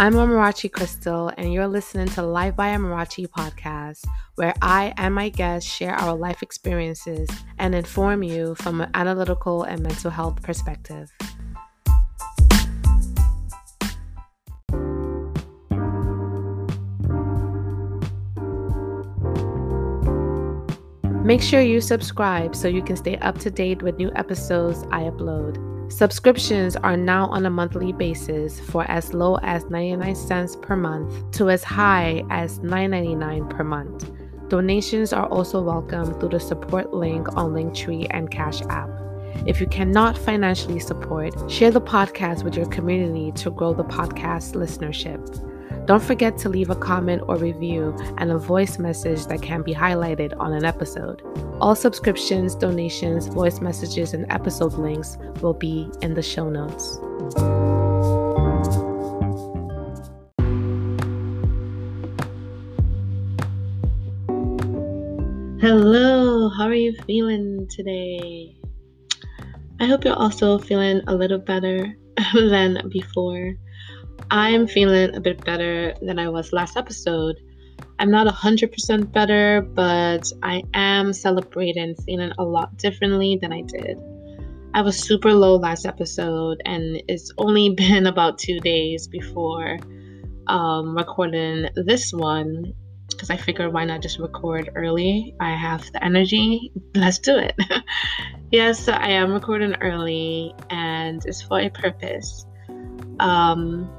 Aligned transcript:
I'm 0.00 0.14
Amarachi 0.14 0.72
Crystal, 0.72 1.30
and 1.36 1.52
you're 1.52 1.68
listening 1.68 2.06
to 2.14 2.22
Life 2.22 2.56
by 2.56 2.70
Amarachi 2.70 3.26
podcast, 3.26 4.02
where 4.36 4.54
I 4.62 4.94
and 4.96 5.14
my 5.14 5.28
guests 5.28 5.70
share 5.70 5.94
our 5.94 6.16
life 6.16 6.42
experiences 6.42 7.28
and 7.58 7.74
inform 7.74 8.22
you 8.22 8.54
from 8.54 8.80
an 8.80 8.90
analytical 8.94 9.64
and 9.64 9.82
mental 9.82 10.10
health 10.10 10.42
perspective. 10.42 11.10
Make 21.22 21.42
sure 21.42 21.60
you 21.60 21.82
subscribe 21.82 22.56
so 22.56 22.68
you 22.68 22.82
can 22.82 22.96
stay 22.96 23.18
up 23.18 23.36
to 23.40 23.50
date 23.50 23.82
with 23.82 23.98
new 23.98 24.10
episodes 24.16 24.82
I 24.90 25.02
upload. 25.02 25.69
Subscriptions 25.90 26.76
are 26.76 26.96
now 26.96 27.26
on 27.26 27.44
a 27.46 27.50
monthly 27.50 27.92
basis 27.92 28.60
for 28.60 28.88
as 28.88 29.12
low 29.12 29.38
as 29.42 29.68
99 29.70 30.14
cents 30.14 30.56
per 30.62 30.76
month 30.76 31.32
to 31.32 31.50
as 31.50 31.64
high 31.64 32.22
as 32.30 32.60
$9.99 32.60 33.50
per 33.50 33.64
month. 33.64 34.08
Donations 34.48 35.12
are 35.12 35.26
also 35.26 35.60
welcome 35.60 36.14
through 36.20 36.28
the 36.28 36.38
support 36.38 36.94
link 36.94 37.36
on 37.36 37.52
Linktree 37.52 38.06
and 38.10 38.30
Cash 38.30 38.62
App. 38.70 38.88
If 39.46 39.60
you 39.60 39.66
cannot 39.66 40.16
financially 40.16 40.78
support, 40.78 41.34
share 41.50 41.72
the 41.72 41.80
podcast 41.80 42.44
with 42.44 42.54
your 42.54 42.66
community 42.66 43.32
to 43.42 43.50
grow 43.50 43.74
the 43.74 43.84
podcast 43.84 44.54
listenership. 44.54 45.49
Don't 45.90 46.00
forget 46.00 46.38
to 46.38 46.48
leave 46.48 46.70
a 46.70 46.76
comment 46.76 47.24
or 47.26 47.34
review 47.34 47.96
and 48.18 48.30
a 48.30 48.38
voice 48.38 48.78
message 48.78 49.26
that 49.26 49.42
can 49.42 49.62
be 49.62 49.74
highlighted 49.74 50.32
on 50.38 50.52
an 50.52 50.64
episode. 50.64 51.20
All 51.60 51.74
subscriptions, 51.74 52.54
donations, 52.54 53.26
voice 53.26 53.60
messages, 53.60 54.14
and 54.14 54.24
episode 54.30 54.74
links 54.74 55.18
will 55.42 55.52
be 55.52 55.90
in 56.00 56.14
the 56.14 56.22
show 56.22 56.48
notes. 56.48 56.96
Hello, 65.60 66.50
how 66.50 66.66
are 66.66 66.72
you 66.72 66.94
feeling 67.04 67.66
today? 67.68 68.54
I 69.80 69.86
hope 69.86 70.04
you're 70.04 70.14
also 70.14 70.60
feeling 70.60 71.00
a 71.08 71.16
little 71.16 71.40
better 71.40 71.96
than 72.34 72.88
before. 72.90 73.56
I'm 74.30 74.66
feeling 74.66 75.14
a 75.14 75.20
bit 75.20 75.44
better 75.44 75.94
than 76.00 76.18
I 76.18 76.28
was 76.28 76.52
last 76.52 76.76
episode. 76.76 77.36
I'm 77.98 78.10
not 78.10 78.26
100% 78.26 79.12
better, 79.12 79.62
but 79.62 80.30
I 80.42 80.62
am 80.74 81.12
celebrating 81.12 81.96
feeling 82.06 82.32
a 82.38 82.44
lot 82.44 82.76
differently 82.76 83.38
than 83.40 83.52
I 83.52 83.62
did. 83.62 83.98
I 84.72 84.82
was 84.82 84.98
super 84.98 85.34
low 85.34 85.56
last 85.56 85.84
episode, 85.84 86.62
and 86.64 87.02
it's 87.08 87.32
only 87.38 87.70
been 87.76 88.06
about 88.06 88.38
two 88.38 88.60
days 88.60 89.08
before 89.08 89.78
um, 90.46 90.96
recording 90.96 91.68
this 91.74 92.12
one 92.12 92.72
because 93.08 93.30
I 93.30 93.36
figured 93.36 93.72
why 93.72 93.84
not 93.84 94.00
just 94.00 94.18
record 94.18 94.70
early? 94.76 95.34
I 95.40 95.50
have 95.50 95.90
the 95.92 96.02
energy. 96.02 96.72
Let's 96.94 97.18
do 97.18 97.36
it. 97.36 97.54
yes, 98.50 98.88
I 98.88 99.10
am 99.10 99.32
recording 99.32 99.74
early, 99.80 100.54
and 100.70 101.24
it's 101.26 101.42
for 101.42 101.60
a 101.60 101.68
purpose. 101.68 102.46
Um, 103.18 103.90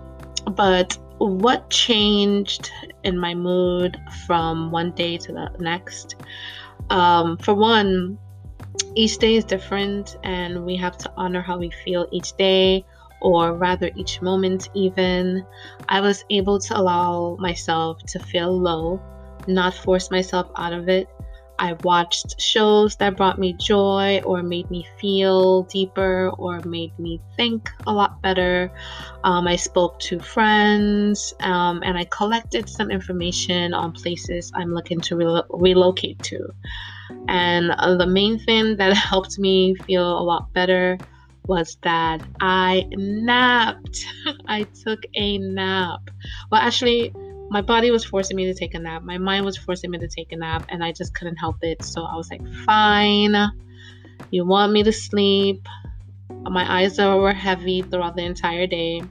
but 0.45 0.97
what 1.17 1.69
changed 1.69 2.71
in 3.03 3.17
my 3.17 3.35
mood 3.35 3.99
from 4.25 4.71
one 4.71 4.91
day 4.91 5.17
to 5.17 5.31
the 5.31 5.51
next? 5.59 6.15
Um, 6.89 7.37
for 7.37 7.53
one, 7.53 8.17
each 8.95 9.17
day 9.17 9.35
is 9.35 9.45
different, 9.45 10.17
and 10.23 10.65
we 10.65 10.75
have 10.77 10.97
to 10.99 11.11
honor 11.15 11.41
how 11.41 11.57
we 11.57 11.71
feel 11.83 12.07
each 12.11 12.35
day, 12.37 12.85
or 13.21 13.53
rather, 13.53 13.91
each 13.95 14.21
moment, 14.21 14.69
even. 14.73 15.45
I 15.89 16.01
was 16.01 16.25
able 16.29 16.59
to 16.59 16.77
allow 16.77 17.37
myself 17.39 17.99
to 18.07 18.19
feel 18.19 18.51
low, 18.57 19.01
not 19.47 19.73
force 19.73 20.09
myself 20.09 20.49
out 20.57 20.73
of 20.73 20.89
it, 20.89 21.07
I 21.61 21.73
watched 21.83 22.41
shows 22.41 22.95
that 22.95 23.15
brought 23.15 23.37
me 23.37 23.53
joy 23.53 24.19
or 24.25 24.41
made 24.41 24.71
me 24.71 24.87
feel 24.99 25.61
deeper 25.63 26.31
or 26.39 26.59
made 26.61 26.97
me 26.97 27.21
think 27.37 27.69
a 27.85 27.93
lot 27.93 28.19
better. 28.23 28.71
Um, 29.23 29.47
I 29.47 29.57
spoke 29.57 29.99
to 29.99 30.19
friends 30.19 31.35
um, 31.39 31.83
and 31.85 31.99
I 31.99 32.05
collected 32.05 32.67
some 32.67 32.89
information 32.89 33.75
on 33.75 33.91
places 33.91 34.51
I'm 34.55 34.73
looking 34.73 34.99
to 35.01 35.15
re- 35.15 35.43
relocate 35.51 36.17
to. 36.23 36.49
And 37.27 37.69
uh, 37.77 37.95
the 37.95 38.07
main 38.07 38.39
thing 38.39 38.77
that 38.77 38.97
helped 39.11 39.37
me 39.37 39.75
feel 39.85 40.17
a 40.17 40.23
lot 40.23 40.51
better 40.53 40.97
was 41.45 41.77
that 41.83 42.23
I 42.39 42.87
napped. 42.89 44.03
I 44.47 44.63
took 44.83 45.03
a 45.13 45.37
nap. 45.37 46.09
Well, 46.51 46.61
actually, 46.61 47.13
my 47.51 47.61
body 47.61 47.91
was 47.91 48.05
forcing 48.05 48.37
me 48.37 48.45
to 48.45 48.53
take 48.53 48.75
a 48.75 48.79
nap. 48.79 49.03
My 49.03 49.17
mind 49.17 49.43
was 49.43 49.57
forcing 49.57 49.91
me 49.91 49.97
to 49.97 50.07
take 50.07 50.31
a 50.31 50.37
nap, 50.37 50.65
and 50.69 50.81
I 50.81 50.93
just 50.93 51.13
couldn't 51.13 51.35
help 51.35 51.57
it. 51.63 51.83
So 51.83 52.01
I 52.01 52.15
was 52.15 52.31
like, 52.31 52.41
fine, 52.65 53.35
you 54.29 54.45
want 54.45 54.71
me 54.71 54.83
to 54.83 54.93
sleep. 54.93 55.67
My 56.29 56.79
eyes 56.79 56.97
were 56.97 57.33
heavy 57.33 57.81
throughout 57.81 58.15
the 58.15 58.23
entire 58.23 58.67
day. 58.67 59.01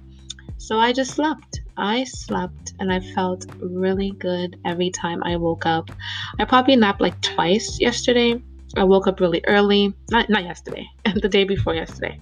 So 0.56 0.78
I 0.78 0.95
just 0.95 1.11
slept. 1.11 1.61
I 1.77 2.05
slept 2.05 2.73
and 2.81 2.91
I 2.91 3.01
felt 3.01 3.45
really 3.61 4.12
good 4.12 4.59
every 4.65 4.89
time 4.89 5.22
I 5.22 5.37
woke 5.37 5.67
up. 5.67 5.91
I 6.39 6.47
probably 6.47 6.77
napped 6.77 7.03
like 7.03 7.21
twice 7.21 7.78
yesterday. 7.78 8.43
I 8.75 8.84
woke 8.84 9.07
up 9.07 9.21
really 9.21 9.43
early. 9.47 9.93
Not 10.11 10.31
not 10.31 10.45
yesterday. 10.45 10.87
the 11.15 11.28
day 11.28 11.45
before 11.45 11.75
yesterday. 11.75 12.19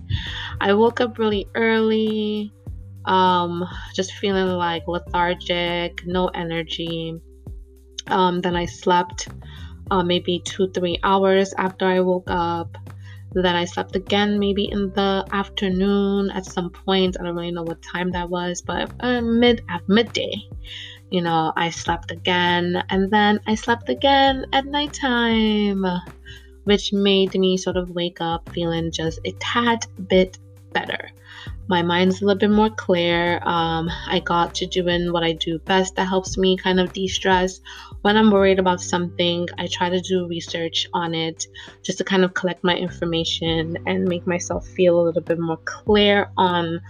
I 0.61 0.73
woke 0.75 1.01
up 1.01 1.19
really 1.19 1.47
early 1.55 2.53
um, 3.09 3.65
just 3.95 4.13
feeling 4.13 4.47
like 4.47 4.87
lethargic, 4.87 6.07
no 6.07 6.29
energy. 6.29 7.15
Um, 8.07 8.41
then 8.41 8.55
I 8.55 8.67
slept 8.67 9.29
uh, 9.91 10.03
maybe 10.03 10.41
two, 10.45 10.71
three 10.71 10.99
hours 11.03 11.55
after 11.55 11.87
I 11.87 12.01
woke 12.01 12.31
up. 12.31 12.77
Then 13.33 13.57
I 13.57 13.65
slept 13.65 13.97
again, 13.97 14.39
maybe 14.39 14.67
in 14.71 14.93
the 14.93 15.27
afternoon 15.33 16.31
at 16.31 16.45
some 16.45 16.71
point. 16.71 17.17
I 17.19 17.25
don't 17.25 17.35
really 17.35 17.51
know 17.51 17.63
what 17.63 17.83
time 17.83 18.11
that 18.13 18.29
was, 18.29 18.63
but 18.63 18.91
uh, 19.01 19.21
mid 19.21 19.63
at 19.69 19.87
midday, 19.89 20.33
you 21.11 21.21
know, 21.21 21.53
I 21.57 21.71
slept 21.71 22.11
again, 22.11 22.83
and 22.89 23.11
then 23.11 23.41
I 23.47 23.55
slept 23.55 23.89
again 23.89 24.47
at 24.53 24.67
nighttime, 24.67 25.85
which 26.65 26.93
made 26.93 27.35
me 27.35 27.57
sort 27.59 27.77
of 27.77 27.91
wake 27.91 28.21
up 28.21 28.49
feeling 28.51 28.93
just 28.93 29.21
a 29.25 29.33
tad 29.33 29.87
bit 30.09 30.39
better 30.73 31.11
my 31.69 31.83
mind's 31.83 32.21
a 32.21 32.25
little 32.25 32.39
bit 32.39 32.51
more 32.51 32.71
clear. 32.71 33.41
Um, 33.43 33.91
I 34.07 34.21
got 34.25 34.55
to 34.57 34.67
doing 34.67 35.13
what 35.13 35.23
I 35.23 35.33
do 35.33 35.59
best 35.59 35.97
that 35.97 36.09
helps 36.09 36.39
me 36.39 36.57
kind 36.57 36.81
of 36.81 36.93
de 36.93 37.07
stress. 37.07 37.61
When 38.03 38.17
I'm 38.17 38.31
worried 38.31 38.59
about 38.59 38.81
something, 38.81 39.47
I 39.59 39.69
try 39.71 39.91
to 39.91 40.01
do 40.01 40.27
research 40.27 40.89
on 40.95 41.15
it 41.15 41.47
just 41.83 41.99
to 41.99 42.05
kind 42.05 42.25
of 42.25 42.33
collect 42.33 42.65
my 42.65 42.75
information 42.75 43.77
and 43.87 44.09
make 44.09 44.27
myself 44.27 44.67
feel 44.67 44.99
a 44.99 45.03
little 45.03 45.23
bit 45.23 45.39
more 45.39 45.59
clear 45.65 46.31
on, 46.39 46.81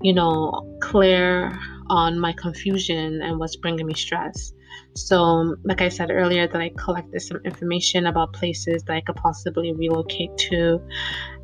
you 0.00 0.14
know, 0.14 0.78
clear 0.80 1.58
on 1.88 2.18
my 2.18 2.32
confusion 2.32 3.20
and 3.20 3.38
what's 3.38 3.56
bringing 3.56 3.86
me 3.86 3.94
stress. 3.94 4.54
So, 4.94 5.56
like 5.64 5.80
I 5.80 5.88
said 5.88 6.10
earlier, 6.10 6.46
that 6.46 6.60
I 6.60 6.70
collected 6.76 7.20
some 7.20 7.40
information 7.44 8.06
about 8.06 8.32
places 8.32 8.82
that 8.84 8.94
I 8.94 9.00
could 9.00 9.16
possibly 9.16 9.72
relocate 9.72 10.36
to. 10.50 10.80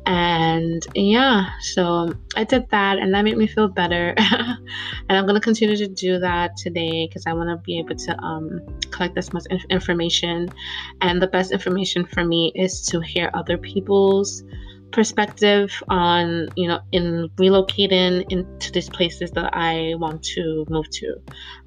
And 0.05 0.85
yeah, 0.95 1.49
so 1.61 2.13
I 2.35 2.43
did 2.43 2.69
that, 2.69 2.99
and 2.99 3.13
that 3.13 3.23
made 3.23 3.37
me 3.37 3.47
feel 3.47 3.67
better. 3.67 4.13
and 4.17 5.17
I'm 5.17 5.27
to 5.27 5.39
continue 5.39 5.75
to 5.77 5.87
do 5.87 6.19
that 6.19 6.57
today 6.57 7.07
because 7.07 7.25
I 7.25 7.33
want 7.33 7.49
to 7.49 7.57
be 7.57 7.79
able 7.79 7.95
to 7.95 8.23
um, 8.23 8.61
collect 8.91 9.17
as 9.17 9.33
much 9.33 9.43
information. 9.69 10.49
And 11.01 11.21
the 11.21 11.27
best 11.27 11.51
information 11.51 12.05
for 12.05 12.23
me 12.23 12.51
is 12.55 12.81
to 12.87 12.99
hear 13.01 13.29
other 13.33 13.57
people's 13.57 14.43
perspective 14.91 15.71
on 15.89 16.49
you 16.55 16.67
know 16.67 16.79
in 16.91 17.29
relocating 17.37 18.25
into 18.29 18.71
these 18.71 18.89
places 18.89 19.31
that 19.31 19.51
I 19.53 19.93
want 19.97 20.23
to 20.35 20.65
move 20.69 20.89
to. 20.91 21.15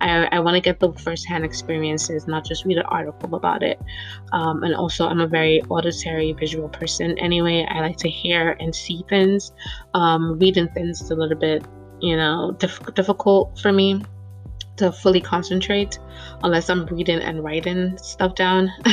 I, 0.01 0.27
I 0.33 0.41
want 0.41 0.55
to 0.55 0.61
get 0.61 0.81
the 0.81 0.93
first-hand 0.93 1.45
experiences, 1.45 2.27
not 2.27 2.45
just 2.45 2.65
read 2.65 2.79
an 2.79 2.87
article 2.87 3.35
about 3.35 3.63
it. 3.63 3.81
Um, 4.33 4.63
and 4.63 4.75
also, 4.75 5.07
I'm 5.07 5.21
a 5.21 5.27
very 5.27 5.63
auditory, 5.63 6.33
visual 6.33 6.69
person. 6.69 7.19
Anyway, 7.19 7.67
I 7.69 7.81
like 7.81 7.97
to 7.99 8.09
hear 8.09 8.57
and 8.61 8.75
see 8.75 9.05
things. 9.09 9.53
Um, 9.95 10.39
reading 10.39 10.69
things 10.69 11.01
is 11.01 11.11
a 11.11 11.15
little 11.15 11.39
bit 11.39 11.65
you 12.01 12.17
know 12.17 12.55
diff- 12.59 12.95
difficult 12.95 13.59
for 13.61 13.73
me 13.73 14.03
to 14.83 14.93
fully 14.93 15.21
concentrate 15.21 15.99
unless 16.43 16.69
I'm 16.69 16.87
reading 16.87 17.21
and 17.21 17.43
writing 17.45 17.97
stuff 17.99 18.35
down. 18.35 18.71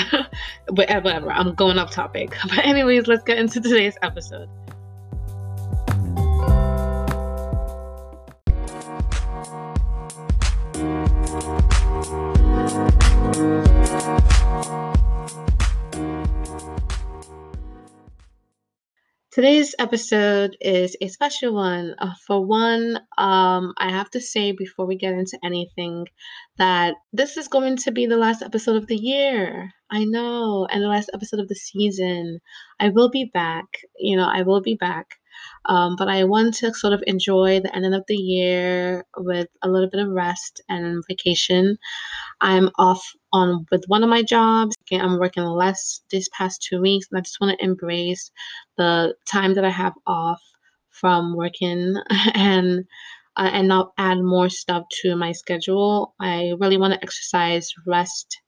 but 0.67 0.89
uh, 0.89 1.01
whatever, 1.01 1.31
I'm 1.31 1.55
going 1.55 1.77
off 1.77 1.91
topic. 1.91 2.35
But, 2.49 2.65
anyways, 2.65 3.07
let's 3.07 3.23
get 3.23 3.37
into 3.37 3.61
today's 3.61 3.97
episode. 4.01 4.49
Today's 19.31 19.75
episode 19.77 20.57
is 20.59 20.97
a 21.01 21.07
special 21.07 21.53
one. 21.53 21.93
Uh, 21.99 22.13
for 22.25 22.43
one, 22.43 22.97
um, 23.17 23.73
I 23.77 23.91
have 23.91 24.09
to 24.11 24.19
say 24.21 24.53
before 24.53 24.87
we 24.87 24.97
get 24.97 25.13
into 25.13 25.37
anything 25.43 26.07
that 26.57 26.95
this 27.13 27.37
is 27.37 27.47
going 27.47 27.77
to 27.77 27.91
be 27.91 28.07
the 28.07 28.17
last 28.17 28.41
episode 28.41 28.77
of 28.77 28.87
the 28.87 28.95
year. 28.97 29.71
I 29.91 30.05
know, 30.05 30.65
and 30.71 30.81
the 30.81 30.87
last 30.87 31.11
episode 31.13 31.39
of 31.39 31.47
the 31.47 31.55
season. 31.55 32.39
I 32.79 32.89
will 32.89 33.09
be 33.11 33.29
back. 33.31 33.65
You 33.99 34.17
know, 34.17 34.27
I 34.27 34.41
will 34.41 34.61
be 34.61 34.75
back. 34.75 35.18
Um, 35.65 35.95
but 35.97 36.07
I 36.07 36.23
want 36.23 36.55
to 36.55 36.73
sort 36.73 36.93
of 36.93 37.03
enjoy 37.05 37.59
the 37.59 37.75
end 37.75 37.93
of 37.93 38.03
the 38.07 38.15
year 38.15 39.05
with 39.17 39.47
a 39.61 39.69
little 39.69 39.89
bit 39.89 40.01
of 40.01 40.09
rest 40.09 40.61
and 40.69 41.03
vacation. 41.07 41.77
I'm 42.41 42.69
off 42.77 43.03
on 43.31 43.65
with 43.71 43.83
one 43.87 44.03
of 44.03 44.09
my 44.09 44.23
jobs. 44.23 44.75
I'm 44.91 45.19
working 45.19 45.43
less 45.43 46.01
these 46.09 46.29
past 46.29 46.65
two 46.67 46.81
weeks, 46.81 47.07
and 47.11 47.17
I 47.19 47.21
just 47.21 47.39
want 47.41 47.57
to 47.57 47.63
embrace 47.63 48.31
the 48.77 49.15
time 49.27 49.53
that 49.55 49.65
I 49.65 49.69
have 49.69 49.93
off 50.07 50.41
from 50.89 51.35
working 51.35 51.95
and 52.33 52.85
uh, 53.37 53.49
and 53.53 53.67
not 53.67 53.91
add 53.97 54.19
more 54.19 54.49
stuff 54.49 54.83
to 55.01 55.15
my 55.15 55.31
schedule. 55.31 56.13
I 56.19 56.53
really 56.59 56.77
want 56.77 56.93
to 56.93 57.03
exercise, 57.03 57.69
rest 57.85 58.39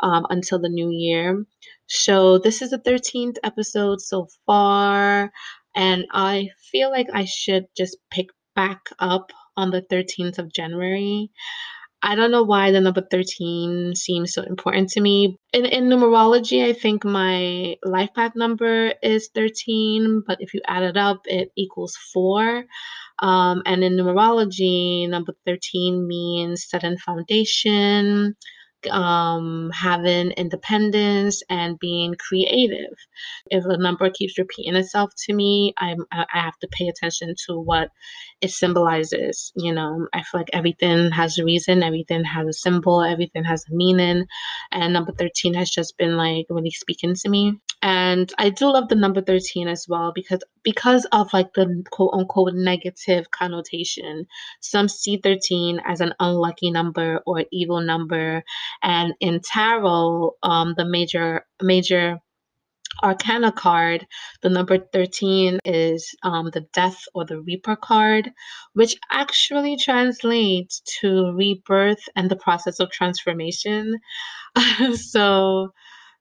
um, 0.00 0.26
until 0.30 0.58
the 0.58 0.68
new 0.68 0.90
year. 0.90 1.44
So 1.86 2.38
this 2.38 2.62
is 2.62 2.70
the 2.70 2.78
13th 2.78 3.36
episode 3.44 4.00
so 4.00 4.28
far, 4.46 5.30
and 5.74 6.04
I 6.12 6.48
feel 6.70 6.90
like 6.90 7.08
I 7.12 7.24
should 7.24 7.66
just 7.76 7.96
pick 8.10 8.28
back 8.54 8.80
up 8.98 9.30
on 9.56 9.70
the 9.70 9.82
13th 9.82 10.38
of 10.38 10.52
January. 10.52 11.30
I 12.04 12.16
don't 12.16 12.32
know 12.32 12.42
why 12.42 12.72
the 12.72 12.80
number 12.80 13.02
13 13.08 13.94
seems 13.94 14.32
so 14.32 14.42
important 14.42 14.88
to 14.90 15.00
me. 15.00 15.36
In, 15.52 15.64
in 15.66 15.84
numerology, 15.84 16.64
I 16.64 16.72
think 16.72 17.04
my 17.04 17.76
life 17.84 18.10
path 18.14 18.32
number 18.34 18.94
is 19.02 19.30
13, 19.34 20.24
but 20.26 20.38
if 20.40 20.52
you 20.52 20.60
add 20.66 20.82
it 20.82 20.96
up, 20.96 21.20
it 21.26 21.50
equals 21.56 21.96
4. 22.12 22.64
Um, 23.20 23.62
and 23.66 23.84
in 23.84 23.92
numerology, 23.92 25.08
number 25.08 25.32
13 25.46 26.08
means 26.08 26.66
setting 26.68 26.98
foundation, 26.98 28.34
um, 28.90 29.70
having 29.72 30.30
independence 30.32 31.42
and 31.48 31.78
being 31.78 32.14
creative. 32.14 32.94
If 33.46 33.64
a 33.64 33.76
number 33.76 34.10
keeps 34.10 34.38
repeating 34.38 34.76
itself 34.76 35.12
to 35.26 35.34
me, 35.34 35.74
I'm, 35.78 36.04
I 36.10 36.26
have 36.32 36.58
to 36.60 36.68
pay 36.68 36.88
attention 36.88 37.34
to 37.46 37.58
what 37.58 37.90
it 38.40 38.50
symbolizes. 38.50 39.52
You 39.56 39.72
know, 39.74 40.08
I 40.12 40.22
feel 40.22 40.40
like 40.40 40.50
everything 40.52 41.10
has 41.10 41.38
a 41.38 41.44
reason, 41.44 41.82
everything 41.82 42.24
has 42.24 42.46
a 42.46 42.52
symbol, 42.52 43.02
everything 43.02 43.44
has 43.44 43.64
a 43.70 43.74
meaning. 43.74 44.26
And 44.70 44.92
number 44.92 45.12
13 45.12 45.54
has 45.54 45.70
just 45.70 45.96
been 45.96 46.16
like 46.16 46.46
really 46.50 46.70
speaking 46.70 47.14
to 47.14 47.28
me. 47.28 47.60
And 47.82 48.32
I 48.38 48.50
do 48.50 48.72
love 48.72 48.88
the 48.88 48.94
number 48.94 49.20
13 49.20 49.66
as 49.66 49.86
well 49.88 50.12
because 50.14 50.40
because 50.62 51.04
of 51.06 51.32
like 51.32 51.52
the 51.54 51.82
quote 51.90 52.14
unquote 52.14 52.54
negative 52.54 53.30
connotation. 53.32 54.26
Some 54.60 54.88
see 54.88 55.18
13 55.20 55.80
as 55.84 56.00
an 56.00 56.14
unlucky 56.20 56.70
number 56.70 57.20
or 57.26 57.44
evil 57.50 57.80
number. 57.80 58.44
And 58.82 59.14
in 59.18 59.40
tarot, 59.40 60.36
um, 60.44 60.74
the 60.76 60.84
major 60.84 61.44
major 61.60 62.18
arcana 63.02 63.50
card 63.50 64.06
the 64.42 64.50
number 64.50 64.78
13 64.78 65.58
is 65.64 66.14
um, 66.22 66.50
the 66.52 66.66
death 66.74 66.98
or 67.14 67.24
the 67.24 67.40
reaper 67.40 67.74
card 67.74 68.30
which 68.74 68.96
actually 69.10 69.76
translates 69.76 70.82
to 71.00 71.32
rebirth 71.32 72.06
and 72.16 72.30
the 72.30 72.36
process 72.36 72.80
of 72.80 72.90
transformation 72.90 73.98
so 74.94 75.72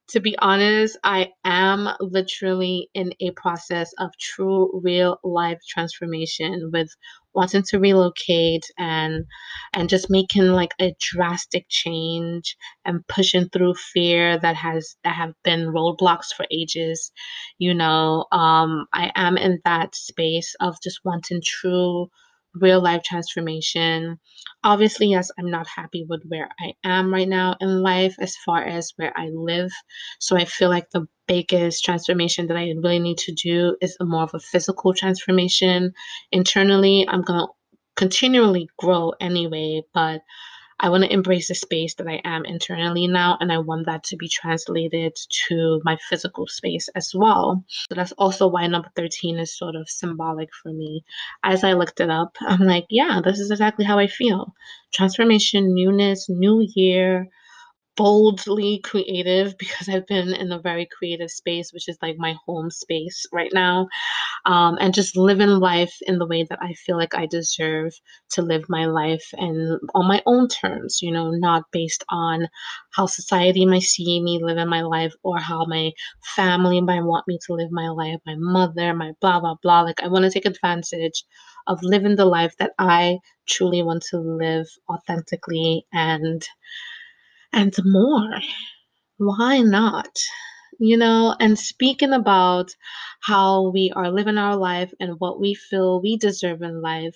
to 0.09 0.19
be 0.19 0.37
honest, 0.39 0.97
I 1.03 1.29
am 1.45 1.87
literally 2.01 2.89
in 2.93 3.13
a 3.21 3.31
process 3.31 3.91
of 3.97 4.11
true 4.19 4.81
real 4.83 5.17
life 5.23 5.59
transformation 5.69 6.69
with 6.73 6.89
wanting 7.33 7.63
to 7.69 7.79
relocate 7.79 8.65
and 8.77 9.25
and 9.73 9.87
just 9.87 10.09
making 10.09 10.47
like 10.47 10.73
a 10.81 10.93
drastic 10.99 11.65
change 11.69 12.57
and 12.83 13.07
pushing 13.07 13.47
through 13.49 13.75
fear 13.75 14.37
that 14.39 14.55
has 14.57 14.97
that 15.05 15.15
have 15.15 15.33
been 15.43 15.67
roadblocks 15.67 16.33
for 16.35 16.45
ages. 16.51 17.11
You 17.57 17.73
know 17.73 18.25
um 18.31 18.85
i 18.93 19.11
am 19.15 19.37
in 19.37 19.59
that 19.65 19.95
space 19.95 20.55
of 20.59 20.75
just 20.83 20.99
wanting 21.05 21.41
true 21.45 22.09
real 22.55 22.81
life 22.81 23.03
transformation. 23.03 24.19
Obviously, 24.63 25.07
yes, 25.07 25.31
I'm 25.37 25.49
not 25.49 25.67
happy 25.67 26.05
with 26.07 26.23
where 26.27 26.49
I 26.59 26.73
am 26.83 27.13
right 27.13 27.27
now 27.27 27.55
in 27.61 27.81
life 27.81 28.15
as 28.19 28.35
far 28.45 28.63
as 28.63 28.93
where 28.97 29.17
I 29.17 29.29
live. 29.33 29.71
So 30.19 30.35
I 30.37 30.45
feel 30.45 30.69
like 30.69 30.89
the 30.89 31.07
biggest 31.27 31.83
transformation 31.83 32.47
that 32.47 32.57
I 32.57 32.73
really 32.77 32.99
need 32.99 33.17
to 33.19 33.31
do 33.31 33.75
is 33.81 33.97
a 33.99 34.05
more 34.05 34.23
of 34.23 34.33
a 34.33 34.39
physical 34.39 34.93
transformation. 34.93 35.93
Internally, 36.31 37.05
I'm 37.07 37.21
going 37.21 37.39
to 37.39 37.47
continually 37.95 38.67
grow 38.77 39.13
anyway, 39.19 39.81
but 39.93 40.21
I 40.83 40.89
want 40.89 41.03
to 41.03 41.13
embrace 41.13 41.47
the 41.47 41.55
space 41.55 41.93
that 41.95 42.07
I 42.07 42.19
am 42.25 42.43
internally 42.43 43.05
now, 43.05 43.37
and 43.39 43.51
I 43.51 43.59
want 43.59 43.85
that 43.85 44.03
to 44.05 44.17
be 44.17 44.27
translated 44.27 45.15
to 45.47 45.79
my 45.85 45.95
physical 46.09 46.47
space 46.47 46.89
as 46.95 47.13
well. 47.13 47.63
So 47.67 47.93
that's 47.93 48.13
also 48.13 48.47
why 48.47 48.65
number 48.65 48.89
13 48.95 49.37
is 49.37 49.55
sort 49.55 49.75
of 49.75 49.87
symbolic 49.87 50.49
for 50.51 50.73
me. 50.73 51.05
As 51.43 51.63
I 51.63 51.73
looked 51.73 51.99
it 51.99 52.09
up, 52.09 52.35
I'm 52.41 52.65
like, 52.65 52.87
yeah, 52.89 53.21
this 53.23 53.39
is 53.39 53.51
exactly 53.51 53.85
how 53.85 53.99
I 53.99 54.07
feel. 54.07 54.55
Transformation, 54.91 55.75
newness, 55.75 56.27
new 56.29 56.67
year, 56.75 57.29
boldly 57.97 58.79
creative 58.83 59.57
because 59.57 59.89
I've 59.89 60.07
been 60.07 60.33
in 60.33 60.51
a 60.51 60.59
very 60.59 60.87
creative 60.97 61.31
space, 61.31 61.71
which 61.73 61.87
is 61.89 61.97
like 62.01 62.17
my 62.17 62.35
home 62.45 62.69
space 62.71 63.25
right 63.31 63.51
now. 63.53 63.87
Um, 64.45 64.77
and 64.79 64.93
just 64.93 65.17
living 65.17 65.49
life 65.49 65.95
in 66.03 66.17
the 66.19 66.25
way 66.27 66.43
that 66.49 66.59
I 66.61 66.73
feel 66.73 66.97
like 66.97 67.15
I 67.15 67.25
deserve 67.27 67.93
to 68.31 68.41
live 68.41 68.65
my 68.69 68.85
life 68.85 69.27
and 69.33 69.79
on 69.93 70.07
my 70.07 70.21
own 70.25 70.47
terms, 70.47 70.99
you 71.01 71.11
know, 71.11 71.31
not 71.31 71.63
based 71.71 72.03
on 72.09 72.47
how 72.95 73.05
society 73.05 73.65
might 73.65 73.83
see 73.83 74.21
me 74.21 74.39
living 74.43 74.69
my 74.69 74.81
life 74.81 75.13
or 75.23 75.39
how 75.39 75.65
my 75.65 75.91
family 76.35 76.81
might 76.81 77.03
want 77.03 77.27
me 77.27 77.39
to 77.45 77.53
live 77.53 77.71
my 77.71 77.89
life, 77.89 78.19
my 78.25 78.35
mother, 78.37 78.93
my 78.93 79.13
blah, 79.21 79.39
blah, 79.39 79.55
blah. 79.61 79.81
Like, 79.81 80.01
I 80.03 80.07
want 80.07 80.23
to 80.25 80.31
take 80.31 80.45
advantage 80.45 81.23
of 81.67 81.83
living 81.83 82.15
the 82.15 82.25
life 82.25 82.55
that 82.59 82.71
I 82.79 83.19
truly 83.47 83.83
want 83.83 84.03
to 84.09 84.17
live 84.19 84.67
authentically 84.89 85.85
and 85.93 86.43
and 87.53 87.73
more. 87.85 88.39
Why 89.17 89.61
not? 89.61 90.17
You 90.79 90.97
know, 90.97 91.35
and 91.39 91.57
speaking 91.57 92.11
about 92.13 92.75
how 93.21 93.69
we 93.71 93.91
are 93.95 94.11
living 94.11 94.37
our 94.37 94.57
life 94.57 94.91
and 94.99 95.19
what 95.19 95.39
we 95.39 95.53
feel 95.55 96.01
we 96.01 96.17
deserve 96.17 96.61
in 96.61 96.81
life, 96.81 97.15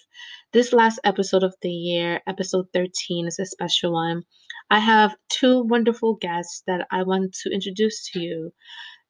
this 0.54 0.72
last 0.72 1.00
episode 1.04 1.44
of 1.44 1.56
the 1.62 1.70
year, 1.72 2.22
episode 2.28 2.68
13, 2.74 3.28
is 3.28 3.40
a 3.40 3.46
special 3.46 3.94
one. 3.94 4.24
I 4.70 4.80
have 4.80 5.16
two 5.30 5.64
wonderful 5.64 6.16
guests 6.16 6.64
that 6.68 6.88
I 6.92 7.04
want 7.04 7.34
to 7.44 7.52
introduce 7.54 8.10
to 8.12 8.20
you. 8.22 8.54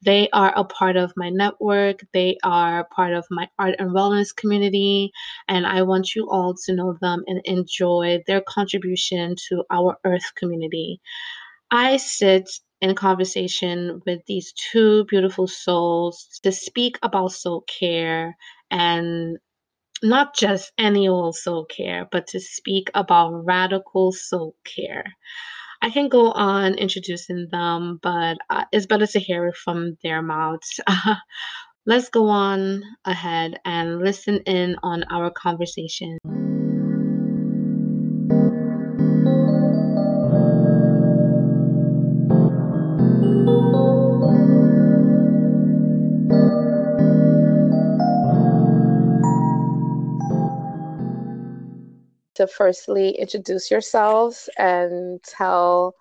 They 0.06 0.30
are 0.32 0.54
a 0.56 0.64
part 0.64 0.96
of 0.98 1.14
my 1.18 1.30
network. 1.30 2.02
They 2.14 2.38
are 2.44 2.88
part 2.96 3.14
of 3.14 3.26
my 3.32 3.50
art 3.60 3.76
and 3.80 3.92
wellness 3.92 4.36
community. 4.36 5.12
And 5.48 5.66
I 5.68 5.82
want 5.84 6.16
you 6.16 6.30
all 6.30 6.56
to 6.66 6.76
know 6.76 6.98
them 7.02 7.24
and 7.28 7.42
enjoy 7.46 8.24
their 8.28 8.42
contribution 8.42 9.36
to 9.50 9.64
our 9.72 9.98
earth 10.06 10.34
community. 10.36 11.02
I 11.72 11.98
sit 11.98 12.50
in 12.82 12.96
conversation 12.96 14.02
with 14.06 14.22
these 14.28 14.54
two 14.54 15.06
beautiful 15.06 15.48
souls 15.48 16.40
to 16.44 16.52
speak 16.52 16.98
about 17.04 17.32
soul 17.34 17.62
care 17.68 18.36
and 18.72 19.38
not 20.04 20.36
just 20.36 20.72
any 20.78 21.08
old 21.08 21.36
soul 21.36 21.66
care, 21.66 22.08
but 22.12 22.28
to 22.28 22.40
speak 22.40 22.90
about 22.96 23.46
radical 23.46 24.12
soul 24.14 24.56
care. 24.66 25.06
I 25.86 25.92
can 25.92 26.10
go 26.10 26.32
on 26.32 26.74
introducing 26.80 27.48
them, 27.51 28.00
but 28.01 28.39
uh, 28.50 28.63
it's 28.72 28.88
better 28.88 29.06
to 29.06 29.20
hear 29.20 29.46
it 29.46 29.56
from 29.56 30.00
their 30.01 30.24
mouths. 30.24 30.80
let's 31.86 32.10
go 32.10 32.27
on 32.27 32.82
ahead 33.06 33.60
and 33.65 34.00
listen 34.00 34.39
in 34.48 34.77
on 34.82 35.04
our 35.12 35.30
conversation. 35.30 36.18
Firstly 52.48 53.12
introduce 53.12 53.72
yourselves 53.72 54.50
and 54.58 55.22
tell 55.24 55.96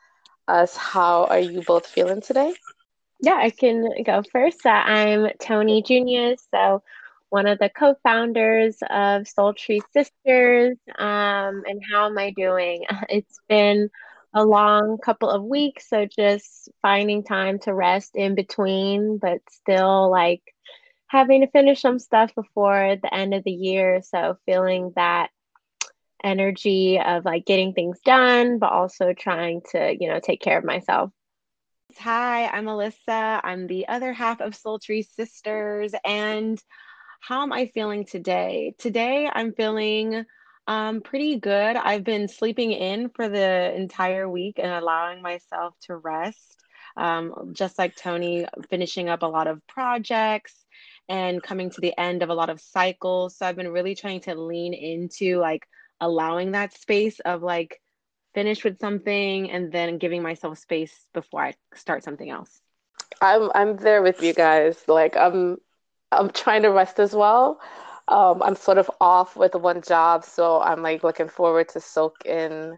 us 0.49 0.77
how 0.77 1.25
are 1.25 1.41
you 1.41 1.63
both 1.63 1.87
feeling 1.87 2.21
today? 2.21 2.55
Yeah, 3.21 3.37
I 3.37 3.51
can 3.51 3.87
go 4.05 4.23
first. 4.33 4.65
Uh, 4.67 4.71
I'm 4.71 5.29
Toni 5.41 5.83
Junious, 5.83 6.41
so 6.53 6.83
one 7.31 7.47
of 7.47 7.59
the 7.59 7.71
co-founders 7.71 8.77
of 8.83 9.23
Soultry 9.23 9.81
Sisters. 9.93 10.77
Um, 10.99 11.63
and 11.67 11.83
how 11.91 12.07
am 12.07 12.19
I 12.19 12.31
doing? 12.37 12.85
It's 13.09 13.39
been 13.49 13.89
a 14.35 14.45
long 14.45 14.99
couple 14.99 15.31
of 15.31 15.43
weeks, 15.45 15.89
so 15.89 16.07
just 16.07 16.69
finding 16.83 17.25
time 17.25 17.59
to 17.61 17.75
rest 17.75 18.13
in 18.15 18.35
between, 18.35 19.19
but 19.19 19.39
still 19.51 20.11
like 20.11 20.43
having 21.07 21.41
to 21.43 21.51
finish 21.51 21.81
some 21.81 21.99
stuff 21.99 22.35
before 22.35 22.97
the 23.01 23.15
end 23.15 23.35
of 23.35 23.45
the 23.45 23.53
year. 23.53 24.03
So 24.03 24.37
feeling 24.47 24.93
that 24.97 25.31
energy 26.25 26.99
of 26.99 27.25
like 27.25 27.45
getting 27.45 27.75
things 27.75 28.01
done, 28.05 28.59
but 28.59 28.73
also 28.73 29.13
trying 29.13 29.61
to, 29.71 29.95
you 30.01 30.09
know, 30.09 30.19
take 30.19 30.41
care 30.41 30.59
of 30.59 30.65
myself. 30.65 31.11
Hi, 31.99 32.47
I'm 32.47 32.65
Alyssa. 32.65 33.41
I'm 33.45 33.69
the 33.69 33.87
other 33.87 34.13
half 34.13 34.41
of 34.41 34.55
Soultry 34.55 35.07
Sisters. 35.07 35.93
And 36.05 36.61
how 37.21 37.43
am 37.43 37.53
I 37.53 37.67
feeling 37.67 38.05
today? 38.05 38.75
Today, 38.79 39.31
I'm 39.33 39.53
feeling 39.53 40.25
um, 40.67 41.03
pretty 41.03 41.39
good. 41.39 41.77
I've 41.77 42.05
been 42.05 42.27
sleeping 42.27 42.73
in 42.73 43.11
for 43.11 43.29
the 43.29 43.73
entire 43.77 44.29
week 44.29 44.59
and 44.59 44.73
allowing 44.73 45.23
myself 45.23 45.75
to 45.83 45.97
rest. 45.97 46.57
Um, 46.97 47.53
just 47.53 47.79
like 47.79 47.97
Toni, 47.97 48.47
finishing 48.71 49.09
up 49.09 49.23
a 49.23 49.27
lot 49.27 49.47
of 49.47 49.67
projects 49.67 50.65
and 51.09 51.43
coming 51.43 51.71
to 51.71 51.81
the 51.81 51.99
end 51.99 52.23
of 52.23 52.29
a 52.29 52.35
lot 52.35 52.51
of 52.51 52.61
cycles. 52.61 53.37
So 53.37 53.47
I've 53.47 53.57
been 53.57 53.73
really 53.73 53.95
trying 53.95 54.21
to 54.23 54.35
lean 54.35 54.75
into 54.75 55.39
like 55.39 55.67
allowing 56.05 56.53
that 56.53 56.75
space 56.75 57.21
of 57.21 57.43
like 57.43 57.81
finish 58.35 58.65
with 58.65 58.79
something 58.79 59.51
and 59.51 59.73
then 59.73 59.99
giving 59.99 60.23
myself 60.23 60.59
space 60.59 60.95
before 61.15 61.45
I 61.45 61.55
start 61.75 62.05
something 62.05 62.29
else. 62.29 62.61
I'm 63.21 63.51
I'm 63.55 63.77
there 63.77 64.03
with 64.03 64.23
you 64.23 64.35
guys. 64.35 64.83
Like 64.89 65.17
I'm 65.17 65.57
I'm 66.13 66.31
trying 66.31 66.63
to 66.63 66.71
rest 66.71 66.99
as 67.01 67.15
well. 67.15 67.61
Um, 68.07 68.43
I'm 68.43 68.57
sort 68.57 68.79
of 68.79 68.91
off 69.01 69.37
with 69.37 69.55
one 69.55 69.81
job, 69.81 70.25
so 70.25 70.61
I'm 70.61 70.83
like 70.83 71.03
looking 71.03 71.29
forward 71.29 71.71
to 71.71 71.81
soak 71.81 72.27
in 72.27 72.77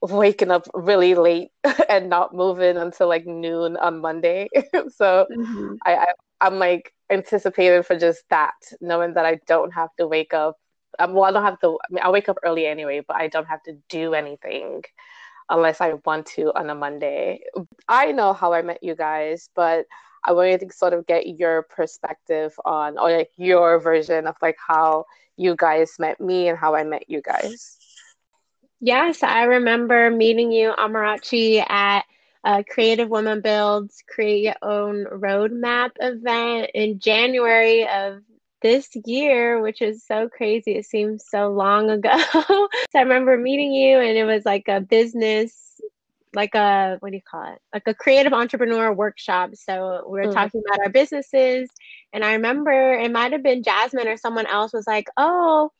waking 0.00 0.50
up 0.50 0.66
really 0.74 1.14
late 1.14 1.50
and 1.88 2.08
not 2.08 2.34
moving 2.34 2.76
until 2.76 3.08
like 3.08 3.26
noon 3.26 3.76
on 3.76 4.00
Monday. 4.00 4.48
so 4.96 5.26
mm-hmm. 5.30 5.74
I, 5.84 5.96
I 5.96 6.06
I'm 6.40 6.58
like 6.58 6.92
anticipated 7.10 7.86
for 7.86 7.98
just 7.98 8.24
that, 8.30 8.54
knowing 8.80 9.14
that 9.14 9.26
I 9.26 9.40
don't 9.46 9.72
have 9.72 9.90
to 9.98 10.08
wake 10.08 10.34
up. 10.34 10.56
Um, 10.98 11.14
well, 11.14 11.24
I 11.24 11.32
don't 11.32 11.44
have 11.44 11.60
to. 11.60 11.78
I 11.88 11.92
mean, 11.92 12.02
I 12.04 12.10
wake 12.10 12.28
up 12.28 12.38
early 12.44 12.66
anyway, 12.66 13.02
but 13.06 13.16
I 13.16 13.28
don't 13.28 13.46
have 13.46 13.62
to 13.64 13.76
do 13.88 14.14
anything 14.14 14.82
unless 15.48 15.80
I 15.80 15.94
want 16.04 16.26
to 16.26 16.52
on 16.56 16.70
a 16.70 16.74
Monday. 16.74 17.40
I 17.88 18.12
know 18.12 18.32
how 18.32 18.52
I 18.52 18.62
met 18.62 18.82
you 18.82 18.94
guys, 18.94 19.48
but 19.54 19.86
I 20.24 20.32
wanted 20.32 20.60
to 20.60 20.72
sort 20.72 20.92
of 20.92 21.06
get 21.06 21.26
your 21.26 21.62
perspective 21.62 22.54
on, 22.64 22.98
or 22.98 23.10
like 23.16 23.30
your 23.36 23.80
version 23.80 24.26
of 24.26 24.36
like 24.40 24.56
how 24.66 25.06
you 25.36 25.56
guys 25.56 25.96
met 25.98 26.20
me 26.20 26.48
and 26.48 26.58
how 26.58 26.74
I 26.74 26.84
met 26.84 27.08
you 27.08 27.20
guys. 27.22 27.78
Yes, 28.80 29.22
I 29.22 29.44
remember 29.44 30.10
meeting 30.10 30.52
you, 30.52 30.72
Amarachi, 30.72 31.64
at 31.68 32.04
a 32.44 32.64
Creative 32.64 33.08
Woman 33.08 33.40
Builds 33.40 34.02
Create 34.08 34.42
Your 34.42 34.56
Own 34.62 35.04
Roadmap 35.04 35.90
event 36.00 36.70
in 36.74 36.98
January 36.98 37.86
of 37.86 38.22
this 38.62 38.88
year, 39.04 39.60
which 39.60 39.82
is 39.82 40.04
so 40.06 40.28
crazy. 40.28 40.76
It 40.76 40.86
seems 40.86 41.24
so 41.28 41.50
long 41.50 41.90
ago. 41.90 42.10
so 42.32 42.68
I 42.94 43.00
remember 43.00 43.36
meeting 43.36 43.72
you, 43.72 43.98
and 43.98 44.16
it 44.16 44.24
was 44.24 44.44
like 44.44 44.68
a 44.68 44.80
business 44.80 45.62
like 46.34 46.54
a 46.54 46.96
what 47.00 47.10
do 47.10 47.16
you 47.16 47.22
call 47.22 47.52
it 47.52 47.58
like 47.74 47.82
a 47.86 47.94
creative 47.94 48.32
entrepreneur 48.32 48.92
workshop 48.92 49.50
so 49.54 50.04
we 50.08 50.20
were 50.20 50.26
mm. 50.26 50.32
talking 50.32 50.62
about 50.66 50.80
our 50.80 50.90
businesses 50.90 51.68
and 52.12 52.24
i 52.24 52.32
remember 52.32 52.92
it 52.94 53.12
might 53.12 53.32
have 53.32 53.42
been 53.42 53.62
jasmine 53.62 54.08
or 54.08 54.16
someone 54.16 54.46
else 54.46 54.72
was 54.72 54.86
like 54.86 55.08
oh 55.16 55.70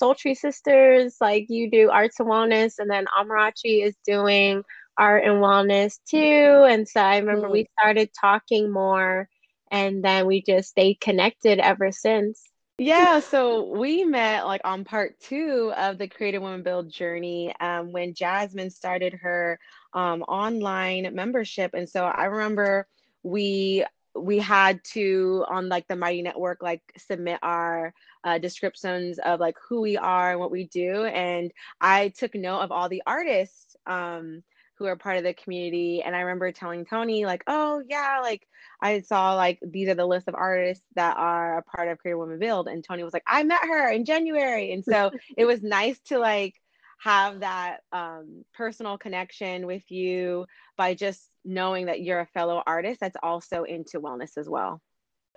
soultry 0.00 0.36
sisters 0.36 1.16
like 1.20 1.46
you 1.48 1.70
do 1.70 1.90
arts 1.90 2.20
and 2.20 2.28
wellness 2.28 2.74
and 2.78 2.90
then 2.90 3.06
amarachi 3.18 3.84
is 3.84 3.96
doing 4.06 4.62
art 4.96 5.24
and 5.24 5.34
wellness 5.34 5.98
too 6.08 6.64
and 6.68 6.88
so 6.88 7.00
i 7.00 7.18
remember 7.18 7.48
mm. 7.48 7.52
we 7.52 7.66
started 7.78 8.10
talking 8.20 8.70
more 8.70 9.28
and 9.70 10.04
then 10.04 10.26
we 10.26 10.42
just 10.42 10.70
stayed 10.70 11.00
connected 11.00 11.58
ever 11.58 11.92
since 11.92 12.48
yeah, 12.80 13.18
so 13.18 13.64
we 13.76 14.04
met 14.04 14.46
like 14.46 14.60
on 14.64 14.84
part 14.84 15.18
two 15.18 15.72
of 15.76 15.98
the 15.98 16.06
Creative 16.06 16.40
Woman 16.40 16.62
Build 16.62 16.92
journey 16.92 17.52
um, 17.58 17.90
when 17.90 18.14
Jasmine 18.14 18.70
started 18.70 19.14
her 19.14 19.58
um, 19.94 20.22
online 20.22 21.12
membership, 21.12 21.72
and 21.74 21.88
so 21.88 22.04
I 22.04 22.26
remember 22.26 22.86
we 23.24 23.84
we 24.14 24.38
had 24.38 24.80
to 24.92 25.44
on 25.48 25.68
like 25.68 25.88
the 25.88 25.96
Mighty 25.96 26.22
Network 26.22 26.62
like 26.62 26.82
submit 26.96 27.40
our 27.42 27.92
uh, 28.22 28.38
descriptions 28.38 29.18
of 29.18 29.40
like 29.40 29.56
who 29.68 29.80
we 29.80 29.96
are 29.96 30.30
and 30.30 30.40
what 30.40 30.52
we 30.52 30.68
do, 30.68 31.04
and 31.04 31.50
I 31.80 32.10
took 32.10 32.36
note 32.36 32.60
of 32.60 32.70
all 32.70 32.88
the 32.88 33.02
artists. 33.04 33.74
Um, 33.86 34.44
who 34.78 34.86
are 34.86 34.94
part 34.94 35.16
of 35.16 35.24
the 35.24 35.34
community. 35.34 36.02
And 36.02 36.14
I 36.14 36.20
remember 36.20 36.52
telling 36.52 36.84
Toni, 36.84 37.26
like, 37.26 37.42
oh, 37.48 37.82
yeah, 37.88 38.20
like 38.22 38.46
I 38.80 39.00
saw 39.00 39.34
like 39.34 39.58
these 39.62 39.88
are 39.88 39.94
the 39.94 40.06
list 40.06 40.28
of 40.28 40.34
artists 40.34 40.84
that 40.94 41.16
are 41.16 41.58
a 41.58 41.62
part 41.62 41.88
of 41.88 41.98
Creative 41.98 42.18
Woman 42.18 42.38
Build. 42.38 42.68
And 42.68 42.84
Toni 42.84 43.02
was 43.02 43.12
like, 43.12 43.24
I 43.26 43.42
met 43.42 43.62
her 43.62 43.90
in 43.90 44.04
January. 44.04 44.72
And 44.72 44.84
so 44.84 45.10
it 45.36 45.44
was 45.44 45.62
nice 45.62 45.98
to 46.06 46.18
like 46.18 46.54
have 47.00 47.40
that 47.40 47.78
um, 47.92 48.44
personal 48.54 48.98
connection 48.98 49.66
with 49.66 49.88
you 49.90 50.46
by 50.76 50.94
just 50.94 51.30
knowing 51.44 51.86
that 51.86 52.02
you're 52.02 52.20
a 52.20 52.26
fellow 52.26 52.62
artist 52.66 53.00
that's 53.00 53.16
also 53.22 53.64
into 53.64 54.00
wellness 54.00 54.36
as 54.36 54.48
well. 54.48 54.80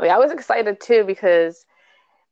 Yeah, 0.01 0.15
I 0.15 0.19
was 0.19 0.31
excited 0.31 0.79
too 0.81 1.03
because 1.05 1.65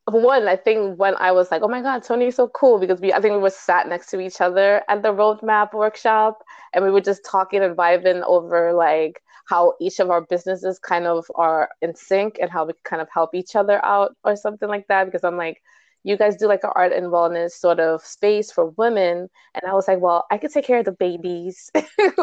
one, 0.08 0.48
I 0.48 0.56
think 0.56 0.98
when 0.98 1.16
I 1.18 1.32
was 1.32 1.52
like, 1.52 1.62
oh 1.62 1.68
my 1.68 1.82
God, 1.82 2.04
Toni's 2.04 2.36
so 2.36 2.48
cool 2.48 2.80
because 2.80 3.00
we, 3.00 3.14
I 3.14 3.22
think 3.22 3.34
we 3.34 3.40
were 3.40 3.50
sat 3.52 3.88
next 3.88 4.08
to 4.08 4.20
each 4.20 4.42
other 4.42 4.82
at 4.90 5.04
the 5.04 5.14
roadmap 5.14 5.74
workshop 5.74 6.44
and 6.74 6.84
we 6.84 6.92
were 6.92 7.02
just 7.02 7.24
talking 7.24 7.62
and 7.62 7.78
vibing 7.78 8.24
over 8.26 8.74
like 8.74 9.22
how 9.50 9.74
each 9.82 10.00
of 10.00 10.12
our 10.12 10.22
businesses 10.22 10.78
kind 10.78 11.08
of 11.08 11.26
are 11.34 11.70
in 11.82 11.96
sync 11.96 12.38
and 12.40 12.52
how 12.52 12.66
we 12.66 12.74
kind 12.84 13.02
of 13.02 13.08
help 13.12 13.34
each 13.34 13.56
other 13.56 13.84
out 13.84 14.16
or 14.24 14.36
something 14.36 14.70
like 14.70 14.88
that. 14.88 15.06
Because 15.06 15.24
I'm 15.24 15.38
like, 15.38 15.62
you 16.04 16.18
guys 16.18 16.36
do 16.36 16.48
like 16.48 16.64
an 16.64 16.70
art 16.76 16.94
and 16.94 17.08
wellness 17.08 17.52
sort 17.52 17.80
of 17.80 18.06
space 18.06 18.52
for 18.52 18.68
women. 18.78 19.28
And 19.56 19.64
I 19.68 19.74
was 19.74 19.88
like, 19.88 20.00
well, 20.00 20.26
I 20.30 20.38
could 20.38 20.52
take 20.52 20.66
care 20.66 20.80
of 20.80 20.86
the 20.86 20.92
babies 20.92 21.72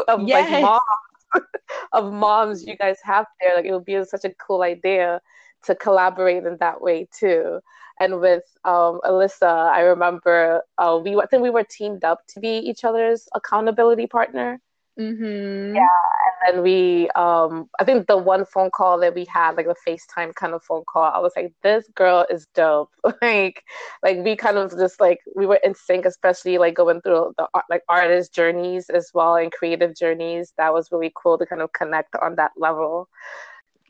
of 0.08 0.22
yes. 0.22 0.50
like 0.50 0.62
moms, 0.62 1.46
of 1.92 2.12
moms 2.12 2.66
you 2.66 2.76
guys 2.76 2.98
have 3.02 3.26
there. 3.40 3.56
Like 3.56 3.64
it 3.64 3.72
would 3.72 3.84
be 3.84 4.02
such 4.04 4.24
a 4.24 4.34
cool 4.34 4.62
idea 4.62 5.20
to 5.64 5.74
collaborate 5.74 6.44
in 6.44 6.56
that 6.60 6.80
way 6.80 7.08
too. 7.18 7.58
And 7.98 8.20
with 8.20 8.44
um, 8.64 9.00
Alyssa, 9.04 9.70
I 9.70 9.80
remember 9.80 10.62
uh, 10.78 11.00
we 11.02 11.16
I 11.16 11.26
think 11.26 11.42
we 11.42 11.50
were 11.50 11.64
teamed 11.64 12.04
up 12.04 12.20
to 12.28 12.40
be 12.40 12.58
each 12.58 12.84
other's 12.84 13.28
accountability 13.34 14.06
partner. 14.06 14.60
Mm-hmm. 14.98 15.74
Yeah, 15.76 15.88
and 16.24 16.56
then 16.56 16.62
we, 16.62 17.10
um, 17.10 17.68
I 17.78 17.84
think 17.84 18.06
the 18.06 18.16
one 18.16 18.46
phone 18.46 18.70
call 18.70 18.98
that 19.00 19.14
we 19.14 19.26
had, 19.26 19.56
like 19.56 19.66
a 19.66 19.74
FaceTime 19.86 20.34
kind 20.34 20.54
of 20.54 20.62
phone 20.62 20.84
call, 20.88 21.04
I 21.04 21.18
was 21.18 21.32
like, 21.36 21.52
this 21.62 21.86
girl 21.94 22.24
is 22.30 22.46
dope. 22.54 22.90
like, 23.22 23.62
like 24.02 24.18
we 24.24 24.36
kind 24.36 24.56
of 24.56 24.70
just 24.70 24.98
like 25.00 25.18
we 25.34 25.44
were 25.44 25.60
in 25.62 25.74
sync, 25.74 26.06
especially 26.06 26.56
like 26.56 26.74
going 26.74 27.02
through 27.02 27.34
the 27.36 27.46
like 27.68 27.82
artist 27.90 28.32
journeys 28.32 28.88
as 28.88 29.10
well 29.12 29.36
and 29.36 29.52
creative 29.52 29.94
journeys. 29.94 30.54
That 30.56 30.72
was 30.72 30.90
really 30.90 31.12
cool 31.14 31.36
to 31.38 31.44
kind 31.46 31.60
of 31.60 31.72
connect 31.74 32.16
on 32.16 32.36
that 32.36 32.52
level. 32.56 33.08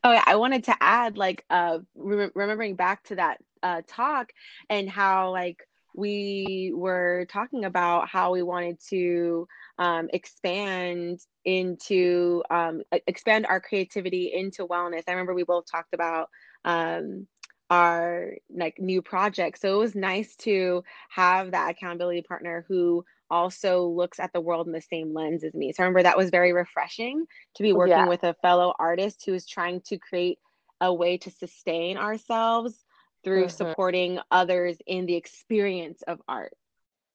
Oh, 0.05 0.13
yeah. 0.13 0.23
I 0.27 0.37
wanted 0.37 0.65
to 0.65 0.77
add, 0.81 1.17
like, 1.19 1.45
uh, 1.51 1.79
re- 1.97 2.31
remembering 2.35 2.77
back 2.77 3.03
to 3.05 3.17
that 3.17 3.39
uh, 3.63 3.83
talk 3.87 4.33
and 4.71 4.89
how, 4.89 5.31
like, 5.33 5.67
we 5.97 6.73
were 6.75 7.26
talking 7.31 7.65
about 7.65 8.09
how 8.09 8.33
we 8.33 8.43
wanted 8.43 8.79
to 8.91 9.49
um, 9.79 10.09
expand 10.12 11.21
into 11.45 12.43
um, 12.50 12.83
expand 13.07 13.47
our 13.47 13.61
creativity 13.61 14.33
into 14.35 14.67
wellness. 14.67 15.05
I 15.09 15.12
remember 15.12 15.35
we 15.35 15.45
both 15.45 15.65
talked 15.71 15.95
about 15.95 16.29
um, 16.65 17.26
our 17.71 18.35
like 18.55 18.79
new 18.79 19.00
projects, 19.00 19.62
so 19.62 19.75
it 19.75 19.79
was 19.79 19.95
nice 19.95 20.37
to 20.37 20.85
have 21.09 21.53
that 21.53 21.71
accountability 21.71 22.23
partner 22.23 22.65
who 22.69 23.05
also 23.31 23.87
looks 23.87 24.21
at 24.21 24.33
the 24.33 24.41
world 24.41 24.67
in 24.67 24.73
the 24.73 24.81
same 24.81 25.12
lens 25.12 25.43
as 25.45 25.55
me. 25.55 25.73
So 25.73 25.83
I 25.83 25.87
remember 25.87 26.05
that 26.05 26.17
was 26.17 26.31
very 26.31 26.53
refreshing 26.53 27.25
to 27.57 27.62
be 27.62 27.73
working 27.73 27.97
yeah. 27.97 28.09
with 28.09 28.23
a 28.23 28.37
fellow 28.43 28.75
artist 28.79 29.25
who 29.26 29.35
is 29.35 29.47
trying 29.47 29.81
to 29.87 29.99
create 29.99 30.38
a 30.81 30.93
way 30.93 31.17
to 31.19 31.31
sustain 31.31 31.97
ourselves 31.97 32.85
through 33.26 33.47
mm-hmm. 33.47 33.56
supporting 33.56 34.21
others 34.30 34.76
in 34.87 35.04
the 35.04 35.16
experience 35.16 36.00
of 36.06 36.23
art. 36.28 36.52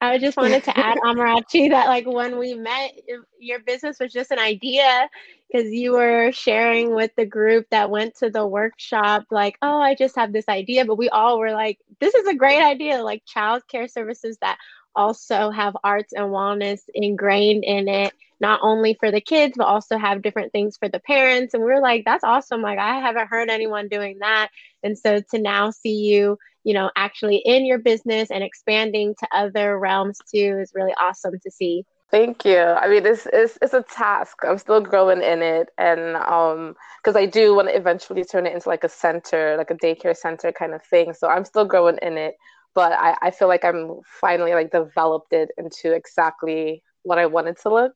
I 0.02 0.18
just 0.18 0.36
wanted 0.36 0.66
to 0.66 0.78
add, 0.78 0.98
Amarachi, 1.06 1.70
that 1.70 1.88
like 1.88 2.06
when 2.06 2.38
we 2.38 2.54
met, 2.54 2.92
your 3.40 3.60
business 3.62 3.98
was 3.98 4.12
just 4.12 4.30
an 4.32 4.40
idea 4.40 5.10
because 5.50 5.72
you 5.72 5.94
were 5.94 6.34
sharing 6.34 6.94
with 6.94 7.12
the 7.16 7.26
group 7.26 7.68
that 7.72 7.90
went 7.90 8.18
to 8.18 8.30
the 8.30 8.46
workshop, 8.46 9.24
like, 9.32 9.58
oh, 9.62 9.80
I 9.80 9.96
just 9.96 10.18
have 10.18 10.34
this 10.34 10.50
idea. 10.50 10.84
But 10.84 10.98
we 10.98 11.08
all 11.08 11.40
were 11.40 11.54
like, 11.54 11.80
this 12.02 12.14
is 12.14 12.28
a 12.28 12.36
great 12.36 12.62
idea, 12.62 13.02
like 13.02 13.24
childcare 13.26 13.90
services 13.90 14.38
that 14.42 14.58
also 14.96 15.50
have 15.50 15.76
arts 15.84 16.14
and 16.14 16.26
wellness 16.26 16.82
ingrained 16.94 17.64
in 17.64 17.88
it, 17.88 18.14
not 18.40 18.60
only 18.64 18.96
for 19.00 19.12
the 19.12 19.22
kids, 19.22 19.56
but 19.58 19.68
also 19.68 19.98
have 19.98 20.22
different 20.22 20.52
things 20.52 20.78
for 20.78 20.90
the 20.90 21.00
parents. 21.00 21.54
And 21.54 21.64
we 21.64 21.72
are 21.72 21.82
like, 21.82 22.04
that's 22.06 22.24
awesome. 22.24 22.62
Like, 22.62 22.80
I 22.80 23.00
haven't 23.00 23.28
heard 23.28 23.50
anyone 23.50 23.88
doing 23.88 24.20
that. 24.20 24.50
And 24.84 24.98
so 24.98 25.22
to 25.32 25.40
now 25.40 25.72
see 25.72 25.96
you, 25.96 26.38
you 26.64 26.74
know, 26.74 26.92
actually 26.96 27.38
in 27.38 27.66
your 27.66 27.80
business 27.80 28.30
and 28.32 28.44
expanding 28.44 29.16
to 29.20 29.28
other 29.32 29.80
realms 29.80 30.20
too 30.34 30.60
is 30.62 30.72
really 30.76 30.94
awesome 31.00 31.40
to 31.44 31.52
see. 31.52 31.86
Thank 32.12 32.44
you. 32.44 32.60
I 32.60 32.90
mean, 32.90 33.06
it's, 33.06 33.26
it's 33.32 33.58
it's 33.62 33.74
a 33.74 33.84
task. 33.84 34.40
I'm 34.44 34.58
still 34.58 34.82
growing 34.82 35.22
in 35.22 35.42
it, 35.42 35.70
and 35.78 36.18
um, 36.18 36.76
because 37.02 37.16
I 37.16 37.26
do 37.26 37.56
want 37.56 37.70
to 37.70 37.76
eventually 37.76 38.26
turn 38.26 38.46
it 38.46 38.54
into 38.54 38.68
like 38.68 38.84
a 38.84 38.90
center, 38.90 39.56
like 39.58 39.72
a 39.72 39.76
daycare 39.76 40.16
center 40.16 40.52
kind 40.52 40.74
of 40.74 40.84
thing. 40.84 41.14
So 41.14 41.30
I'm 41.30 41.46
still 41.46 41.64
growing 41.64 41.98
in 42.02 42.18
it, 42.18 42.36
but 42.74 42.94
I 42.94 43.18
I 43.22 43.32
feel 43.32 43.48
like 43.48 43.66
I'm 43.66 44.00
finally 44.06 44.54
like 44.54 44.72
developed 44.72 45.34
it 45.34 45.52
into 45.58 45.94
exactly 45.94 46.84
what 47.04 47.18
I 47.20 47.26
wanted 47.26 47.58
to 47.60 47.70
look. 47.70 47.94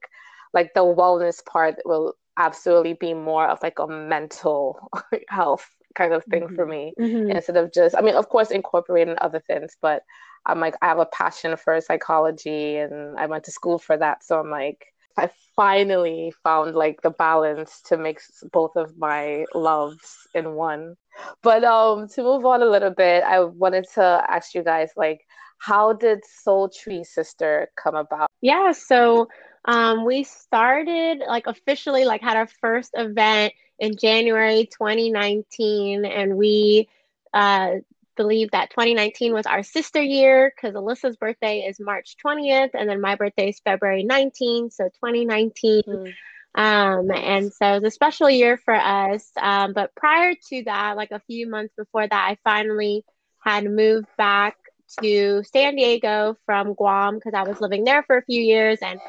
Like 0.54 0.74
the 0.74 0.82
wellness 0.82 1.46
part 1.46 1.76
will 1.86 2.16
absolutely 2.38 2.94
be 2.94 3.14
more 3.14 3.48
of 3.48 3.60
like 3.64 3.80
a 3.80 3.88
mental 3.88 4.90
health 5.30 5.70
kind 5.96 6.14
of 6.14 6.24
thing 6.26 6.44
mm-hmm. 6.44 6.56
for 6.56 6.66
me 6.66 6.94
mm-hmm. 7.00 7.32
instead 7.32 7.56
of 7.56 7.72
just 7.72 7.96
I 7.96 8.02
mean 8.02 8.16
of 8.16 8.28
course 8.28 8.52
incorporating 8.52 9.16
other 9.20 9.40
things 9.40 9.78
but 9.82 10.04
I'm 10.46 10.60
like 10.60 10.76
I 10.82 10.88
have 10.88 11.00
a 11.00 11.06
passion 11.06 11.56
for 11.56 11.80
psychology 11.80 12.76
and 12.76 13.18
I 13.18 13.26
went 13.28 13.46
to 13.46 13.52
school 13.52 13.80
for 13.80 13.98
that 13.98 14.24
so 14.24 14.40
I'm 14.40 14.50
like 14.50 14.86
I 15.18 15.30
finally 15.56 16.34
found 16.44 16.76
like 16.76 17.02
the 17.02 17.10
balance 17.10 17.82
to 17.86 17.98
mix 17.98 18.44
both 18.52 18.76
of 18.76 18.98
my 18.98 19.46
loves 19.54 20.28
in 20.34 20.54
one. 20.54 20.96
But 21.42 21.64
um 21.64 22.08
to 22.10 22.24
move 22.24 22.46
on 22.46 22.62
a 22.62 22.66
little 22.66 22.92
bit 22.92 23.24
I 23.24 23.40
wanted 23.42 23.86
to 23.96 24.24
ask 24.28 24.54
you 24.54 24.64
guys 24.64 24.92
like 24.98 25.22
how 25.58 25.94
did 25.94 26.20
Soultry 26.46 27.06
Sister 27.06 27.70
come 27.76 27.96
about? 27.96 28.30
Yeah 28.42 28.74
so 28.74 29.30
um, 29.66 30.06
we 30.06 30.24
started 30.24 31.24
like 31.28 31.48
officially 31.48 32.06
like 32.06 32.22
had 32.22 32.38
our 32.38 32.48
first 32.62 32.92
event 32.94 33.54
in 33.80 33.98
January 33.98 34.68
2019, 34.68 36.06
and 36.06 36.38
we 36.38 36.88
uh, 37.34 37.72
believe 38.16 38.52
that 38.52 38.70
2019 38.72 39.34
was 39.34 39.46
our 39.46 39.64
sister 39.64 40.02
year 40.02 40.54
because 40.56 40.76
Alyssa's 40.76 41.18
birthday 41.18 41.60
is 41.60 41.80
March 41.80 42.16
20th, 42.26 42.72
and 42.74 42.90
then 42.90 43.02
my 43.02 43.16
birthday 43.16 43.50
is 43.50 43.60
February 43.60 44.04
19th, 44.04 44.74
so 44.74 44.86
2019. 44.86 45.84
Mm. 45.88 46.14
Um, 46.56 47.12
and 47.12 47.52
so 47.52 47.66
it 47.74 47.84
was 47.84 47.92
a 47.92 47.92
special 47.92 48.30
year 48.30 48.58
for 48.58 48.74
us. 48.74 49.30
Um, 49.40 49.74
but 49.74 49.94
prior 49.96 50.36
to 50.50 50.64
that, 50.64 50.96
like 50.96 51.12
a 51.12 51.22
few 51.28 51.50
months 51.50 51.74
before 51.78 52.08
that, 52.08 52.30
I 52.30 52.38
finally 52.44 53.04
had 53.44 53.66
moved 53.66 54.08
back 54.18 54.56
to 55.02 55.44
San 55.44 55.76
Diego 55.76 56.38
from 56.46 56.74
Guam 56.74 57.16
because 57.16 57.34
I 57.34 57.44
was 57.44 57.60
living 57.60 57.84
there 57.84 58.04
for 58.04 58.18
a 58.18 58.24
few 58.24 58.42
years 58.42 58.80
and 58.82 59.00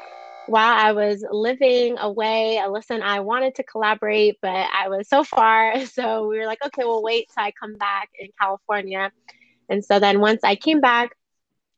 while 0.47 0.73
I 0.73 0.91
was 0.91 1.23
living 1.29 1.97
away, 1.97 2.59
Alyssa 2.61 2.91
and 2.91 3.03
I 3.03 3.19
wanted 3.19 3.55
to 3.55 3.63
collaborate, 3.63 4.37
but 4.41 4.49
I 4.49 4.89
was 4.89 5.07
so 5.07 5.23
far. 5.23 5.73
So 5.87 6.27
we 6.27 6.37
were 6.37 6.45
like, 6.45 6.63
okay, 6.65 6.83
we'll 6.83 7.03
wait 7.03 7.29
till 7.33 7.43
I 7.43 7.51
come 7.51 7.75
back 7.75 8.09
in 8.19 8.29
California. 8.39 9.11
And 9.69 9.83
so 9.83 9.99
then 9.99 10.19
once 10.19 10.41
I 10.43 10.55
came 10.55 10.79
back, 10.79 11.15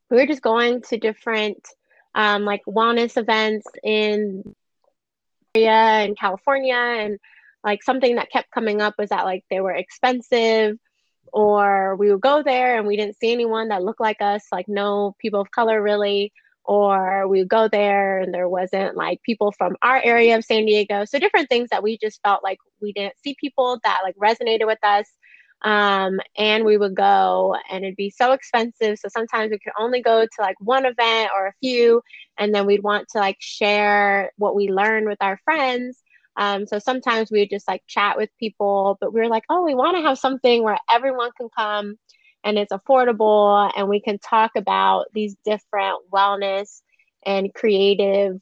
we 0.10 0.18
were 0.18 0.26
just 0.26 0.42
going 0.42 0.82
to 0.84 0.98
different 0.98 1.68
um, 2.16 2.44
like 2.44 2.62
wellness 2.68 3.18
events 3.18 3.68
in 3.84 4.56
area 5.56 6.06
in 6.06 6.16
California. 6.16 6.76
And 6.76 7.20
like 7.64 7.84
something 7.84 8.16
that 8.16 8.32
kept 8.32 8.52
coming 8.52 8.82
up 8.82 8.96
was 8.98 9.10
that 9.10 9.26
like 9.26 9.44
they 9.50 9.62
were 9.62 9.74
expensive 9.74 10.78
or 11.32 11.96
we 11.96 12.12
would 12.12 12.22
go 12.22 12.44
there 12.44 12.78
and 12.78 12.88
we 12.88 12.98
didn't 12.98 13.18
see 13.18 13.32
anyone 13.32 13.70
that 13.70 13.84
looked 13.84 14.02
like 14.02 14.22
us, 14.22 14.44
like 14.52 14.68
no 14.68 15.16
people 15.20 15.42
of 15.42 15.52
color 15.52 15.82
really 15.82 16.34
or 16.70 17.28
we 17.28 17.40
would 17.40 17.50
go 17.50 17.68
there 17.68 18.20
and 18.20 18.32
there 18.32 18.48
wasn't 18.48 18.96
like 18.96 19.24
people 19.24 19.52
from 19.54 19.76
our 19.82 20.00
area 20.04 20.38
of 20.38 20.46
San 20.46 20.68
Diego. 20.68 21.04
So 21.04 21.18
different 21.18 21.50
things 21.50 21.70
that 21.72 21.82
we 21.82 21.98
just 21.98 22.22
felt 22.24 22.44
like 22.44 22.60
we 22.80 22.94
didn't 22.94 23.16
see 23.24 23.36
people 23.42 23.80
that 23.84 24.02
like 24.04 24.16
resonated 24.18 24.68
with 24.68 24.78
us. 24.84 25.08
Um, 25.64 26.20
and 26.38 26.66
we 26.66 26.78
would 26.78 26.94
go 26.94 27.56
and 27.72 27.84
it'd 27.84 27.96
be 27.96 28.12
so 28.12 28.34
expensive. 28.34 29.00
So 29.00 29.08
sometimes 29.10 29.50
we 29.50 29.58
could 29.58 29.74
only 29.80 30.04
go 30.04 30.22
to 30.22 30.42
like 30.42 30.58
one 30.60 30.86
event 30.86 31.32
or 31.36 31.48
a 31.48 31.54
few, 31.60 32.04
and 32.38 32.54
then 32.54 32.68
we'd 32.68 32.84
want 32.84 33.08
to 33.14 33.18
like 33.18 33.38
share 33.40 34.32
what 34.38 34.56
we 34.56 34.70
learned 34.70 35.08
with 35.08 35.18
our 35.22 35.40
friends. 35.44 36.04
Um, 36.38 36.68
so 36.68 36.78
sometimes 36.78 37.32
we 37.32 37.40
would 37.40 37.50
just 37.50 37.68
like 37.68 37.82
chat 37.88 38.16
with 38.16 38.30
people, 38.40 38.96
but 39.02 39.12
we 39.12 39.22
were 39.22 39.28
like, 39.28 39.44
oh, 39.50 39.64
we 39.64 39.74
want 39.74 39.98
to 39.98 40.04
have 40.04 40.20
something 40.20 40.62
where 40.62 40.78
everyone 40.88 41.32
can 41.36 41.50
come 41.58 41.98
and 42.44 42.58
it's 42.58 42.72
affordable 42.72 43.72
and 43.76 43.88
we 43.90 44.00
can 44.00 44.18
talk 44.20 44.52
about 44.56 45.06
these 45.14 45.36
different 45.46 45.98
wellness 46.12 46.82
and 47.26 47.54
creative 47.54 48.40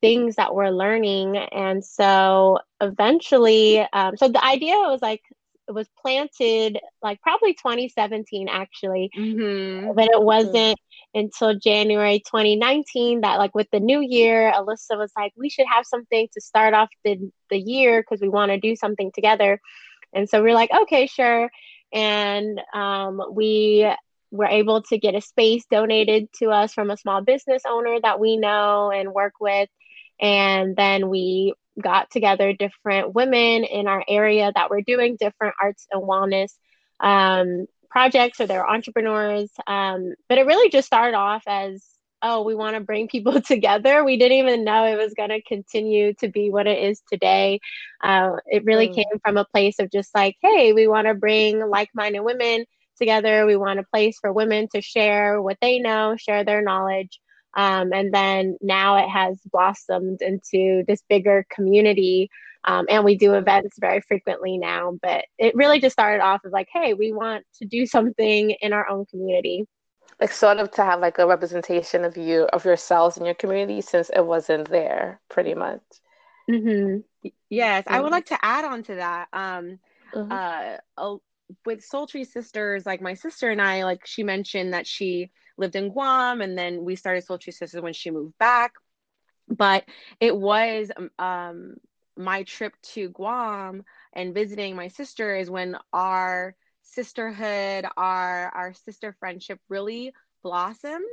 things 0.00 0.36
that 0.36 0.54
we're 0.54 0.70
learning. 0.70 1.36
And 1.36 1.84
so 1.84 2.58
eventually 2.80 3.80
um, 3.92 4.16
so 4.16 4.28
the 4.28 4.44
idea 4.44 4.74
was 4.74 5.00
like 5.02 5.22
it 5.68 5.72
was 5.72 5.88
planted 6.00 6.78
like 7.02 7.20
probably 7.22 7.54
2017 7.54 8.48
actually. 8.48 9.10
Mm-hmm. 9.16 9.92
but 9.94 10.04
it 10.04 10.22
wasn't 10.22 10.78
until 11.14 11.58
january 11.58 12.18
2019 12.18 13.22
that 13.22 13.38
like 13.38 13.54
with 13.54 13.66
the 13.72 13.80
new 13.80 14.00
year 14.00 14.52
alyssa 14.54 14.96
was 14.98 15.10
like 15.16 15.32
we 15.36 15.48
should 15.48 15.66
have 15.72 15.86
something 15.86 16.28
to 16.34 16.40
start 16.40 16.74
off 16.74 16.90
the, 17.04 17.30
the 17.50 17.58
year 17.58 18.02
because 18.02 18.20
we 18.20 18.28
want 18.28 18.50
to 18.50 18.58
do 18.60 18.76
something 18.76 19.10
together. 19.14 19.60
And 20.12 20.28
so 20.28 20.40
we 20.40 20.48
we're 20.50 20.54
like 20.54 20.70
okay 20.82 21.06
sure 21.06 21.50
and 21.92 22.60
um, 22.74 23.22
we 23.32 23.90
were 24.30 24.46
able 24.46 24.82
to 24.82 24.98
get 24.98 25.14
a 25.14 25.20
space 25.20 25.64
donated 25.70 26.28
to 26.40 26.50
us 26.50 26.74
from 26.74 26.90
a 26.90 26.96
small 26.96 27.22
business 27.22 27.62
owner 27.66 27.98
that 28.02 28.20
we 28.20 28.36
know 28.36 28.90
and 28.90 29.12
work 29.12 29.34
with. 29.40 29.68
And 30.20 30.76
then 30.76 31.08
we 31.08 31.54
got 31.80 32.10
together 32.10 32.52
different 32.52 33.14
women 33.14 33.64
in 33.64 33.86
our 33.86 34.04
area 34.08 34.50
that 34.54 34.70
were 34.70 34.82
doing 34.82 35.16
different 35.18 35.54
arts 35.60 35.86
and 35.92 36.02
wellness 36.02 36.52
um, 37.00 37.66
projects 37.90 38.40
or 38.40 38.46
they're 38.46 38.68
entrepreneurs. 38.68 39.50
Um, 39.66 40.14
but 40.28 40.38
it 40.38 40.46
really 40.46 40.70
just 40.70 40.86
started 40.86 41.16
off 41.16 41.42
as 41.46 41.84
oh, 42.22 42.42
we 42.42 42.54
want 42.54 42.74
to 42.74 42.80
bring 42.80 43.08
people 43.08 43.40
together. 43.42 44.04
We 44.04 44.16
didn't 44.16 44.38
even 44.38 44.64
know 44.64 44.84
it 44.84 44.96
was 44.96 45.14
going 45.14 45.30
to 45.30 45.42
continue 45.42 46.14
to 46.14 46.28
be 46.28 46.50
what 46.50 46.66
it 46.66 46.78
is 46.78 47.02
today. 47.10 47.60
Uh, 48.02 48.36
it 48.46 48.64
really 48.64 48.88
mm. 48.88 48.94
came 48.94 49.18
from 49.24 49.36
a 49.36 49.44
place 49.44 49.78
of 49.78 49.90
just 49.90 50.14
like, 50.14 50.36
hey, 50.42 50.72
we 50.72 50.86
want 50.86 51.06
to 51.06 51.14
bring 51.14 51.68
like 51.68 51.90
minded 51.94 52.20
women 52.20 52.64
together. 52.98 53.46
We 53.46 53.56
want 53.56 53.80
a 53.80 53.84
place 53.84 54.18
for 54.20 54.32
women 54.32 54.68
to 54.74 54.80
share 54.80 55.40
what 55.40 55.58
they 55.60 55.78
know, 55.78 56.16
share 56.18 56.44
their 56.44 56.62
knowledge. 56.62 57.20
Um, 57.56 57.92
and 57.92 58.12
then 58.12 58.58
now 58.60 58.96
it 58.96 59.08
has 59.08 59.38
blossomed 59.50 60.20
into 60.20 60.84
this 60.86 61.02
bigger 61.08 61.46
community. 61.50 62.30
Um, 62.64 62.86
and 62.90 63.04
we 63.04 63.16
do 63.16 63.34
events 63.34 63.76
very 63.78 64.00
frequently 64.00 64.58
now. 64.58 64.98
But 65.00 65.24
it 65.38 65.54
really 65.54 65.80
just 65.80 65.94
started 65.94 66.22
off 66.22 66.42
as 66.44 66.52
like, 66.52 66.68
hey, 66.72 66.94
we 66.94 67.12
want 67.12 67.44
to 67.60 67.66
do 67.66 67.86
something 67.86 68.50
in 68.50 68.72
our 68.72 68.88
own 68.88 69.06
community 69.06 69.66
like 70.20 70.32
sort 70.32 70.58
of 70.58 70.70
to 70.72 70.84
have 70.84 71.00
like 71.00 71.18
a 71.18 71.26
representation 71.26 72.04
of 72.04 72.16
you 72.16 72.44
of 72.52 72.64
yourselves 72.64 73.16
in 73.16 73.24
your 73.24 73.34
community 73.34 73.80
since 73.80 74.10
it 74.10 74.24
wasn't 74.24 74.68
there 74.70 75.20
pretty 75.28 75.54
much 75.54 75.82
mm-hmm. 76.50 77.30
yes 77.50 77.84
mm-hmm. 77.84 77.94
i 77.94 78.00
would 78.00 78.12
like 78.12 78.26
to 78.26 78.38
add 78.44 78.64
on 78.64 78.82
to 78.82 78.94
that 78.94 79.28
um 79.32 79.78
mm-hmm. 80.14 80.32
uh 80.32 81.16
with 81.64 81.88
soultry 81.88 82.26
sisters 82.26 82.86
like 82.86 83.00
my 83.00 83.14
sister 83.14 83.50
and 83.50 83.62
i 83.62 83.84
like 83.84 84.06
she 84.06 84.22
mentioned 84.22 84.72
that 84.72 84.86
she 84.86 85.30
lived 85.58 85.76
in 85.76 85.90
guam 85.90 86.40
and 86.40 86.56
then 86.56 86.84
we 86.84 86.96
started 86.96 87.24
soultry 87.24 87.52
sisters 87.52 87.80
when 87.80 87.92
she 87.92 88.10
moved 88.10 88.36
back 88.38 88.72
but 89.48 89.84
it 90.18 90.36
was 90.36 90.90
um, 90.96 91.10
um 91.18 91.74
my 92.16 92.42
trip 92.44 92.72
to 92.82 93.10
guam 93.10 93.84
and 94.14 94.34
visiting 94.34 94.74
my 94.74 94.88
sister 94.88 95.36
is 95.36 95.50
when 95.50 95.76
our 95.92 96.56
sisterhood, 96.96 97.86
our 97.96 98.50
our 98.54 98.74
sister 98.74 99.14
friendship 99.20 99.60
really 99.68 100.12
blossomed 100.42 101.04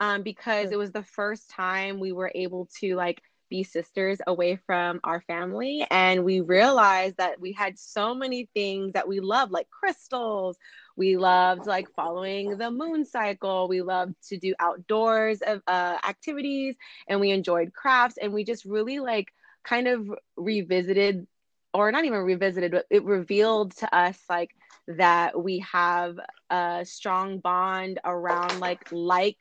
um, 0.00 0.22
because 0.22 0.70
it 0.70 0.78
was 0.78 0.92
the 0.92 1.02
first 1.02 1.50
time 1.50 2.00
we 2.00 2.12
were 2.12 2.30
able 2.34 2.68
to 2.80 2.94
like 2.94 3.20
be 3.50 3.64
sisters 3.64 4.18
away 4.26 4.56
from 4.66 5.00
our 5.04 5.20
family. 5.20 5.86
And 5.90 6.24
we 6.24 6.40
realized 6.40 7.18
that 7.18 7.38
we 7.40 7.52
had 7.52 7.78
so 7.78 8.14
many 8.14 8.48
things 8.54 8.94
that 8.94 9.06
we 9.08 9.20
loved 9.20 9.52
like 9.52 9.68
crystals. 9.68 10.56
We 10.96 11.16
loved 11.18 11.66
like 11.66 11.88
following 11.94 12.56
the 12.56 12.70
moon 12.70 13.04
cycle. 13.04 13.68
We 13.68 13.82
loved 13.82 14.14
to 14.28 14.38
do 14.38 14.54
outdoors 14.58 15.42
of 15.42 15.60
uh, 15.66 15.98
activities. 16.08 16.76
And 17.08 17.20
we 17.20 17.30
enjoyed 17.30 17.74
crafts. 17.74 18.16
And 18.16 18.32
we 18.32 18.44
just 18.44 18.64
really 18.64 19.00
like 19.00 19.32
kind 19.64 19.86
of 19.86 20.10
revisited 20.36 21.26
or 21.74 21.90
not 21.90 22.04
even 22.04 22.20
revisited 22.20 22.70
but 22.70 22.86
it 22.90 23.04
revealed 23.04 23.74
to 23.76 23.94
us 23.94 24.18
like 24.28 24.50
that 24.88 25.40
we 25.40 25.58
have 25.60 26.16
a 26.50 26.84
strong 26.84 27.38
bond 27.38 28.00
around 28.04 28.60
like 28.60 28.90
like 28.90 29.38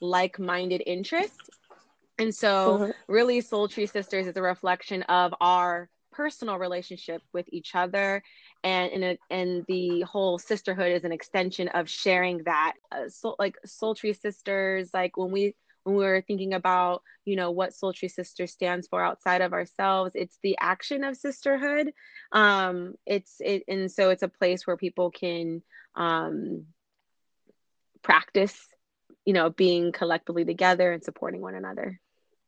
like-minded 0.00 0.82
interests 0.86 1.50
and 2.18 2.34
so 2.34 2.78
mm-hmm. 2.78 3.12
really 3.12 3.40
soultry 3.40 3.90
sisters 3.90 4.26
is 4.26 4.36
a 4.36 4.42
reflection 4.42 5.02
of 5.04 5.34
our 5.40 5.88
personal 6.12 6.58
relationship 6.58 7.22
with 7.32 7.46
each 7.50 7.74
other. 7.74 8.22
And 8.62 8.92
in 8.92 9.02
a, 9.02 9.18
and 9.30 9.64
the 9.66 10.02
whole 10.02 10.38
sisterhood 10.38 10.92
is 10.92 11.04
an 11.04 11.12
extension 11.12 11.68
of 11.68 11.88
sharing 11.88 12.44
that. 12.44 12.74
Uh, 12.92 13.08
so 13.08 13.34
like 13.38 13.56
soultry 13.66 14.16
sisters 14.18 14.90
like 14.94 15.16
when 15.16 15.32
we 15.32 15.54
when 15.84 15.96
we 15.96 16.04
were 16.04 16.22
thinking 16.26 16.54
about 16.54 17.02
you 17.24 17.36
know 17.36 17.50
what 17.50 17.72
soultry 17.72 18.10
sister 18.10 18.46
stands 18.46 18.88
for 18.88 19.02
outside 19.02 19.40
of 19.40 19.52
ourselves 19.52 20.12
it's 20.14 20.38
the 20.42 20.56
action 20.60 21.04
of 21.04 21.16
sisterhood 21.16 21.92
um 22.32 22.94
it's 23.06 23.36
it 23.40 23.64
and 23.68 23.90
so 23.90 24.10
it's 24.10 24.22
a 24.22 24.28
place 24.28 24.66
where 24.66 24.76
people 24.76 25.10
can 25.10 25.62
um 25.94 26.64
practice 28.02 28.66
you 29.24 29.32
know 29.32 29.50
being 29.50 29.92
collectively 29.92 30.44
together 30.44 30.92
and 30.92 31.04
supporting 31.04 31.40
one 31.40 31.54
another 31.54 32.00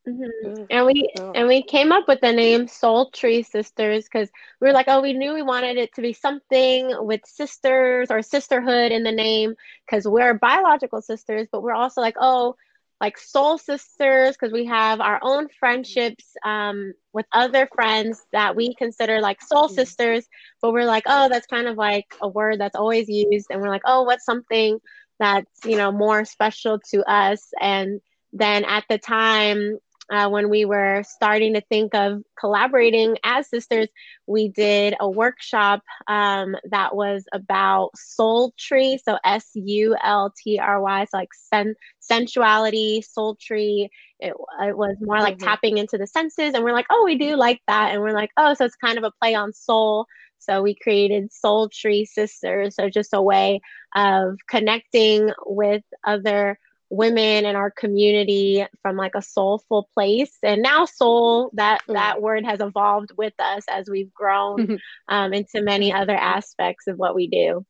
Mm-hmm. 0.07 0.65
And 0.69 0.87
we 0.87 1.09
oh. 1.19 1.33
and 1.35 1.49
we 1.49 1.63
came 1.63 1.91
up 1.91 2.07
with 2.07 2.21
the 2.21 2.33
name 2.33 2.67
Soultry 2.67 3.45
Sisters 3.45 4.05
because 4.05 4.29
we 4.61 4.67
were 4.67 4.75
like, 4.75 4.87
oh, 4.89 5.01
we 5.01 5.15
knew 5.15 5.33
we 5.33 5.43
wanted 5.43 5.79
it 5.79 5.95
to 5.95 6.03
be 6.03 6.13
something 6.13 6.95
with 6.99 7.23
sisters 7.25 8.11
or 8.11 8.21
sisterhood 8.21 8.93
in 8.93 9.03
the 9.03 9.13
name 9.13 9.55
because 9.87 10.07
we're 10.07 10.35
biological 10.35 11.01
sisters, 11.01 11.49
but 11.51 11.63
we're 11.63 11.73
also 11.73 12.03
like, 12.03 12.17
oh, 12.21 12.57
like 13.01 13.19
soul 13.19 13.59
sisters 13.59 14.33
because 14.33 14.53
we 14.53 14.67
have 14.67 15.01
our 15.01 15.19
own 15.23 15.49
friendships 15.49 16.25
um, 16.45 16.95
with 17.13 17.27
other 17.33 17.69
friends 17.75 18.23
that 18.33 18.57
we 18.57 18.75
consider 18.75 19.21
like 19.21 19.43
soul 19.43 19.69
sisters, 19.69 20.27
but 20.63 20.73
we're 20.73 20.85
like, 20.85 21.05
oh, 21.07 21.29
that's 21.29 21.47
kind 21.47 21.67
of 21.67 21.77
like 21.77 22.07
a 22.23 22.29
word 22.29 22.61
that's 22.61 22.77
always 22.77 23.09
used, 23.09 23.49
and 23.51 23.61
we're 23.61 23.69
like, 23.69 23.83
oh, 23.85 24.03
what's 24.05 24.25
something 24.25 24.79
that's 25.19 25.65
you 25.65 25.77
know 25.77 25.93
more 25.93 26.25
special 26.25 26.79
to 26.91 27.03
us? 27.11 27.51
And 27.61 28.01
then 28.33 28.65
at 28.65 28.85
the 28.89 28.99
time 28.99 29.79
uh, 30.11 30.29
when 30.29 30.51
we 30.51 30.65
were 30.65 31.03
starting 31.07 31.55
to 31.55 31.61
think 31.63 31.95
of 31.95 32.23
collaborating 32.39 33.17
as 33.25 33.49
sisters, 33.49 33.89
we 34.27 34.49
did 34.49 34.95
a 35.01 35.09
workshop 35.09 35.83
um, 36.07 36.57
that 36.71 36.95
was 36.95 37.25
about 37.33 37.91
sultry. 37.95 38.99
So 39.05 39.19
S 39.25 39.51
U 39.55 39.97
L 40.03 40.33
T 40.43 40.59
R 40.59 40.81
Y. 40.81 41.05
So 41.05 41.17
like 41.17 41.35
sen- 41.35 41.77
sensuality, 42.01 43.03
sultry. 43.03 43.91
It, 44.21 44.35
it 44.63 44.77
was 44.77 44.97
more 45.01 45.21
like 45.21 45.37
mm-hmm. 45.37 45.47
tapping 45.47 45.79
into 45.79 45.99
the 45.99 46.07
senses. 46.07 46.55
And 46.55 46.65
we're 46.65 46.73
like, 46.73 46.87
oh, 46.91 47.03
we 47.05 47.17
do 47.17 47.37
like 47.37 47.61
that. 47.67 47.93
And 47.93 48.03
we're 48.03 48.13
like, 48.13 48.31
oh, 48.37 48.55
so 48.55 48.65
it's 48.65 48.77
kind 48.77 48.99
of 48.99 49.05
a 49.05 49.13
play 49.21 49.35
on 49.35 49.53
soul. 49.53 50.07
So 50.39 50.63
we 50.63 50.75
created 50.75 51.31
Soultry 51.31 52.07
Sisters. 52.07 52.77
So 52.77 52.91
just 52.91 53.15
a 53.15 53.23
way 53.23 53.61
of 53.95 54.37
connecting 54.49 55.31
with 55.47 55.83
other 56.07 56.59
women 56.91 57.45
in 57.45 57.57
our 57.57 57.71
community 57.71 58.65
from 58.83 58.97
like 58.97 59.15
a 59.15 59.23
soulful 59.23 59.89
place 59.95 60.37
and 60.43 60.63
now 60.63 60.85
soul 60.85 61.51
that 61.55 61.81
mm. 61.89 61.95
that 61.95 62.21
word 62.21 62.45
has 62.45 62.61
evolved 62.61 63.11
with 63.17 63.35
us 63.39 63.65
as 63.69 63.89
we've 63.89 64.13
grown 64.13 64.79
um, 65.09 65.33
into 65.33 65.63
many 65.63 65.93
other 65.93 66.15
aspects 66.15 66.87
of 66.87 66.97
what 66.97 67.15
we 67.15 67.27
do 67.27 67.65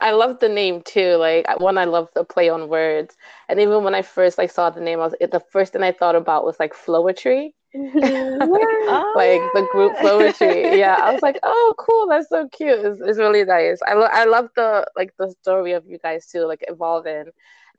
I 0.00 0.12
love 0.12 0.40
the 0.40 0.48
name 0.48 0.82
too. 0.82 1.16
Like 1.16 1.60
one, 1.60 1.76
I 1.76 1.84
love 1.84 2.08
the 2.14 2.24
play 2.24 2.48
on 2.48 2.68
words, 2.68 3.14
and 3.48 3.60
even 3.60 3.84
when 3.84 3.94
I 3.94 4.02
first 4.02 4.38
like 4.38 4.50
saw 4.50 4.70
the 4.70 4.80
name, 4.80 4.98
I 4.98 5.04
was 5.04 5.14
the 5.20 5.44
first 5.52 5.72
thing 5.72 5.82
I 5.82 5.92
thought 5.92 6.16
about 6.16 6.44
was 6.44 6.58
like 6.58 6.72
Floetry, 6.72 7.50
oh, 7.74 9.12
like 9.16 9.40
the 9.54 9.68
group 9.70 9.96
Floetry. 9.96 10.76
Yeah, 10.76 10.96
I 10.96 11.12
was 11.12 11.22
like, 11.22 11.38
oh, 11.42 11.74
cool, 11.78 12.08
that's 12.08 12.28
so 12.28 12.48
cute. 12.48 12.84
It's, 12.84 13.00
it's 13.04 13.18
really 13.18 13.44
nice. 13.44 13.80
I 13.86 13.94
love 13.94 14.10
I 14.12 14.24
love 14.24 14.48
the 14.56 14.86
like 14.96 15.12
the 15.18 15.34
story 15.42 15.72
of 15.72 15.86
you 15.86 15.98
guys 15.98 16.26
too, 16.26 16.46
like 16.46 16.64
evolving 16.66 17.26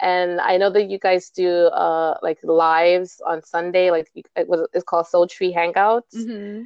and 0.02 0.42
I 0.42 0.58
know 0.58 0.70
that 0.72 0.90
you 0.90 1.00
guys 1.00 1.30
do 1.30 1.68
uh 1.68 2.18
like 2.22 2.40
lives 2.44 3.22
on 3.26 3.44
Sunday, 3.44 3.92
like 3.92 4.12
it 4.36 4.48
was 4.48 4.68
it's 4.74 4.84
called 4.84 5.06
Soultry 5.06 5.56
Hangouts. 5.56 6.16
Mm-hmm. 6.16 6.64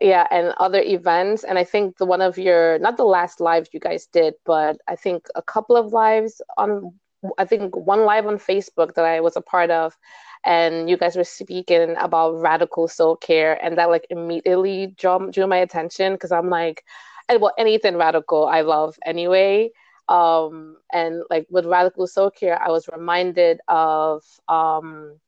Yeah, 0.00 0.26
and 0.30 0.54
other 0.58 0.80
events. 0.80 1.44
And 1.44 1.58
I 1.58 1.64
think 1.64 1.98
the 1.98 2.06
one 2.06 2.22
of 2.22 2.38
your 2.38 2.78
not 2.78 2.96
the 2.96 3.04
last 3.04 3.40
lives 3.40 3.70
you 3.72 3.80
guys 3.80 4.06
did, 4.06 4.34
but 4.44 4.78
I 4.88 4.96
think 4.96 5.26
a 5.34 5.42
couple 5.42 5.76
of 5.76 5.92
lives 5.92 6.40
on 6.56 6.94
I 7.38 7.44
think 7.44 7.76
one 7.76 8.04
live 8.04 8.26
on 8.26 8.38
Facebook 8.38 8.94
that 8.94 9.04
I 9.04 9.20
was 9.20 9.36
a 9.36 9.42
part 9.42 9.70
of, 9.70 9.96
and 10.44 10.88
you 10.88 10.96
guys 10.96 11.16
were 11.16 11.24
speaking 11.24 11.96
about 11.98 12.40
radical 12.40 12.88
soul 12.88 13.16
care, 13.16 13.62
and 13.62 13.76
that 13.78 13.90
like 13.90 14.06
immediately 14.10 14.94
drew, 14.98 15.30
drew 15.30 15.46
my 15.46 15.58
attention 15.58 16.14
because 16.14 16.32
I'm 16.32 16.48
like, 16.48 16.84
well, 17.28 17.52
anything 17.58 17.96
radical 17.96 18.46
I 18.46 18.62
love 18.62 18.98
anyway. 19.04 19.70
Um, 20.10 20.78
and 20.92 21.22
like 21.30 21.46
with 21.50 21.66
radical 21.66 22.06
soul 22.08 22.30
care, 22.30 22.60
I 22.62 22.70
was 22.70 22.88
reminded 22.92 23.60
of 23.68 24.24
um, 24.48 25.20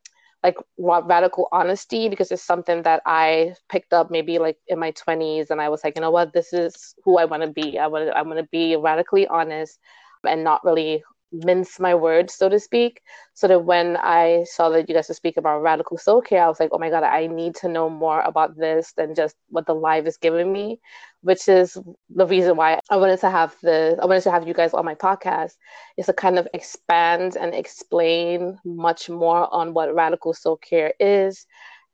like 0.45 0.57
radical 0.79 1.49
honesty 1.53 2.09
because 2.09 2.33
it's 2.33 2.43
something 2.43 2.83
that 2.83 3.03
I 3.07 3.55
picked 3.71 3.95
up 3.95 4.11
maybe 4.11 4.39
like 4.39 4.59
in 4.69 4.79
my 4.81 4.93
20s, 4.93 5.51
and 5.51 5.61
I 5.63 5.71
was 5.71 5.85
like, 5.85 5.97
you 5.97 6.03
know 6.03 6.11
what, 6.11 6.35
this 6.35 6.53
is 6.53 6.95
who 7.05 7.19
I 7.19 7.27
want 7.27 7.43
to 7.45 7.51
be. 7.51 7.79
I 7.79 7.89
want 7.89 8.11
I 8.11 8.23
want 8.23 8.39
to 8.41 8.49
be 8.53 8.77
radically 8.77 9.27
honest 9.29 9.79
and 10.27 10.45
not 10.45 10.65
really 10.65 11.05
mince 11.33 11.81
my 11.81 11.95
words, 11.95 12.35
so 12.35 12.49
to 12.49 12.61
speak. 12.61 13.03
So 13.35 13.49
that 13.49 13.65
when 13.65 13.97
I 13.97 14.45
saw 14.45 14.69
that 14.71 14.89
you 14.89 14.95
guys 14.95 15.09
were 15.09 15.15
speaking 15.15 15.41
about 15.41 15.63
radical 15.63 15.97
soul 15.99 16.21
care, 16.21 16.45
I 16.45 16.49
was 16.49 16.61
like, 16.61 16.71
oh 16.73 16.79
my 16.79 16.91
God, 16.91 17.03
I 17.03 17.27
need 17.27 17.55
to 17.57 17.69
know 17.69 17.89
more 17.89 18.21
about 18.21 18.57
this 18.57 18.93
than 18.93 19.15
just 19.15 19.37
what 19.49 19.67
the 19.67 19.75
live 19.75 20.07
is 20.07 20.19
giving 20.19 20.53
me, 20.53 20.81
which 21.23 21.49
is 21.49 21.77
the 22.15 22.27
reason 22.27 22.57
why 22.57 22.81
I 22.91 22.97
wanted 22.97 23.21
to 23.21 23.31
have 23.31 23.57
the 23.63 23.99
I 24.01 24.07
wanted 24.07 24.23
to 24.25 24.31
have 24.31 24.47
you 24.47 24.55
guys 24.55 24.75
on 24.75 24.85
my 24.85 24.95
podcast 24.95 25.53
is 25.97 26.07
to 26.07 26.13
kind 26.13 26.39
of 26.39 26.49
expand 26.55 27.37
and 27.37 27.55
explain 27.55 28.59
much 28.65 29.09
more 29.09 29.53
on 29.53 29.75
what 29.75 29.95
radical 29.95 30.35
soul 30.35 30.57
care 30.57 30.93
is 31.01 31.47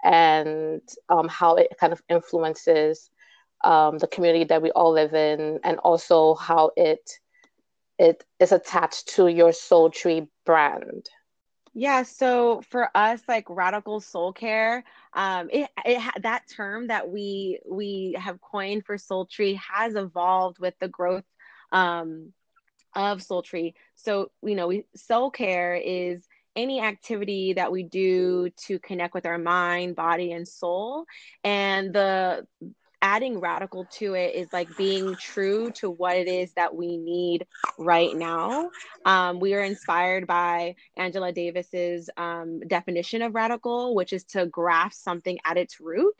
and 0.05 0.81
um, 1.09 1.29
how 1.29 1.57
it 1.57 1.68
kind 1.79 1.92
of 1.92 2.03
influences 2.09 3.11
um, 3.64 3.98
the 3.98 4.07
community 4.07 4.44
that 4.44 4.62
we 4.62 4.70
all 4.72 4.92
live 4.92 5.14
in 5.14 5.59
and 5.64 5.79
also 5.79 6.35
how 6.35 6.70
it 6.77 7.18
it 7.99 8.25
is 8.39 8.53
attached 8.53 9.09
to 9.17 9.27
your 9.29 9.51
soultry 9.51 10.29
brand. 10.45 11.09
Yeah 11.75 12.03
so 12.03 12.63
for 12.71 12.91
us 12.95 13.21
like 13.29 13.45
radical 13.49 14.01
soul 14.01 14.33
care 14.33 14.85
um 15.13 15.49
it, 15.53 15.69
it 15.85 16.23
that 16.23 16.43
term 16.49 16.89
that 16.89 17.09
we 17.09 17.61
we 17.69 18.17
have 18.19 18.41
coined 18.41 18.85
for 18.85 18.97
soultry 18.97 19.57
has 19.59 19.95
evolved 19.95 20.59
with 20.59 20.75
the 20.81 20.89
growth 20.89 21.25
um 21.71 22.33
of 22.97 23.23
soul 23.23 23.43
tree 23.43 23.75
so 23.95 24.31
you 24.43 24.55
know 24.55 24.67
we 24.67 24.87
soul 24.97 25.31
care 25.31 25.77
is 25.77 26.27
any 26.59 26.81
activity 26.81 27.53
that 27.53 27.71
we 27.71 27.85
do 27.85 28.51
to 28.67 28.81
connect 28.81 29.15
with 29.15 29.27
our 29.27 29.39
mind 29.39 29.95
body 29.95 30.33
and 30.33 30.47
soul. 30.47 31.05
And 31.45 31.95
the 31.95 32.47
adding 33.03 33.39
radical 33.41 33.87
to 33.99 34.15
it 34.15 34.35
is 34.35 34.49
like 34.53 34.69
being 34.77 35.15
true 35.17 35.71
to 35.73 35.91
what 35.91 36.17
it 36.17 36.29
is 36.29 36.53
that 36.55 36.75
we 36.75 36.97
need 36.97 37.47
right 37.79 38.15
now. 38.15 38.71
Um, 39.05 39.41
we 39.41 39.55
are 39.55 39.63
inspired 39.63 40.27
by 40.27 40.75
Angela 40.97 41.33
Davis's 41.33 42.11
um, 42.17 42.61
definition 42.61 43.23
of 43.23 43.35
radical, 43.35 43.95
which 43.95 44.13
is 44.13 44.25
to 44.25 44.47
grasp 44.47 45.03
something 45.03 45.39
at 45.45 45.57
its 45.57 45.81
root. 45.81 46.15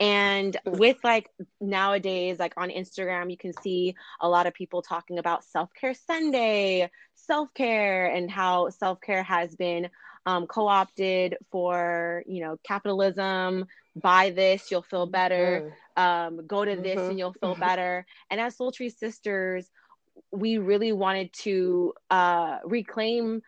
And 0.00 0.56
with 0.64 0.96
like 1.04 1.28
nowadays, 1.60 2.38
like 2.38 2.54
on 2.56 2.70
Instagram, 2.70 3.30
you 3.30 3.36
can 3.36 3.52
see 3.62 3.94
a 4.20 4.28
lot 4.28 4.46
of 4.46 4.54
people 4.54 4.80
talking 4.80 5.18
about 5.18 5.44
self 5.44 5.68
care 5.78 5.92
Sunday, 5.92 6.90
self 7.16 7.52
care, 7.52 8.06
and 8.06 8.30
how 8.30 8.70
self 8.70 9.00
care 9.02 9.22
has 9.22 9.54
been 9.56 9.90
um, 10.26 10.46
co 10.46 10.68
opted 10.68 11.36
for, 11.50 12.22
you 12.26 12.42
know, 12.42 12.58
capitalism, 12.64 13.66
buy 13.96 14.30
this, 14.30 14.70
you'll 14.70 14.82
feel 14.82 15.06
better. 15.06 15.62
Mm-hmm. 15.64 15.74
Um, 16.00 16.46
go 16.46 16.64
to 16.64 16.76
this 16.76 16.96
mm-hmm. 16.96 17.10
and 17.10 17.18
you'll 17.18 17.34
feel 17.34 17.52
mm-hmm. 17.52 17.60
better. 17.60 18.06
And 18.30 18.40
as 18.40 18.56
Soultry 18.56 18.90
Sisters, 18.94 19.70
we 20.32 20.58
really 20.58 20.92
wanted 20.92 21.32
to 21.44 21.92
uh, 22.10 22.58
reclaim 22.64 23.42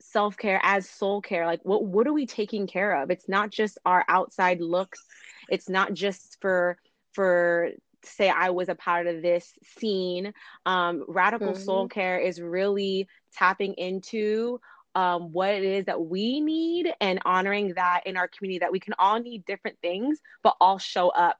self 0.00 0.36
care 0.36 0.60
as 0.62 0.88
soul 0.88 1.20
care. 1.20 1.46
Like, 1.46 1.60
what 1.64 1.84
what 1.84 2.06
are 2.06 2.12
we 2.12 2.26
taking 2.26 2.66
care 2.66 3.02
of? 3.02 3.10
It's 3.10 3.28
not 3.28 3.50
just 3.50 3.78
our 3.84 4.04
outside 4.08 4.60
looks. 4.60 5.04
It's 5.48 5.68
not 5.68 5.94
just 5.94 6.38
for 6.40 6.78
for 7.12 7.70
say 8.04 8.28
I 8.28 8.50
was 8.50 8.68
a 8.68 8.74
part 8.74 9.06
of 9.06 9.22
this 9.22 9.52
scene. 9.78 10.32
Um, 10.64 11.04
radical 11.08 11.52
mm-hmm. 11.52 11.62
soul 11.62 11.88
care 11.88 12.18
is 12.18 12.40
really 12.40 13.08
tapping 13.32 13.74
into 13.74 14.60
um, 14.94 15.32
what 15.32 15.54
it 15.54 15.64
is 15.64 15.84
that 15.86 16.00
we 16.00 16.40
need 16.40 16.92
and 17.00 17.20
honoring 17.24 17.74
that 17.74 18.02
in 18.06 18.16
our 18.16 18.28
community 18.28 18.60
that 18.60 18.72
we 18.72 18.80
can 18.80 18.94
all 18.98 19.20
need 19.20 19.44
different 19.44 19.78
things, 19.82 20.20
but 20.42 20.56
all 20.60 20.78
show 20.78 21.08
up 21.10 21.38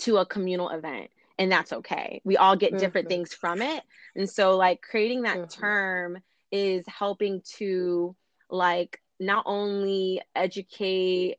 to 0.00 0.18
a 0.18 0.26
communal 0.26 0.70
event. 0.70 1.10
And 1.38 1.50
that's 1.50 1.72
okay. 1.72 2.20
We 2.24 2.36
all 2.36 2.56
get 2.56 2.78
different 2.78 3.08
mm-hmm. 3.08 3.20
things 3.20 3.34
from 3.34 3.62
it. 3.62 3.82
And 4.14 4.28
so, 4.28 4.56
like, 4.56 4.82
creating 4.82 5.22
that 5.22 5.38
mm-hmm. 5.38 5.60
term 5.60 6.18
is 6.50 6.84
helping 6.86 7.40
to, 7.56 8.14
like, 8.50 9.00
not 9.18 9.44
only 9.46 10.20
educate 10.34 11.36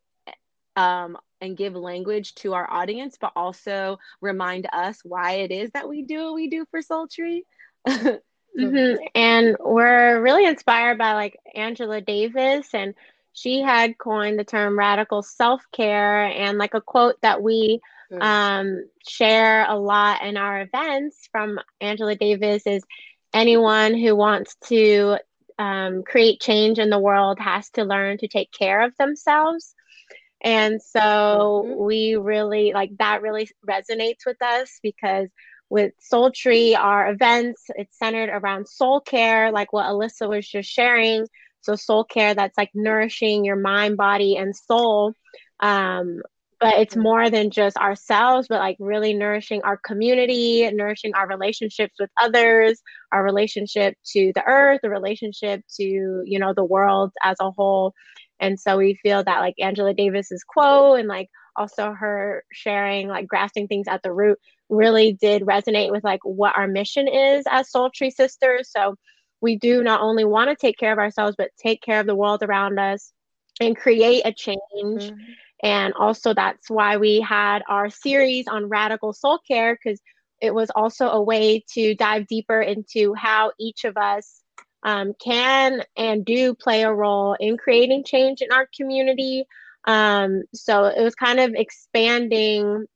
um, 0.75 1.17
and 1.39 1.57
give 1.57 1.75
language 1.75 2.33
to 2.35 2.53
our 2.53 2.69
audience, 2.71 3.17
but 3.19 3.31
also 3.35 3.99
remind 4.21 4.67
us 4.73 4.99
why 5.03 5.33
it 5.33 5.51
is 5.51 5.69
that 5.71 5.87
we 5.87 6.01
do 6.03 6.25
what 6.25 6.35
we 6.35 6.49
do 6.49 6.65
for 6.71 6.81
Soultry. 6.81 7.41
Mm-hmm. 8.59 9.01
And 9.15 9.55
we're 9.59 10.21
really 10.21 10.45
inspired 10.45 10.97
by 10.97 11.13
like 11.13 11.39
Angela 11.55 12.01
Davis, 12.01 12.67
and 12.73 12.93
she 13.33 13.61
had 13.61 13.97
coined 13.97 14.37
the 14.37 14.43
term 14.43 14.77
radical 14.77 15.23
self 15.23 15.63
care. 15.71 16.23
And 16.23 16.57
like 16.57 16.73
a 16.73 16.81
quote 16.81 17.15
that 17.21 17.41
we 17.41 17.79
mm. 18.11 18.21
um, 18.21 18.85
share 19.07 19.65
a 19.67 19.77
lot 19.77 20.23
in 20.23 20.37
our 20.37 20.61
events 20.61 21.29
from 21.31 21.59
Angela 21.79 22.15
Davis 22.15 22.63
is 22.65 22.83
anyone 23.33 23.93
who 23.93 24.15
wants 24.15 24.55
to 24.67 25.17
um, 25.57 26.03
create 26.03 26.41
change 26.41 26.79
in 26.79 26.89
the 26.89 26.99
world 26.99 27.39
has 27.39 27.69
to 27.71 27.83
learn 27.83 28.17
to 28.17 28.27
take 28.27 28.51
care 28.51 28.81
of 28.81 28.95
themselves. 28.97 29.75
And 30.43 30.81
so 30.81 30.99
mm-hmm. 31.65 31.83
we 31.83 32.15
really 32.15 32.73
like 32.73 32.97
that 32.97 33.21
really 33.21 33.47
resonates 33.67 34.25
with 34.25 34.41
us 34.41 34.79
because 34.81 35.29
with 35.69 35.93
Soultry, 36.11 36.77
our 36.77 37.09
events, 37.09 37.63
it's 37.75 37.97
centered 37.97 38.29
around 38.29 38.67
soul 38.67 38.99
care, 38.99 39.51
like 39.51 39.71
what 39.71 39.85
Alyssa 39.85 40.27
was 40.27 40.45
just 40.47 40.69
sharing, 40.69 41.27
So 41.61 41.75
soul 41.75 42.03
care 42.03 42.33
that's 42.33 42.57
like 42.57 42.71
nourishing 42.73 43.45
your 43.45 43.55
mind, 43.55 43.95
body, 43.95 44.35
and 44.35 44.53
soul. 44.55 45.13
Um, 45.61 46.23
but 46.61 46.75
it's 46.75 46.93
mm-hmm. 46.93 47.03
more 47.03 47.29
than 47.31 47.49
just 47.49 47.75
ourselves, 47.75 48.47
but 48.47 48.59
like 48.59 48.77
really 48.79 49.15
nourishing 49.15 49.63
our 49.63 49.77
community, 49.77 50.69
nourishing 50.71 51.13
our 51.15 51.27
relationships 51.27 51.95
with 51.99 52.11
others, 52.21 52.81
our 53.11 53.23
relationship 53.23 53.95
to 54.13 54.31
the 54.35 54.43
earth, 54.45 54.79
the 54.83 54.89
relationship 54.91 55.61
to, 55.77 55.83
you 56.23 56.37
know, 56.37 56.53
the 56.53 56.63
world 56.63 57.11
as 57.23 57.35
a 57.41 57.49
whole. 57.49 57.93
And 58.39 58.59
so 58.59 58.77
we 58.77 58.99
feel 59.01 59.23
that 59.23 59.39
like 59.39 59.55
Angela 59.59 59.95
Davis's 59.95 60.43
quote 60.43 60.99
and 60.99 61.07
like 61.07 61.29
also 61.55 61.93
her 61.93 62.43
sharing 62.53 63.07
like 63.07 63.27
grasping 63.27 63.67
things 63.67 63.87
at 63.87 64.03
the 64.03 64.13
root 64.13 64.37
really 64.69 65.13
did 65.13 65.41
resonate 65.41 65.91
with 65.91 66.03
like 66.03 66.21
what 66.23 66.55
our 66.55 66.67
mission 66.67 67.07
is 67.07 67.43
as 67.49 67.71
Soultry 67.71 68.11
Sisters. 68.11 68.69
So 68.71 68.95
we 69.41 69.57
do 69.57 69.81
not 69.83 70.01
only 70.01 70.25
want 70.25 70.51
to 70.51 70.55
take 70.55 70.77
care 70.77 70.93
of 70.93 70.99
ourselves, 70.99 71.35
but 71.35 71.49
take 71.57 71.81
care 71.81 71.99
of 71.99 72.05
the 72.05 72.15
world 72.15 72.43
around 72.43 72.79
us 72.79 73.11
and 73.59 73.75
create 73.75 74.21
a 74.25 74.31
change. 74.31 74.59
Mm-hmm. 74.73 75.31
And 75.63 75.93
also, 75.93 76.33
that's 76.33 76.69
why 76.69 76.97
we 76.97 77.21
had 77.21 77.61
our 77.69 77.89
series 77.89 78.47
on 78.47 78.69
radical 78.69 79.13
soul 79.13 79.39
care, 79.47 79.75
because 79.75 80.01
it 80.41 80.53
was 80.55 80.71
also 80.71 81.07
a 81.09 81.21
way 81.21 81.63
to 81.73 81.93
dive 81.93 82.25
deeper 82.27 82.59
into 82.59 83.13
how 83.13 83.51
each 83.59 83.85
of 83.85 83.95
us 83.95 84.41
um, 84.83 85.13
can 85.23 85.83
and 85.95 86.25
do 86.25 86.55
play 86.55 86.81
a 86.81 86.91
role 86.91 87.35
in 87.39 87.57
creating 87.57 88.03
change 88.03 88.41
in 88.41 88.51
our 88.51 88.67
community. 88.75 89.45
Um, 89.85 90.43
so 90.53 90.85
it 90.85 91.03
was 91.03 91.13
kind 91.13 91.39
of 91.39 91.53
expanding 91.53 92.87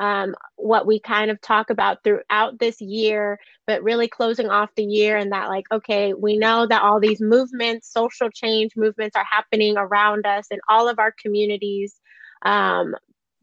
um, 0.00 0.34
what 0.56 0.86
we 0.86 1.00
kind 1.00 1.30
of 1.30 1.40
talk 1.40 1.70
about 1.70 2.02
throughout 2.04 2.58
this 2.58 2.80
year, 2.80 3.38
but 3.66 3.82
really 3.82 4.08
closing 4.08 4.48
off 4.48 4.70
the 4.76 4.84
year 4.84 5.16
and 5.16 5.32
that, 5.32 5.48
like, 5.48 5.66
okay, 5.72 6.14
we 6.14 6.36
know 6.36 6.66
that 6.66 6.82
all 6.82 7.00
these 7.00 7.20
movements, 7.20 7.92
social 7.92 8.30
change 8.30 8.72
movements 8.76 9.16
are 9.16 9.26
happening 9.28 9.76
around 9.76 10.26
us 10.26 10.46
in 10.50 10.58
all 10.68 10.88
of 10.88 10.98
our 10.98 11.12
communities. 11.20 11.94
Um, 12.42 12.94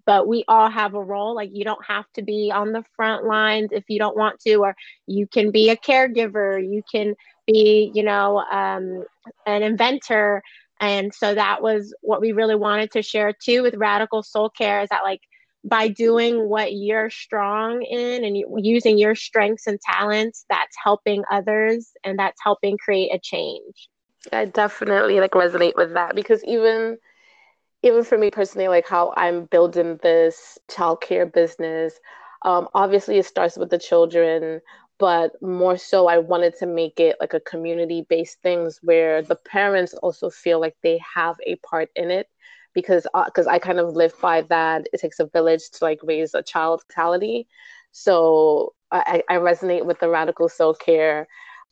but 0.05 0.27
we 0.27 0.43
all 0.47 0.69
have 0.69 0.93
a 0.93 1.03
role. 1.03 1.35
Like, 1.35 1.49
you 1.51 1.63
don't 1.63 1.83
have 1.85 2.05
to 2.13 2.21
be 2.21 2.51
on 2.53 2.71
the 2.71 2.83
front 2.95 3.25
lines 3.25 3.69
if 3.71 3.85
you 3.87 3.97
don't 3.97 4.15
want 4.15 4.39
to, 4.41 4.55
or 4.57 4.75
you 5.07 5.27
can 5.27 5.51
be 5.51 5.69
a 5.69 5.75
caregiver, 5.75 6.61
you 6.61 6.83
can 6.91 7.15
be, 7.47 7.91
you 7.93 8.03
know, 8.03 8.37
um, 8.39 9.03
an 9.45 9.63
inventor. 9.63 10.43
And 10.79 11.13
so 11.13 11.33
that 11.33 11.61
was 11.61 11.95
what 12.01 12.21
we 12.21 12.33
really 12.33 12.55
wanted 12.55 12.91
to 12.91 13.01
share 13.01 13.33
too 13.33 13.63
with 13.63 13.75
Radical 13.75 14.21
Soul 14.21 14.49
Care 14.49 14.81
is 14.81 14.89
that, 14.89 15.03
like, 15.03 15.21
by 15.65 15.87
doing 15.87 16.47
what 16.47 16.73
you're 16.73 17.09
strong 17.09 17.81
in 17.81 18.23
and 18.23 18.37
using 18.63 18.99
your 18.99 19.15
strengths 19.15 19.65
and 19.65 19.79
talents 19.81 20.45
that's 20.47 20.75
helping 20.81 21.23
others 21.31 21.91
and 22.03 22.19
that's 22.19 22.39
helping 22.43 22.77
create 22.77 23.11
a 23.11 23.19
change 23.19 23.89
i 24.31 24.45
definitely 24.45 25.19
like 25.19 25.31
resonate 25.31 25.75
with 25.75 25.93
that 25.93 26.15
because 26.15 26.43
even 26.43 26.97
even 27.85 28.03
for 28.03 28.17
me 28.17 28.31
personally 28.31 28.67
like 28.67 28.87
how 28.87 29.13
i'm 29.17 29.45
building 29.45 29.99
this 30.03 30.59
childcare 30.69 31.31
business 31.31 31.95
um, 32.43 32.67
obviously 32.75 33.17
it 33.17 33.25
starts 33.25 33.57
with 33.57 33.69
the 33.71 33.79
children 33.79 34.61
but 34.99 35.31
more 35.41 35.77
so 35.77 36.07
i 36.07 36.17
wanted 36.17 36.55
to 36.57 36.65
make 36.65 36.99
it 36.99 37.17
like 37.21 37.33
a 37.33 37.41
community 37.41 38.05
based 38.09 38.41
things 38.41 38.79
where 38.83 39.21
the 39.23 39.35
parents 39.35 39.93
also 39.95 40.29
feel 40.29 40.61
like 40.61 40.75
they 40.83 40.99
have 41.15 41.37
a 41.47 41.55
part 41.57 41.89
in 41.95 42.11
it 42.11 42.27
because 42.75 43.07
because 43.27 43.47
uh, 43.47 43.51
I 43.51 43.59
kind 43.59 43.79
of 43.79 43.95
live 43.95 44.13
by 44.21 44.41
that. 44.43 44.87
It 44.93 44.99
takes 44.99 45.19
a 45.19 45.27
village 45.27 45.71
to 45.71 45.85
like 45.85 45.99
raise 46.03 46.35
a 46.35 46.43
child 46.43 46.83
mentality. 46.89 47.47
So 47.93 48.73
I, 48.91 49.23
I 49.29 49.35
resonate 49.37 49.85
with 49.85 49.99
the 49.99 50.09
radical 50.09 50.49
soul 50.49 50.75
care 50.75 51.27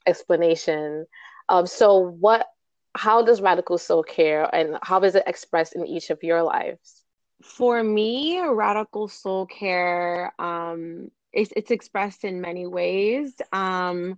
explanation. 0.08 1.06
Um, 1.49 1.67
so 1.67 1.97
what? 1.99 2.47
How 2.95 3.23
does 3.23 3.41
radical 3.41 3.77
soul 3.77 4.03
care 4.03 4.53
and 4.53 4.77
how 4.84 5.01
is 5.01 5.15
it 5.15 5.23
expressed 5.25 5.75
in 5.75 5.86
each 5.86 6.10
of 6.10 6.23
your 6.23 6.43
lives? 6.43 7.03
For 7.41 7.84
me, 7.84 8.39
radical 8.39 9.08
soul 9.08 9.45
care 9.45 10.34
um, 10.39 11.10
it's, 11.34 11.51
it's 11.56 11.71
expressed 11.71 12.23
in 12.23 12.41
many 12.41 12.67
ways. 12.67 13.34
Um, 13.51 14.17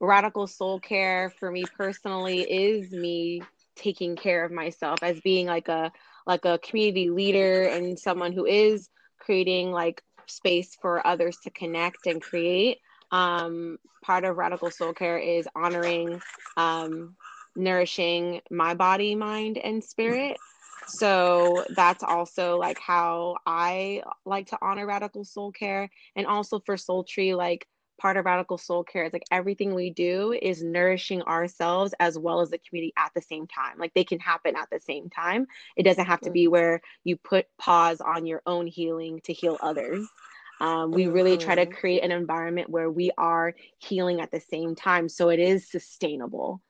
radical 0.00 0.46
soul 0.46 0.80
care 0.80 1.32
for 1.38 1.50
me 1.50 1.64
personally 1.76 2.40
is 2.40 2.90
me 2.90 3.42
taking 3.76 4.16
care 4.16 4.44
of 4.44 4.52
myself 4.52 5.02
as 5.02 5.20
being 5.20 5.46
like 5.46 5.68
a 5.68 5.92
like 6.26 6.44
a 6.44 6.58
community 6.58 7.10
leader 7.10 7.64
and 7.64 7.98
someone 7.98 8.32
who 8.32 8.46
is 8.46 8.88
creating 9.18 9.72
like 9.72 10.02
space 10.26 10.76
for 10.80 11.06
others 11.06 11.36
to 11.44 11.50
connect 11.50 12.06
and 12.06 12.22
create 12.22 12.78
um, 13.10 13.78
part 14.02 14.24
of 14.24 14.36
radical 14.36 14.70
soul 14.70 14.92
care 14.92 15.18
is 15.18 15.46
honoring 15.54 16.20
um, 16.56 17.14
nourishing 17.56 18.40
my 18.50 18.74
body 18.74 19.14
mind 19.14 19.58
and 19.58 19.82
spirit. 19.82 20.36
So 20.86 21.64
that's 21.70 22.02
also 22.02 22.58
like 22.58 22.78
how 22.78 23.38
i 23.46 24.02
like 24.26 24.48
to 24.48 24.58
honor 24.60 24.86
radical 24.86 25.24
soul 25.24 25.52
care. 25.52 25.90
And 26.16 26.26
also 26.26 26.60
for 26.60 26.76
soultry 26.76 27.36
like 27.36 27.66
part 27.98 28.16
of 28.16 28.24
radical 28.24 28.58
soul 28.58 28.84
care 28.84 29.04
is 29.04 29.12
like 29.12 29.24
everything 29.30 29.74
we 29.74 29.90
do 29.90 30.36
is 30.40 30.62
nourishing 30.62 31.22
ourselves 31.22 31.94
as 32.00 32.18
well 32.18 32.40
as 32.40 32.50
the 32.50 32.58
community 32.58 32.92
at 32.96 33.12
the 33.14 33.22
same 33.22 33.46
time. 33.46 33.78
Like 33.78 33.94
they 33.94 34.04
can 34.04 34.18
happen 34.18 34.56
at 34.56 34.68
the 34.70 34.80
same 34.80 35.08
time. 35.10 35.46
It 35.76 35.84
doesn't 35.84 36.06
have 36.06 36.20
to 36.22 36.30
be 36.30 36.48
where 36.48 36.80
you 37.04 37.16
put 37.16 37.46
pause 37.58 38.00
on 38.00 38.26
your 38.26 38.42
own 38.46 38.66
healing 38.66 39.20
to 39.24 39.32
heal 39.32 39.56
others. 39.60 40.06
Um, 40.60 40.92
we 40.92 41.06
really 41.06 41.36
try 41.36 41.54
to 41.54 41.66
mm-hmm. 41.66 41.78
create 41.78 42.04
an 42.04 42.12
environment 42.12 42.70
where 42.70 42.90
we 42.90 43.10
are 43.18 43.54
healing 43.78 44.20
at 44.20 44.30
the 44.30 44.40
same 44.40 44.74
time. 44.74 45.08
So 45.08 45.28
it 45.28 45.40
is 45.40 45.70
sustainable 45.70 46.62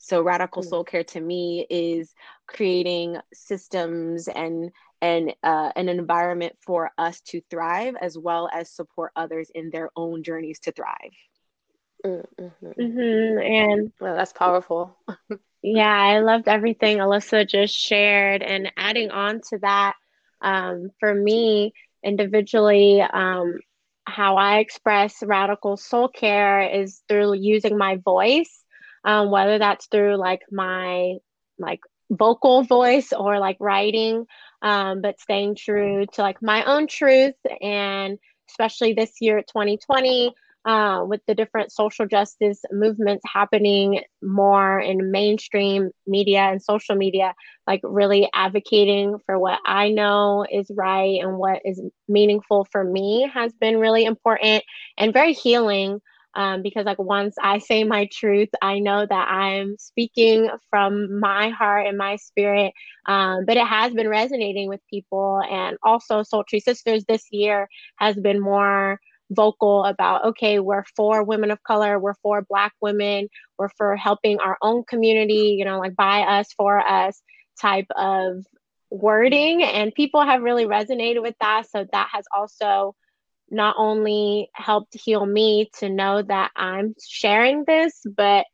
so 0.00 0.22
radical 0.22 0.62
mm. 0.62 0.68
soul 0.68 0.82
care 0.82 1.04
to 1.04 1.20
me 1.20 1.66
is 1.68 2.12
creating 2.46 3.18
systems 3.32 4.28
and 4.28 4.70
and 5.02 5.34
uh, 5.42 5.70
an 5.76 5.88
environment 5.88 6.56
for 6.60 6.90
us 6.98 7.20
to 7.22 7.40
thrive 7.50 7.94
as 8.00 8.18
well 8.18 8.48
as 8.52 8.70
support 8.70 9.12
others 9.16 9.50
in 9.54 9.70
their 9.70 9.90
own 9.96 10.22
journeys 10.22 10.58
to 10.60 10.72
thrive. 10.72 11.14
Mm-hmm. 12.04 12.66
Mm-hmm. 12.66 13.38
And 13.40 13.92
well, 14.00 14.16
that's 14.16 14.32
powerful. 14.32 14.96
yeah, 15.62 15.90
I 15.90 16.20
loved 16.20 16.48
everything 16.48 16.98
Alyssa 16.98 17.48
just 17.48 17.74
shared. 17.74 18.42
And 18.42 18.72
adding 18.76 19.10
on 19.10 19.40
to 19.50 19.58
that, 19.58 19.94
um, 20.42 20.90
for 20.98 21.14
me 21.14 21.72
individually, 22.02 23.00
um, 23.00 23.58
how 24.04 24.36
I 24.36 24.58
express 24.58 25.22
radical 25.22 25.76
soul 25.76 26.08
care 26.08 26.62
is 26.62 27.00
through 27.08 27.34
using 27.34 27.78
my 27.78 27.96
voice, 27.96 28.64
um, 29.04 29.30
whether 29.30 29.58
that's 29.58 29.86
through 29.86 30.16
like 30.16 30.42
my 30.50 31.14
like 31.58 31.80
vocal 32.10 32.62
voice 32.62 33.12
or 33.12 33.38
like 33.38 33.56
writing 33.60 34.26
um, 34.62 35.00
but 35.00 35.20
staying 35.20 35.54
true 35.54 36.06
to 36.12 36.22
like 36.22 36.42
my 36.42 36.64
own 36.64 36.86
truth 36.86 37.34
and 37.60 38.18
especially 38.48 38.92
this 38.92 39.12
year 39.20 39.40
2020 39.42 40.34
uh, 40.66 41.02
with 41.06 41.22
the 41.26 41.34
different 41.34 41.72
social 41.72 42.06
justice 42.06 42.60
movements 42.70 43.22
happening 43.26 44.02
more 44.22 44.78
in 44.78 45.10
mainstream 45.10 45.90
media 46.06 46.40
and 46.40 46.60
social 46.60 46.94
media 46.94 47.32
like 47.66 47.80
really 47.82 48.28
advocating 48.34 49.16
for 49.24 49.38
what 49.38 49.58
i 49.64 49.88
know 49.88 50.44
is 50.50 50.70
right 50.74 51.20
and 51.22 51.38
what 51.38 51.60
is 51.64 51.80
meaningful 52.08 52.66
for 52.70 52.84
me 52.84 53.30
has 53.32 53.54
been 53.54 53.78
really 53.78 54.04
important 54.04 54.62
and 54.98 55.14
very 55.14 55.32
healing 55.32 56.00
um, 56.34 56.62
because 56.62 56.86
like 56.86 56.98
once 56.98 57.34
I 57.40 57.58
say 57.58 57.84
my 57.84 58.08
truth, 58.12 58.48
I 58.62 58.78
know 58.78 59.06
that 59.06 59.28
I'm 59.28 59.76
speaking 59.78 60.48
from 60.68 61.20
my 61.20 61.50
heart 61.50 61.86
and 61.86 61.98
my 61.98 62.16
spirit. 62.16 62.72
Um, 63.06 63.44
but 63.46 63.56
it 63.56 63.66
has 63.66 63.92
been 63.92 64.08
resonating 64.08 64.68
with 64.68 64.80
people, 64.88 65.42
and 65.50 65.76
also 65.82 66.22
Soultry 66.22 66.60
Sisters 66.62 67.04
this 67.06 67.26
year 67.30 67.68
has 67.96 68.16
been 68.16 68.40
more 68.40 69.00
vocal 69.32 69.84
about 69.84 70.24
okay 70.24 70.58
we're 70.58 70.82
for 70.96 71.22
women 71.22 71.52
of 71.52 71.62
color 71.62 72.00
we're 72.00 72.14
for 72.14 72.44
black 72.50 72.72
women 72.80 73.28
we're 73.60 73.68
for 73.78 73.94
helping 73.94 74.40
our 74.40 74.58
own 74.60 74.82
community 74.82 75.54
you 75.56 75.64
know 75.64 75.78
like 75.78 75.94
by 75.94 76.22
us 76.22 76.52
for 76.56 76.80
us 76.80 77.22
type 77.60 77.86
of 77.94 78.44
wording. 78.90 79.62
And 79.62 79.94
people 79.94 80.22
have 80.22 80.42
really 80.42 80.66
resonated 80.66 81.22
with 81.22 81.34
that. 81.40 81.70
So 81.70 81.86
that 81.92 82.08
has 82.12 82.24
also 82.36 82.94
not 83.50 83.76
only 83.78 84.50
helped 84.54 84.94
heal 84.94 85.24
me 85.24 85.70
to 85.78 85.88
know 85.88 86.22
that 86.22 86.50
I'm 86.56 86.94
sharing 87.08 87.64
this, 87.64 88.00
but 88.04 88.46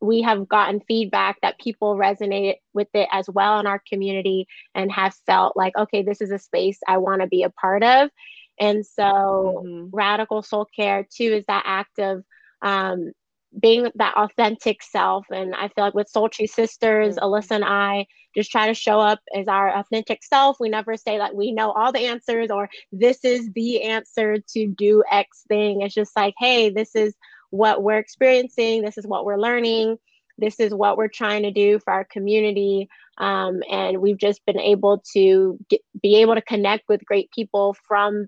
we 0.00 0.22
have 0.22 0.48
gotten 0.48 0.80
feedback 0.86 1.38
that 1.42 1.58
people 1.58 1.96
resonate 1.96 2.56
with 2.74 2.88
it 2.92 3.08
as 3.10 3.28
well 3.28 3.60
in 3.60 3.66
our 3.66 3.82
community 3.88 4.46
and 4.74 4.92
have 4.92 5.14
felt 5.26 5.56
like, 5.56 5.76
okay, 5.76 6.02
this 6.02 6.20
is 6.20 6.30
a 6.30 6.38
space 6.38 6.78
I 6.86 6.98
want 6.98 7.22
to 7.22 7.28
be 7.28 7.44
a 7.44 7.50
part 7.50 7.82
of. 7.82 8.10
And 8.58 8.84
so, 8.84 9.62
mm-hmm. 9.64 9.88
radical 9.92 10.42
soul 10.42 10.66
care 10.74 11.06
too 11.10 11.24
is 11.24 11.44
that 11.46 11.62
act 11.66 11.98
of 11.98 12.24
um, 12.62 13.12
being 13.58 13.90
that 13.94 14.16
authentic 14.16 14.82
self. 14.82 15.26
And 15.30 15.54
I 15.54 15.68
feel 15.68 15.84
like 15.84 15.94
with 15.94 16.12
Soultry 16.12 16.48
Sisters, 16.48 17.16
mm-hmm. 17.16 17.24
Alyssa 17.24 17.52
and 17.52 17.64
I 17.64 18.06
just 18.34 18.50
try 18.50 18.66
to 18.68 18.74
show 18.74 19.00
up 19.00 19.20
as 19.34 19.48
our 19.48 19.74
authentic 19.74 20.22
self. 20.22 20.58
We 20.60 20.68
never 20.68 20.96
say 20.96 21.18
like 21.18 21.32
we 21.32 21.52
know 21.52 21.72
all 21.72 21.92
the 21.92 22.06
answers 22.06 22.50
or 22.50 22.68
this 22.92 23.24
is 23.24 23.50
the 23.54 23.82
answer 23.82 24.38
to 24.54 24.66
do 24.66 25.02
X 25.10 25.44
thing. 25.48 25.80
It's 25.80 25.94
just 25.94 26.14
like, 26.16 26.34
hey, 26.38 26.70
this 26.70 26.94
is 26.94 27.14
what 27.50 27.82
we're 27.82 27.98
experiencing, 27.98 28.82
this 28.82 28.98
is 28.98 29.06
what 29.06 29.24
we're 29.24 29.38
learning. 29.38 29.96
this 30.38 30.60
is 30.60 30.74
what 30.74 30.98
we're 30.98 31.08
trying 31.08 31.44
to 31.44 31.50
do 31.50 31.78
for 31.78 31.92
our 31.92 32.04
community. 32.04 32.88
Um, 33.16 33.62
and 33.70 34.02
we've 34.02 34.18
just 34.18 34.44
been 34.44 34.60
able 34.60 35.02
to 35.14 35.58
get, 35.70 35.80
be 36.02 36.16
able 36.16 36.34
to 36.34 36.42
connect 36.42 36.88
with 36.88 37.04
great 37.06 37.30
people 37.30 37.74
from 37.88 38.26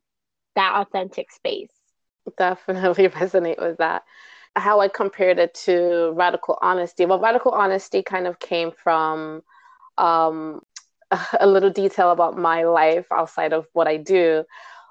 that 0.56 0.72
authentic 0.76 1.30
space. 1.30 1.70
Definitely 2.38 3.08
resonate 3.08 3.60
with 3.60 3.78
that. 3.78 4.04
How 4.58 4.80
I 4.80 4.88
compared 4.88 5.38
it 5.38 5.54
to 5.66 6.12
radical 6.14 6.58
honesty. 6.60 7.06
Well, 7.06 7.20
radical 7.20 7.52
honesty 7.52 8.02
kind 8.02 8.26
of 8.26 8.38
came 8.38 8.72
from 8.72 9.42
um, 9.96 10.60
a 11.40 11.46
little 11.46 11.70
detail 11.70 12.10
about 12.10 12.36
my 12.36 12.64
life 12.64 13.06
outside 13.12 13.52
of 13.52 13.66
what 13.72 13.88
I 13.88 13.96
do 13.96 14.44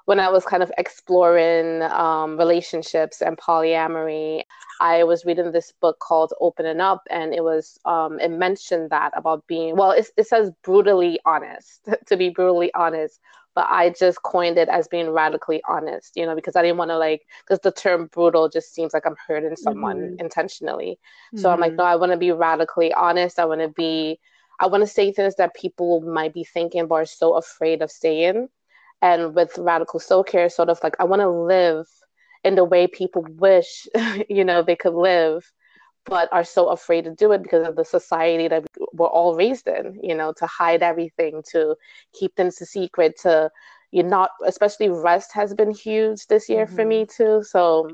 when 0.08 0.20
I 0.20 0.30
was 0.30 0.46
kind 0.46 0.62
of 0.62 0.72
exploring 0.78 1.82
um, 1.82 2.38
relationships 2.38 3.20
and 3.20 3.36
polyamory, 3.36 4.40
I 4.80 5.04
was 5.04 5.26
reading 5.26 5.52
this 5.52 5.70
book 5.82 5.98
called 5.98 6.32
Opening 6.40 6.80
Up, 6.80 7.02
and 7.10 7.34
it 7.34 7.44
was 7.44 7.78
um, 7.84 8.18
it 8.18 8.30
mentioned 8.30 8.88
that 8.88 9.12
about 9.14 9.46
being 9.46 9.76
well, 9.76 9.90
it, 9.90 10.08
it 10.16 10.26
says 10.26 10.50
brutally 10.64 11.20
honest 11.26 11.86
to 12.06 12.16
be 12.16 12.30
brutally 12.30 12.72
honest, 12.72 13.20
but 13.58 13.66
I 13.68 13.90
just 13.90 14.22
coined 14.22 14.56
it 14.56 14.68
as 14.68 14.86
being 14.86 15.10
radically 15.10 15.60
honest, 15.68 16.12
you 16.14 16.24
know, 16.24 16.36
because 16.36 16.54
I 16.54 16.62
didn't 16.62 16.76
want 16.76 16.92
to 16.92 16.96
like 16.96 17.26
because 17.40 17.58
the 17.58 17.72
term 17.72 18.06
brutal 18.06 18.48
just 18.48 18.72
seems 18.72 18.94
like 18.94 19.04
I'm 19.04 19.16
hurting 19.26 19.56
someone 19.56 19.98
mm-hmm. 19.98 20.20
intentionally. 20.20 21.00
So 21.34 21.40
mm-hmm. 21.40 21.48
I'm 21.48 21.60
like, 21.60 21.70
mm-hmm. 21.72 21.78
no, 21.78 21.84
I 21.84 21.96
want 21.96 22.12
to 22.12 22.18
be 22.18 22.30
radically 22.30 22.94
honest. 22.94 23.40
I 23.40 23.46
want 23.46 23.60
to 23.62 23.68
be, 23.68 24.20
I 24.60 24.68
want 24.68 24.82
to 24.82 24.86
say 24.86 25.10
things 25.10 25.34
that 25.36 25.56
people 25.56 26.02
might 26.02 26.32
be 26.32 26.44
thinking 26.44 26.86
but 26.86 26.94
are 26.94 27.04
so 27.04 27.34
afraid 27.34 27.82
of 27.82 27.90
saying 27.90 28.48
and 29.02 29.34
with 29.34 29.58
radical 29.58 30.00
soul 30.00 30.24
care 30.24 30.48
sort 30.48 30.68
of 30.68 30.80
like 30.82 30.96
i 30.98 31.04
want 31.04 31.20
to 31.20 31.28
live 31.28 31.86
in 32.44 32.54
the 32.54 32.64
way 32.64 32.86
people 32.86 33.24
wish 33.36 33.86
you 34.28 34.44
know 34.44 34.62
they 34.62 34.76
could 34.76 34.94
live 34.94 35.50
but 36.08 36.28
are 36.32 36.44
so 36.44 36.68
afraid 36.68 37.04
to 37.04 37.14
do 37.14 37.32
it 37.32 37.42
because 37.42 37.66
of 37.66 37.76
the 37.76 37.84
society 37.84 38.48
that 38.48 38.64
we're 38.92 39.06
all 39.06 39.34
raised 39.34 39.68
in 39.68 39.98
you 40.02 40.14
know 40.14 40.32
to 40.32 40.46
hide 40.46 40.82
everything 40.82 41.42
to 41.50 41.76
keep 42.12 42.34
things 42.36 42.60
a 42.60 42.66
secret 42.66 43.18
to 43.18 43.50
you 43.90 44.02
not 44.02 44.30
especially 44.46 44.88
rest 44.88 45.32
has 45.32 45.54
been 45.54 45.70
huge 45.70 46.26
this 46.26 46.48
year 46.48 46.66
mm-hmm. 46.66 46.76
for 46.76 46.84
me 46.84 47.06
too. 47.06 47.42
So 47.42 47.90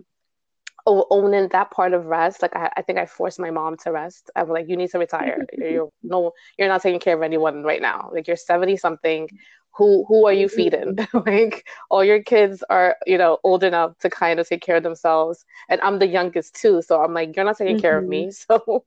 owning 0.86 1.48
that 1.48 1.70
part 1.70 1.94
of 1.94 2.04
rest 2.04 2.42
like 2.42 2.54
I, 2.54 2.70
I 2.76 2.82
think 2.82 2.98
i 2.98 3.06
forced 3.06 3.40
my 3.40 3.50
mom 3.50 3.78
to 3.78 3.92
rest. 3.92 4.30
I'm 4.36 4.48
like 4.48 4.68
you 4.68 4.76
need 4.76 4.90
to 4.90 4.98
retire. 4.98 5.46
You're 5.56 5.88
no 6.02 6.32
you're 6.58 6.68
not 6.68 6.82
taking 6.82 7.00
care 7.00 7.16
of 7.16 7.22
anyone 7.22 7.62
right 7.62 7.80
now. 7.80 8.10
Like 8.12 8.26
you're 8.26 8.36
70 8.36 8.76
something 8.76 9.28
who 9.76 10.04
who 10.06 10.26
are 10.26 10.32
you 10.32 10.48
feeding 10.48 10.96
like 11.26 11.66
all 11.90 12.04
your 12.04 12.22
kids 12.22 12.62
are 12.70 12.96
you 13.06 13.18
know 13.18 13.38
old 13.42 13.64
enough 13.64 13.96
to 13.98 14.08
kind 14.08 14.38
of 14.38 14.48
take 14.48 14.62
care 14.62 14.76
of 14.76 14.82
themselves 14.82 15.44
and 15.68 15.80
i'm 15.80 15.98
the 15.98 16.06
youngest 16.06 16.54
too 16.54 16.80
so 16.80 17.02
i'm 17.02 17.12
like 17.12 17.34
you're 17.34 17.44
not 17.44 17.58
taking 17.58 17.76
mm-hmm. 17.76 17.82
care 17.82 17.98
of 17.98 18.06
me 18.06 18.26
mm-hmm. 18.26 18.54
so 18.66 18.84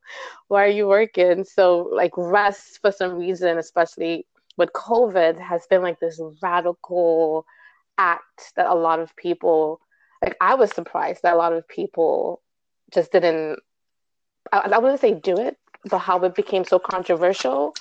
why 0.48 0.64
are 0.64 0.70
you 0.70 0.88
working 0.88 1.44
so 1.44 1.90
like 1.94 2.12
rest 2.16 2.80
for 2.82 2.92
some 2.92 3.16
reason 3.16 3.58
especially 3.58 4.26
with 4.58 4.72
covid 4.74 5.40
has 5.40 5.68
been 5.68 5.82
like 5.82 6.00
this 6.00 6.22
radical 6.42 7.46
act 7.98 8.54
that 8.56 8.68
a 8.68 8.76
lot 8.76 9.00
of 9.00 9.16
people 9.16 9.82
like 10.22 10.36
i 10.40 10.56
was 10.56 10.72
surprised 10.72 11.22
that 11.24 11.34
a 11.34 11.38
lot 11.38 11.54
of 11.54 11.68
people 11.68 12.42
just 12.94 13.12
didn't 13.12 13.60
i, 14.54 14.60
I 14.60 14.78
wouldn't 14.78 15.02
say 15.02 15.14
do 15.14 15.38
it 15.38 15.58
but 15.90 16.00
how 16.00 16.20
it 16.20 16.36
became 16.36 16.64
so 16.64 16.80
controversial 16.80 17.74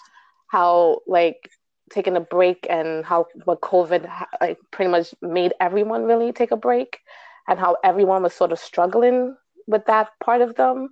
how 0.49 1.01
like 1.07 1.51
taking 1.91 2.17
a 2.17 2.21
break 2.21 2.67
and 2.69 3.05
how 3.05 3.27
what 3.45 3.61
COVID 3.61 4.09
like 4.41 4.59
pretty 4.71 4.91
much 4.91 5.15
made 5.23 5.55
everyone 5.61 6.05
really 6.05 6.33
take 6.33 6.51
a 6.53 6.57
break, 6.57 7.01
and 7.49 7.59
how 7.59 7.77
everyone 7.85 8.23
was 8.23 8.35
sort 8.35 8.53
of 8.53 8.59
struggling 8.59 9.37
with 9.67 9.85
that 9.87 10.09
part 10.21 10.41
of 10.41 10.55
them. 10.57 10.89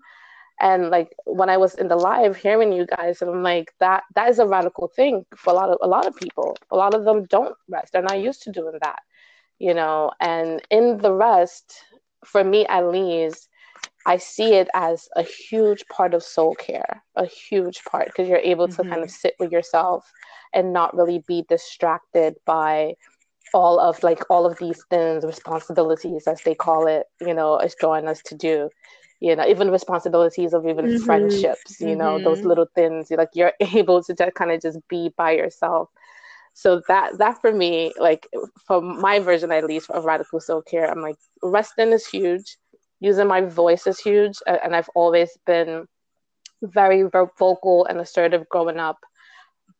And 0.60 0.90
like 0.90 1.14
when 1.26 1.50
I 1.50 1.56
was 1.56 1.74
in 1.74 1.88
the 1.88 1.96
live 1.96 2.36
hearing 2.36 2.72
you 2.72 2.86
guys, 2.86 3.20
and 3.22 3.30
I'm 3.30 3.42
like 3.42 3.72
that 3.80 4.04
that 4.14 4.28
is 4.30 4.38
a 4.38 4.46
radical 4.46 4.88
thing 4.88 5.24
for 5.36 5.52
a 5.52 5.56
lot 5.56 5.70
of 5.70 5.78
a 5.82 5.88
lot 5.88 6.06
of 6.06 6.16
people. 6.16 6.56
A 6.70 6.76
lot 6.76 6.94
of 6.94 7.04
them 7.04 7.24
don't 7.24 7.56
rest; 7.68 7.92
they're 7.92 8.02
not 8.02 8.20
used 8.20 8.42
to 8.44 8.52
doing 8.52 8.78
that, 8.82 9.00
you 9.58 9.74
know. 9.74 10.12
And 10.20 10.62
in 10.70 10.98
the 10.98 11.12
rest, 11.12 11.74
for 12.24 12.44
me 12.44 12.66
at 12.66 12.86
least, 12.86 13.48
I 14.06 14.18
see 14.18 14.54
it 14.54 14.68
as 14.74 15.08
a 15.16 15.22
huge 15.22 15.86
part 15.88 16.12
of 16.14 16.22
soul 16.22 16.54
care, 16.54 17.02
a 17.16 17.24
huge 17.24 17.82
part 17.84 18.08
because 18.08 18.28
you're 18.28 18.38
able 18.38 18.68
to 18.68 18.74
mm-hmm. 18.74 18.90
kind 18.90 19.02
of 19.02 19.10
sit 19.10 19.34
with 19.38 19.50
yourself 19.50 20.10
and 20.52 20.72
not 20.72 20.94
really 20.94 21.24
be 21.26 21.44
distracted 21.48 22.36
by 22.44 22.94
all 23.54 23.78
of 23.78 24.02
like 24.02 24.22
all 24.30 24.46
of 24.46 24.58
these 24.58 24.82
things 24.90 25.24
responsibilities 25.24 26.26
as 26.26 26.40
they 26.42 26.54
call 26.54 26.86
it 26.86 27.06
you 27.20 27.32
know 27.32 27.58
is 27.58 27.76
drawing 27.78 28.08
us 28.08 28.20
to 28.22 28.34
do 28.34 28.68
you 29.20 29.34
know 29.36 29.46
even 29.46 29.70
responsibilities 29.70 30.52
of 30.52 30.66
even 30.66 30.86
mm-hmm. 30.86 31.04
friendships 31.04 31.80
you 31.80 31.88
mm-hmm. 31.88 31.98
know 31.98 32.18
those 32.22 32.38
mm-hmm. 32.38 32.48
little 32.48 32.66
things 32.74 33.10
like 33.10 33.28
you're 33.34 33.52
able 33.60 34.02
to 34.02 34.12
just 34.12 34.34
kind 34.34 34.50
of 34.50 34.60
just 34.60 34.78
be 34.88 35.10
by 35.16 35.30
yourself 35.30 35.88
so 36.52 36.80
that 36.88 37.16
that 37.18 37.40
for 37.40 37.52
me 37.52 37.92
like 37.98 38.28
for 38.66 38.80
my 38.80 39.18
version 39.18 39.52
at 39.52 39.64
least 39.64 39.90
of 39.90 40.04
radical 40.04 40.40
soul-care 40.40 40.90
i'm 40.90 41.00
like 41.00 41.16
resting 41.42 41.92
is 41.92 42.06
huge 42.06 42.56
using 43.04 43.28
my 43.28 43.42
voice 43.42 43.86
is 43.86 43.98
huge 43.98 44.36
and 44.46 44.74
i've 44.74 44.90
always 44.94 45.30
been 45.46 45.86
very 46.62 47.02
vocal 47.38 47.84
and 47.86 48.00
assertive 48.00 48.48
growing 48.48 48.78
up 48.78 48.98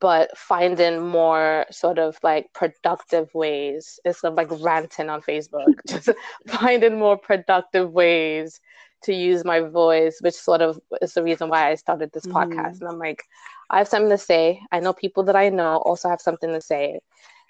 but 0.01 0.37
finding 0.37 1.01
more 1.01 1.65
sort 1.71 1.99
of 1.99 2.19
like 2.23 2.53
productive 2.53 3.33
ways 3.35 3.99
instead 4.05 4.29
of 4.29 4.35
like 4.35 4.51
ranting 4.61 5.09
on 5.09 5.23
Facebook, 5.23 5.73
just 5.89 6.11
finding 6.47 6.99
more 6.99 7.17
productive 7.17 7.91
ways 7.91 8.61
to 9.05 9.15
use 9.15 9.45
my 9.45 9.61
voice, 9.61 10.19
which 10.21 10.35
sort 10.35 10.63
of 10.63 10.79
is 11.01 11.15
the 11.15 11.23
reason 11.23 11.49
why 11.49 11.71
I 11.71 11.75
started 11.77 12.11
this 12.13 12.27
mm-hmm. 12.27 12.37
podcast. 12.37 12.81
And 12.81 12.89
I'm 12.89 12.99
like, 12.99 13.23
I 13.71 13.79
have 13.79 13.89
something 13.89 14.11
to 14.11 14.19
say. 14.19 14.61
I 14.73 14.81
know 14.81 14.93
people 14.93 15.23
that 15.25 15.37
I 15.37 15.49
know 15.49 15.77
also 15.77 16.09
have 16.09 16.21
something 16.21 16.51
to 16.51 16.61
say. 16.61 17.01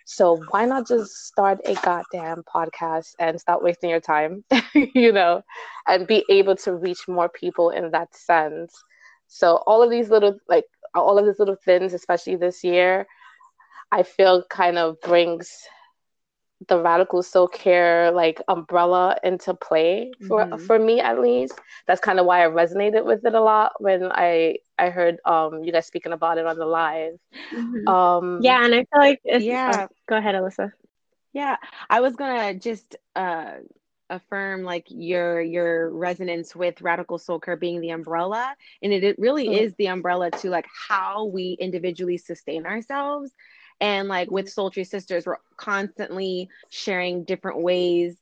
So 0.04 0.38
why 0.50 0.64
not 0.66 0.86
just 0.86 1.12
start 1.26 1.60
a 1.64 1.74
goddamn 1.74 2.42
podcast 2.52 3.14
and 3.18 3.40
stop 3.40 3.62
wasting 3.62 3.90
your 3.90 4.00
time, 4.00 4.44
you 4.74 5.12
know, 5.12 5.42
and 5.86 6.06
be 6.06 6.24
able 6.30 6.56
to 6.56 6.74
reach 6.74 7.08
more 7.08 7.28
people 7.28 7.70
in 7.70 7.90
that 7.92 8.14
sense. 8.14 8.74
So 9.28 9.62
all 9.66 9.82
of 9.82 9.90
these 9.90 10.10
little 10.10 10.38
like 10.48 10.64
all 10.94 11.18
of 11.18 11.24
these 11.26 11.38
little 11.38 11.56
things, 11.64 11.94
especially 11.94 12.36
this 12.36 12.62
year, 12.64 13.06
I 13.92 14.02
feel 14.02 14.44
kind 14.50 14.78
of 14.78 15.00
brings 15.00 15.50
the 16.68 16.80
radical 16.80 17.22
soul 17.22 17.48
care 17.48 18.10
like 18.10 18.40
umbrella 18.48 19.16
into 19.22 19.54
play 19.54 20.12
for 20.26 20.44
mm-hmm. 20.44 20.64
for 20.64 20.78
me 20.78 21.00
at 21.00 21.20
least. 21.20 21.60
That's 21.86 22.00
kind 22.00 22.18
of 22.18 22.26
why 22.26 22.44
I 22.44 22.48
resonated 22.48 23.04
with 23.04 23.24
it 23.24 23.34
a 23.34 23.40
lot 23.40 23.72
when 23.80 24.10
I 24.10 24.58
I 24.78 24.90
heard 24.90 25.18
um 25.24 25.64
you 25.64 25.72
guys 25.72 25.86
speaking 25.86 26.12
about 26.12 26.38
it 26.38 26.46
on 26.46 26.58
the 26.58 26.66
live. 26.66 27.18
Mm-hmm. 27.54 27.88
Um 27.88 28.38
Yeah, 28.42 28.64
and 28.64 28.74
I 28.74 28.78
feel 28.78 29.00
like 29.00 29.20
yeah. 29.24 29.70
Uh, 29.74 29.88
go 30.08 30.16
ahead, 30.16 30.34
Alyssa. 30.34 30.72
Yeah, 31.32 31.56
I 31.90 32.00
was 32.00 32.16
gonna 32.16 32.54
just 32.54 32.96
uh 33.16 33.54
affirm 34.10 34.62
like 34.62 34.84
your 34.88 35.40
your 35.40 35.90
resonance 35.90 36.54
with 36.54 36.82
radical 36.82 37.18
soul 37.18 37.40
care 37.40 37.56
being 37.56 37.80
the 37.80 37.90
umbrella 37.90 38.54
and 38.82 38.92
it, 38.92 39.02
it 39.02 39.18
really 39.18 39.46
mm-hmm. 39.46 39.64
is 39.64 39.74
the 39.76 39.86
umbrella 39.86 40.30
to 40.30 40.50
like 40.50 40.66
how 40.88 41.24
we 41.24 41.56
individually 41.58 42.18
sustain 42.18 42.66
ourselves 42.66 43.30
and 43.84 44.08
like 44.08 44.30
with 44.30 44.46
soultry 44.46 44.86
sisters 44.86 45.26
we're 45.26 45.36
constantly 45.58 46.48
sharing 46.70 47.24
different 47.24 47.60
ways 47.60 48.16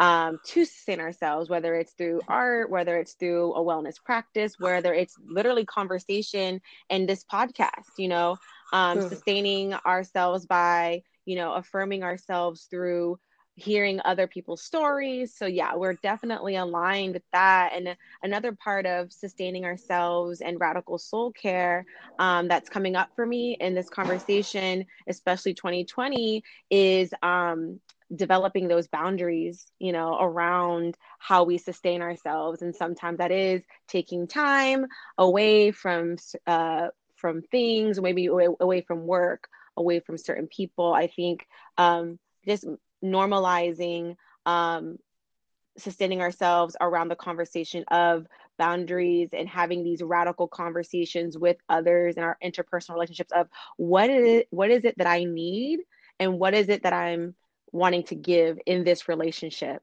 um, 0.00 0.38
to 0.44 0.64
sustain 0.64 1.00
ourselves, 1.00 1.50
whether 1.50 1.74
it's 1.74 1.92
through 1.92 2.20
art, 2.28 2.70
whether 2.70 2.98
it's 2.98 3.14
through 3.14 3.52
a 3.54 3.60
wellness 3.60 3.96
practice, 4.02 4.54
whether 4.58 4.94
it's 4.94 5.16
literally 5.26 5.64
conversation 5.64 6.60
and 6.88 7.08
this 7.08 7.24
podcast, 7.24 7.90
you 7.96 8.06
know, 8.06 8.36
um, 8.72 8.98
mm. 8.98 9.08
sustaining 9.08 9.74
ourselves 9.74 10.46
by, 10.46 11.02
you 11.26 11.34
know, 11.34 11.52
affirming 11.54 12.04
ourselves 12.04 12.68
through 12.70 13.18
hearing 13.58 14.00
other 14.04 14.26
people's 14.26 14.62
stories. 14.62 15.34
So, 15.36 15.46
yeah, 15.46 15.74
we're 15.74 15.94
definitely 15.94 16.56
aligned 16.56 17.14
with 17.14 17.24
that. 17.32 17.72
And 17.74 17.96
another 18.22 18.52
part 18.52 18.86
of 18.86 19.12
sustaining 19.12 19.64
ourselves 19.64 20.40
and 20.40 20.60
radical 20.60 20.98
soul 20.98 21.32
care 21.32 21.84
um, 22.18 22.48
that's 22.48 22.68
coming 22.68 22.96
up 22.96 23.10
for 23.16 23.26
me 23.26 23.56
in 23.60 23.74
this 23.74 23.88
conversation, 23.88 24.86
especially 25.08 25.54
2020, 25.54 26.42
is 26.70 27.12
um, 27.22 27.80
developing 28.14 28.68
those 28.68 28.86
boundaries, 28.86 29.66
you 29.78 29.92
know, 29.92 30.16
around 30.20 30.96
how 31.18 31.44
we 31.44 31.58
sustain 31.58 32.00
ourselves. 32.00 32.62
And 32.62 32.74
sometimes 32.74 33.18
that 33.18 33.32
is 33.32 33.62
taking 33.88 34.26
time 34.26 34.86
away 35.18 35.70
from. 35.72 36.16
Uh, 36.46 36.88
from 37.16 37.42
things, 37.42 38.00
maybe 38.00 38.26
away, 38.26 38.46
away 38.60 38.80
from 38.80 39.04
work, 39.04 39.48
away 39.76 39.98
from 39.98 40.16
certain 40.16 40.46
people. 40.46 40.92
I 40.94 41.08
think 41.08 41.48
um, 41.76 42.18
just 42.46 42.64
normalizing 43.02 44.16
um, 44.46 44.98
sustaining 45.76 46.20
ourselves 46.20 46.76
around 46.80 47.08
the 47.08 47.16
conversation 47.16 47.84
of 47.88 48.26
boundaries 48.58 49.30
and 49.32 49.48
having 49.48 49.84
these 49.84 50.02
radical 50.02 50.48
conversations 50.48 51.38
with 51.38 51.56
others 51.68 52.16
in 52.16 52.22
our 52.22 52.36
interpersonal 52.42 52.94
relationships 52.94 53.32
of 53.32 53.48
what 53.76 54.10
is 54.10 54.28
it, 54.28 54.48
what 54.50 54.70
is 54.70 54.84
it 54.84 54.98
that 54.98 55.06
I 55.06 55.24
need 55.24 55.80
and 56.18 56.38
what 56.38 56.54
is 56.54 56.68
it 56.68 56.82
that 56.82 56.92
I'm 56.92 57.34
wanting 57.72 58.02
to 58.04 58.14
give 58.14 58.58
in 58.66 58.84
this 58.84 59.08
relationship. 59.08 59.82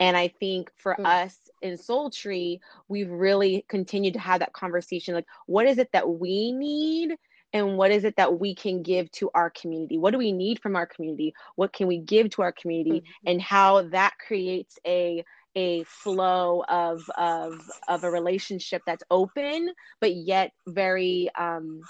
And 0.00 0.16
I 0.16 0.28
think 0.28 0.70
for 0.76 0.96
mm. 0.98 1.06
us 1.06 1.38
in 1.62 1.74
Soultry, 1.74 2.60
we've 2.88 3.10
really 3.10 3.64
continued 3.68 4.14
to 4.14 4.20
have 4.20 4.40
that 4.40 4.52
conversation. 4.52 5.14
Like, 5.14 5.26
what 5.46 5.66
is 5.66 5.78
it 5.78 5.90
that 5.92 6.08
we 6.08 6.52
need? 6.52 7.16
And 7.56 7.78
what 7.78 7.90
is 7.90 8.04
it 8.04 8.16
that 8.16 8.38
we 8.38 8.54
can 8.54 8.82
give 8.82 9.10
to 9.12 9.30
our 9.34 9.48
community? 9.48 9.96
What 9.96 10.10
do 10.10 10.18
we 10.18 10.30
need 10.30 10.60
from 10.60 10.76
our 10.76 10.86
community? 10.86 11.34
What 11.54 11.72
can 11.72 11.86
we 11.86 11.98
give 11.98 12.28
to 12.30 12.42
our 12.42 12.52
community? 12.52 13.00
Mm-hmm. 13.00 13.28
And 13.28 13.42
how 13.42 13.82
that 13.88 14.14
creates 14.18 14.78
a 14.86 15.24
a 15.56 15.84
flow 15.84 16.62
of 16.68 17.02
of 17.16 17.58
of 17.88 18.04
a 18.04 18.10
relationship 18.10 18.82
that's 18.84 19.02
open 19.10 19.70
but 20.02 20.14
yet 20.14 20.52
very 20.66 21.30
um 21.38 21.80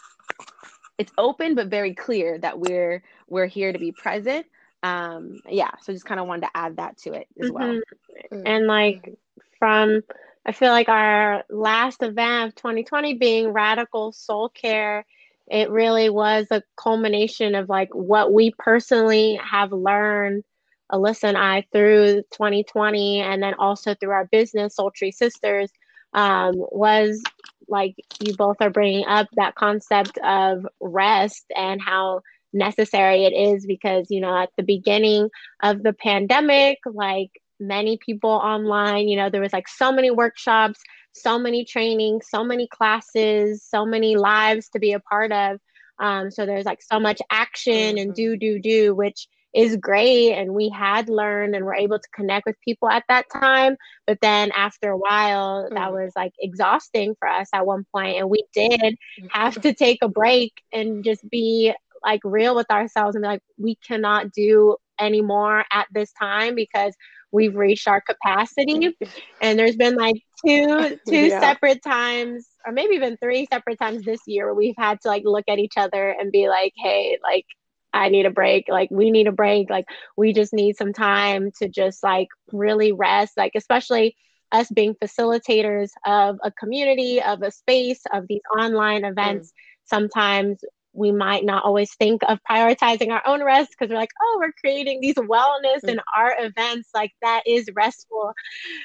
it's 0.99 1.11
open 1.19 1.57
but 1.57 1.67
very 1.67 1.93
clear 1.93 2.39
that 2.39 2.61
we're 2.61 3.03
we're 3.29 3.47
here 3.47 3.73
to 3.73 3.79
be 3.81 3.91
present 3.91 4.47
um 4.85 5.41
yeah 5.49 5.73
so 5.83 5.93
just 5.93 6.05
kind 6.05 6.21
of 6.21 6.29
wanted 6.29 6.43
to 6.43 6.51
add 6.55 6.77
that 6.77 6.97
to 6.97 7.13
it 7.13 7.27
as 7.43 7.51
well 7.51 7.73
mm-hmm. 7.75 8.47
and 8.47 8.69
like 8.69 9.19
from 9.59 10.01
i 10.45 10.53
feel 10.53 10.71
like 10.71 10.89
our 10.89 11.43
last 11.51 12.05
event 12.05 12.51
of 12.51 12.55
2020 12.55 13.15
being 13.15 13.49
radical 13.49 14.13
soul 14.13 14.49
care 14.49 15.05
it 15.49 15.71
really 15.71 16.11
was 16.11 16.47
a 16.51 16.63
culmination 16.77 17.55
of 17.55 17.69
like 17.69 17.89
what 17.93 18.33
we 18.33 18.53
personally 18.59 19.39
have 19.43 19.73
learned 19.73 20.45
alyssa 20.93 21.25
and 21.25 21.39
i 21.39 21.65
through 21.73 22.23
2020 22.33 23.21
and 23.21 23.43
then 23.43 23.55
also 23.55 23.95
through 23.95 24.11
our 24.11 24.27
business 24.27 24.77
soultry 24.77 25.13
sisters 25.13 25.71
um, 26.15 26.55
was 26.57 27.21
like 27.69 27.95
you 28.21 28.35
both 28.37 28.57
are 28.61 28.71
bringing 28.71 29.05
up 29.07 29.29
that 29.37 29.55
concept 29.55 30.19
of 30.25 30.67
rest 30.81 31.45
and 31.55 31.81
how 31.81 32.21
necessary 32.53 33.25
it 33.25 33.33
is 33.33 33.67
because 33.67 34.07
you 34.11 34.21
know 34.21 34.37
at 34.37 34.51
the 34.57 34.63
beginning 34.63 35.29
of 35.63 35.83
the 35.83 35.93
pandemic 35.93 36.79
like 36.87 37.31
many 37.59 37.99
people 37.99 38.31
online 38.31 39.09
you 39.09 39.17
know 39.17 39.29
there 39.29 39.41
was 39.41 39.53
like 39.53 39.69
so 39.69 39.93
many 39.93 40.11
workshops 40.11 40.81
so 41.23 41.39
many 41.39 41.65
trainings 41.65 42.27
so 42.29 42.45
many 42.45 42.67
classes 42.69 43.63
so 43.63 43.85
many 43.85 44.17
lives 44.17 44.69
to 44.69 44.79
be 44.79 44.93
a 44.93 45.01
part 45.01 45.33
of 45.33 45.59
um, 45.99 46.31
so 46.31 46.45
there's 46.45 46.67
like 46.67 46.83
so 46.83 47.01
much 47.01 47.21
action 47.31 47.99
and 47.99 48.15
do 48.15 48.37
do 48.37 48.59
do 48.59 48.95
which 48.95 49.29
is 49.55 49.77
great 49.77 50.35
and 50.35 50.53
we 50.53 50.69
had 50.69 51.09
learned 51.09 51.55
and 51.55 51.65
were 51.65 51.75
able 51.75 51.99
to 51.99 52.09
connect 52.15 52.45
with 52.45 52.61
people 52.63 52.91
at 52.91 53.05
that 53.09 53.25
time 53.33 53.77
but 54.07 54.19
then 54.21 54.51
after 54.53 54.91
a 54.91 54.99
while 54.99 55.67
that 55.71 55.89
mm. 55.89 55.93
was 55.93 56.13
like 56.15 56.33
exhausting 56.41 57.15
for 57.19 57.27
us 57.27 57.49
at 57.55 57.65
one 57.65 57.87
point 57.95 58.19
and 58.19 58.29
we 58.29 58.45
did 58.53 58.81
mm-hmm. 58.81 59.27
have 59.31 59.59
to 59.59 59.73
take 59.73 59.99
a 60.03 60.09
break 60.09 60.53
and 60.73 61.05
just 61.05 61.27
be 61.31 61.73
like 62.07 62.21
real 62.25 62.55
with 62.55 62.71
ourselves 62.71 63.17
and 63.17 63.23
be 63.23 63.29
like, 63.29 63.43
we 63.59 63.75
cannot 63.77 64.33
do 64.33 64.77
anymore 64.99 65.65
at 65.73 65.87
this 65.93 66.13
time 66.13 66.55
because 66.55 66.95
we've 67.37 67.55
reached 67.55 67.87
our 67.87 68.01
capacity. 68.01 68.97
And 69.41 69.59
there's 69.59 69.77
been 69.77 69.95
like 69.95 70.17
two 70.45 70.99
two 71.09 71.27
yeah. 71.27 71.41
separate 71.41 71.83
times, 71.83 72.49
or 72.67 72.73
maybe 72.73 72.95
even 72.95 73.17
three 73.19 73.47
separate 73.53 73.79
times 73.79 74.05
this 74.05 74.21
year 74.27 74.47
where 74.47 74.55
we've 74.55 74.75
had 74.79 75.01
to 75.03 75.09
like 75.09 75.23
look 75.25 75.45
at 75.49 75.59
each 75.59 75.75
other 75.77 76.11
and 76.11 76.33
be 76.33 76.49
like, 76.49 76.73
hey, 76.77 77.19
like 77.23 77.45
I 77.93 78.09
need 78.09 78.27
a 78.27 78.31
break. 78.31 78.67
Like, 78.69 78.91
we 78.91 79.11
need 79.11 79.27
a 79.27 79.33
break. 79.33 79.71
Like, 79.71 79.87
we 80.17 80.33
just 80.33 80.53
need 80.53 80.77
some 80.77 80.93
time 80.93 81.51
to 81.61 81.69
just 81.69 82.03
like 82.03 82.29
really 82.53 82.93
rest. 82.93 83.37
Like, 83.37 83.53
especially 83.55 84.17
us 84.53 84.69
being 84.71 84.95
facilitators 84.95 85.91
of 86.07 86.39
a 86.43 86.51
community, 86.53 87.23
of 87.23 87.43
a 87.43 87.51
space, 87.51 88.01
of 88.13 88.25
these 88.29 88.43
online 88.59 89.05
events. 89.05 89.49
Mm. 89.49 89.53
Sometimes 89.89 90.59
we 90.97 91.13
might 91.13 91.45
not 91.45 91.65
always 91.65 91.95
think 91.95 92.23
of 92.27 92.39
prioritizing 92.51 93.11
our 93.11 93.23
own 93.27 93.45
rest 93.45 93.71
because 93.71 93.91
we're 93.91 93.99
like, 93.99 94.11
oh, 94.21 94.39
we're 94.41 94.53
creating 94.53 95.01
these 95.01 95.15
wellness 95.15 95.77
mm-hmm. 95.79 95.91
and 95.91 96.01
art 96.17 96.35
events. 96.39 96.89
Like 96.95 97.13
that 97.23 97.43
is 97.47 97.69
restful. 97.75 98.33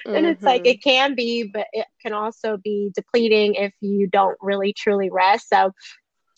Mm-hmm. 0.05 0.15
And 0.15 0.25
it's 0.25 0.43
like, 0.43 0.65
it 0.65 0.81
mm-hmm. 0.81 0.89
can 0.89 1.15
be, 1.15 1.43
but 1.43 1.67
it 1.73 1.85
can 2.01 2.13
also 2.13 2.57
be 2.57 2.91
depleting 2.93 3.55
if 3.55 3.73
you 3.81 4.07
don't 4.07 4.37
really 4.41 4.73
truly 4.73 5.09
rest. 5.09 5.49
So 5.49 5.71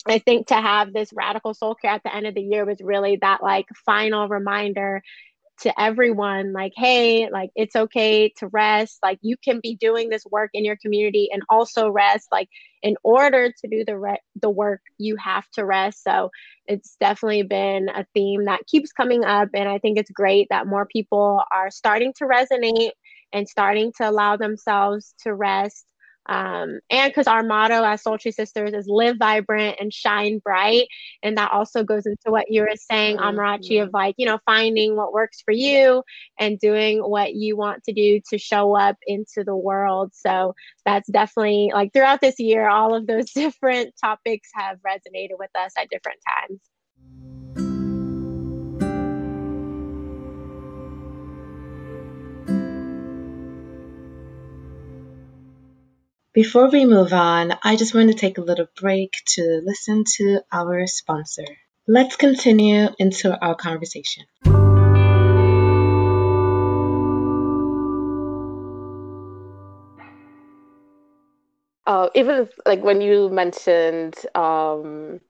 I 0.06 0.18
think 0.18 0.48
to 0.48 0.54
have 0.54 0.92
this 0.92 1.10
radical 1.14 1.54
soul 1.54 1.74
care 1.74 1.92
at 1.92 2.02
the 2.04 2.14
end 2.14 2.26
of 2.26 2.34
the 2.34 2.42
year 2.42 2.64
was 2.64 2.80
really 2.80 3.18
that 3.22 3.42
like 3.42 3.66
final 3.86 4.28
reminder 4.28 5.02
to 5.60 5.80
everyone 5.80 6.52
like 6.52 6.72
hey 6.76 7.28
like 7.30 7.50
it's 7.54 7.76
okay 7.76 8.28
to 8.38 8.48
rest. 8.48 8.98
Like 9.02 9.18
you 9.22 9.36
can 9.42 9.60
be 9.62 9.76
doing 9.76 10.08
this 10.08 10.24
work 10.30 10.50
in 10.54 10.64
your 10.64 10.76
community 10.76 11.28
and 11.32 11.42
also 11.48 11.90
rest. 11.90 12.28
Like 12.32 12.48
in 12.82 12.96
order 13.02 13.50
to 13.50 13.68
do 13.68 13.84
the 13.84 13.98
re- 13.98 14.22
the 14.40 14.50
work 14.50 14.80
you 14.98 15.16
have 15.16 15.48
to 15.52 15.64
rest. 15.64 16.02
So 16.02 16.30
it's 16.66 16.96
definitely 17.00 17.42
been 17.42 17.88
a 17.88 18.06
theme 18.14 18.46
that 18.46 18.66
keeps 18.66 18.92
coming 18.92 19.24
up 19.24 19.48
and 19.54 19.68
i 19.68 19.78
think 19.78 19.98
it's 19.98 20.10
great 20.10 20.46
that 20.50 20.66
more 20.66 20.86
people 20.86 21.42
are 21.52 21.70
starting 21.70 22.12
to 22.16 22.24
resonate 22.24 22.90
and 23.32 23.48
starting 23.48 23.92
to 23.96 24.08
allow 24.08 24.36
themselves 24.36 25.14
to 25.20 25.34
rest 25.34 25.84
um, 26.26 26.80
and 26.90 27.10
because 27.10 27.26
our 27.26 27.42
motto 27.42 27.84
as 27.84 28.02
Soultry 28.02 28.32
Sisters 28.32 28.72
is 28.72 28.86
live 28.86 29.16
vibrant 29.18 29.76
and 29.78 29.92
shine 29.92 30.38
bright. 30.38 30.88
And 31.22 31.36
that 31.36 31.52
also 31.52 31.84
goes 31.84 32.06
into 32.06 32.30
what 32.30 32.50
you 32.50 32.62
were 32.62 32.70
saying, 32.76 33.18
mm-hmm. 33.18 33.38
Amarachi, 33.38 33.82
of 33.82 33.90
like, 33.92 34.14
you 34.18 34.26
know, 34.26 34.38
finding 34.46 34.96
what 34.96 35.12
works 35.12 35.42
for 35.42 35.52
you 35.52 36.02
and 36.38 36.58
doing 36.58 36.98
what 37.00 37.34
you 37.34 37.56
want 37.56 37.84
to 37.84 37.92
do 37.92 38.20
to 38.30 38.38
show 38.38 38.74
up 38.74 38.96
into 39.06 39.44
the 39.44 39.56
world. 39.56 40.12
So 40.14 40.54
that's 40.84 41.08
definitely 41.10 41.70
like 41.74 41.92
throughout 41.92 42.20
this 42.20 42.38
year, 42.38 42.68
all 42.68 42.94
of 42.94 43.06
those 43.06 43.30
different 43.32 43.94
topics 44.02 44.48
have 44.54 44.78
resonated 44.78 45.38
with 45.38 45.50
us 45.54 45.72
at 45.76 45.90
different 45.90 46.20
times. 46.26 46.60
Before 56.34 56.68
we 56.68 56.84
move 56.84 57.12
on, 57.12 57.56
I 57.62 57.76
just 57.76 57.94
want 57.94 58.10
to 58.10 58.16
take 58.16 58.38
a 58.38 58.40
little 58.40 58.66
break 58.74 59.14
to 59.36 59.62
listen 59.64 60.02
to 60.16 60.40
our 60.50 60.84
sponsor. 60.88 61.44
Let's 61.86 62.16
continue 62.16 62.88
into 62.98 63.38
our 63.40 63.54
conversation. 63.54 64.24
Uh, 71.86 72.08
even 72.16 72.48
like 72.66 72.82
when 72.82 73.00
you 73.00 73.28
mentioned 73.28 74.16
um, 74.34 75.20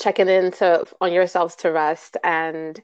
checking 0.00 0.28
in 0.28 0.52
to, 0.52 0.84
on 1.00 1.12
yourselves 1.12 1.56
to 1.56 1.72
rest 1.72 2.16
and 2.22 2.80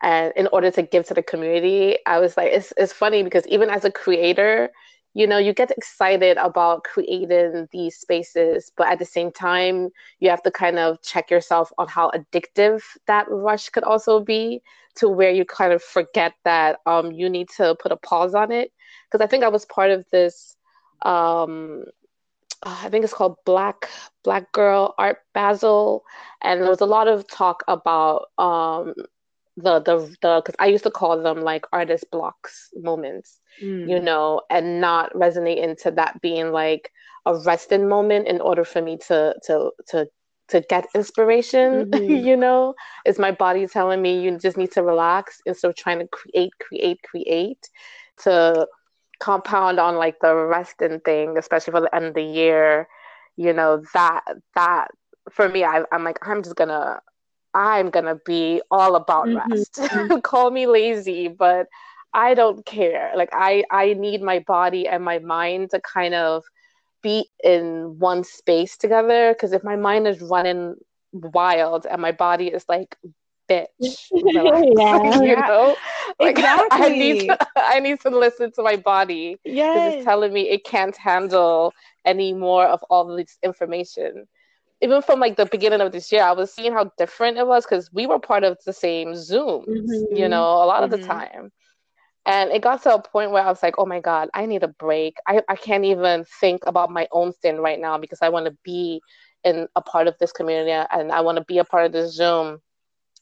and 0.00 0.32
in 0.36 0.48
order 0.52 0.70
to 0.70 0.82
give 0.82 1.06
to 1.06 1.14
the 1.14 1.22
community, 1.24 1.98
I 2.06 2.20
was 2.20 2.36
like, 2.36 2.52
it's 2.52 2.72
it's 2.76 2.92
funny 2.92 3.24
because 3.24 3.46
even 3.48 3.68
as 3.68 3.84
a 3.84 3.90
creator, 3.90 4.70
you 5.14 5.26
know 5.26 5.38
you 5.38 5.52
get 5.52 5.70
excited 5.70 6.36
about 6.38 6.84
creating 6.84 7.68
these 7.72 7.96
spaces 7.96 8.70
but 8.76 8.88
at 8.88 8.98
the 8.98 9.04
same 9.04 9.30
time 9.30 9.90
you 10.20 10.30
have 10.30 10.42
to 10.42 10.50
kind 10.50 10.78
of 10.78 11.00
check 11.02 11.30
yourself 11.30 11.72
on 11.78 11.86
how 11.88 12.10
addictive 12.10 12.82
that 13.06 13.26
rush 13.28 13.68
could 13.68 13.84
also 13.84 14.20
be 14.20 14.62
to 14.94 15.08
where 15.08 15.30
you 15.30 15.44
kind 15.44 15.72
of 15.72 15.82
forget 15.82 16.34
that 16.44 16.78
um, 16.86 17.12
you 17.12 17.28
need 17.28 17.48
to 17.48 17.74
put 17.80 17.92
a 17.92 17.96
pause 17.96 18.34
on 18.34 18.52
it. 18.52 18.72
Because 19.10 19.24
i 19.24 19.28
think 19.28 19.44
i 19.44 19.48
was 19.48 19.64
part 19.66 19.90
of 19.90 20.04
this 20.10 20.56
um, 21.02 21.84
i 22.62 22.88
think 22.88 23.04
it's 23.04 23.14
called 23.14 23.36
black 23.44 23.88
black 24.24 24.50
girl 24.52 24.94
art 24.98 25.18
basel 25.34 26.04
and 26.42 26.60
there 26.60 26.70
was 26.70 26.80
a 26.80 26.86
lot 26.86 27.08
of 27.08 27.26
talk 27.28 27.62
about 27.68 28.26
um, 28.38 28.94
the 29.56 29.80
the 29.80 30.16
the 30.22 30.42
because 30.44 30.56
I 30.58 30.66
used 30.66 30.84
to 30.84 30.90
call 30.90 31.22
them 31.22 31.42
like 31.42 31.66
artist 31.72 32.06
blocks 32.10 32.70
moments, 32.74 33.38
mm. 33.62 33.88
you 33.88 34.00
know, 34.00 34.42
and 34.50 34.80
not 34.80 35.12
resonate 35.14 35.62
into 35.62 35.90
that 35.92 36.20
being 36.20 36.52
like 36.52 36.90
a 37.26 37.36
resting 37.38 37.88
moment 37.88 38.28
in 38.28 38.40
order 38.40 38.64
for 38.64 38.80
me 38.82 38.96
to 39.08 39.34
to 39.46 39.70
to 39.88 40.08
to 40.48 40.60
get 40.62 40.86
inspiration, 40.94 41.86
mm-hmm. 41.90 42.26
you 42.26 42.36
know, 42.36 42.74
is 43.06 43.18
my 43.18 43.30
body 43.30 43.66
telling 43.66 44.00
me 44.00 44.22
you 44.22 44.38
just 44.38 44.56
need 44.56 44.72
to 44.72 44.82
relax 44.82 45.40
instead 45.46 45.68
of 45.68 45.76
trying 45.76 45.98
to 45.98 46.08
create, 46.08 46.52
create, 46.60 47.02
create 47.02 47.68
to 48.22 48.66
compound 49.18 49.78
on 49.78 49.96
like 49.96 50.16
the 50.20 50.34
resting 50.34 51.00
thing, 51.00 51.38
especially 51.38 51.72
for 51.72 51.80
the 51.80 51.94
end 51.94 52.06
of 52.06 52.14
the 52.14 52.22
year, 52.22 52.88
you 53.36 53.52
know, 53.52 53.82
that 53.94 54.22
that 54.54 54.88
for 55.30 55.48
me 55.48 55.64
I, 55.64 55.84
I'm 55.92 56.04
like, 56.04 56.18
I'm 56.26 56.42
just 56.42 56.56
gonna 56.56 57.00
I'm 57.54 57.90
gonna 57.90 58.16
be 58.24 58.62
all 58.70 58.96
about 58.96 59.26
mm-hmm. 59.26 59.52
rest. 59.52 59.74
Mm-hmm. 59.82 60.20
Call 60.20 60.50
me 60.50 60.66
lazy, 60.66 61.28
but 61.28 61.66
I 62.14 62.34
don't 62.34 62.64
care. 62.64 63.12
Like 63.16 63.30
I 63.32 63.64
I 63.70 63.94
need 63.94 64.22
my 64.22 64.40
body 64.40 64.88
and 64.88 65.04
my 65.04 65.18
mind 65.18 65.70
to 65.70 65.80
kind 65.80 66.14
of 66.14 66.44
be 67.02 67.28
in 67.42 67.98
one 67.98 68.24
space 68.24 68.76
together 68.76 69.32
because 69.32 69.52
if 69.52 69.64
my 69.64 69.76
mind 69.76 70.06
is 70.06 70.20
running 70.20 70.76
wild 71.12 71.86
and 71.86 72.00
my 72.00 72.12
body 72.12 72.48
is 72.48 72.64
like 72.68 72.96
bitch 73.48 73.66
yeah. 74.12 75.20
you 75.20 75.36
know 75.36 75.76
like 76.20 76.38
exactly. 76.38 76.86
I 76.86 76.88
need 76.88 77.28
to 77.28 77.38
I 77.56 77.80
need 77.80 78.00
to 78.00 78.10
listen 78.10 78.52
to 78.52 78.62
my 78.62 78.76
body 78.76 79.36
because 79.44 79.94
it's 79.94 80.04
telling 80.04 80.32
me 80.32 80.48
it 80.48 80.64
can't 80.64 80.96
handle 80.96 81.72
any 82.04 82.32
more 82.32 82.66
of 82.66 82.82
all 82.84 83.16
this 83.16 83.36
information 83.42 84.26
even 84.82 85.00
from 85.00 85.20
like 85.20 85.36
the 85.36 85.46
beginning 85.46 85.80
of 85.80 85.92
this 85.92 86.10
year, 86.10 86.24
I 86.24 86.32
was 86.32 86.52
seeing 86.52 86.72
how 86.72 86.90
different 86.98 87.38
it 87.38 87.46
was 87.46 87.64
because 87.64 87.92
we 87.92 88.06
were 88.06 88.18
part 88.18 88.42
of 88.42 88.58
the 88.66 88.72
same 88.72 89.14
Zoom, 89.14 89.64
mm-hmm. 89.64 90.16
you 90.16 90.28
know, 90.28 90.42
a 90.42 90.66
lot 90.66 90.82
mm-hmm. 90.82 90.84
of 90.84 90.90
the 90.90 90.98
mm-hmm. 90.98 91.10
time. 91.10 91.52
And 92.26 92.50
it 92.50 92.62
got 92.62 92.82
to 92.82 92.94
a 92.94 93.02
point 93.02 93.30
where 93.30 93.42
I 93.42 93.48
was 93.48 93.62
like, 93.62 93.76
oh 93.78 93.86
my 93.86 94.00
God, 94.00 94.28
I 94.34 94.46
need 94.46 94.64
a 94.64 94.68
break. 94.68 95.16
I, 95.26 95.42
I 95.48 95.56
can't 95.56 95.84
even 95.84 96.24
think 96.40 96.66
about 96.66 96.90
my 96.90 97.08
own 97.12 97.32
thing 97.32 97.58
right 97.58 97.80
now 97.80 97.96
because 97.98 98.18
I 98.22 98.28
want 98.28 98.46
to 98.46 98.56
be 98.64 99.00
in 99.44 99.68
a 99.74 99.82
part 99.82 100.08
of 100.08 100.16
this 100.18 100.32
community 100.32 100.70
and 100.70 101.10
I 101.10 101.20
want 101.20 101.38
to 101.38 101.44
be 101.44 101.58
a 101.58 101.64
part 101.64 101.86
of 101.86 101.92
this 101.92 102.14
Zoom 102.14 102.60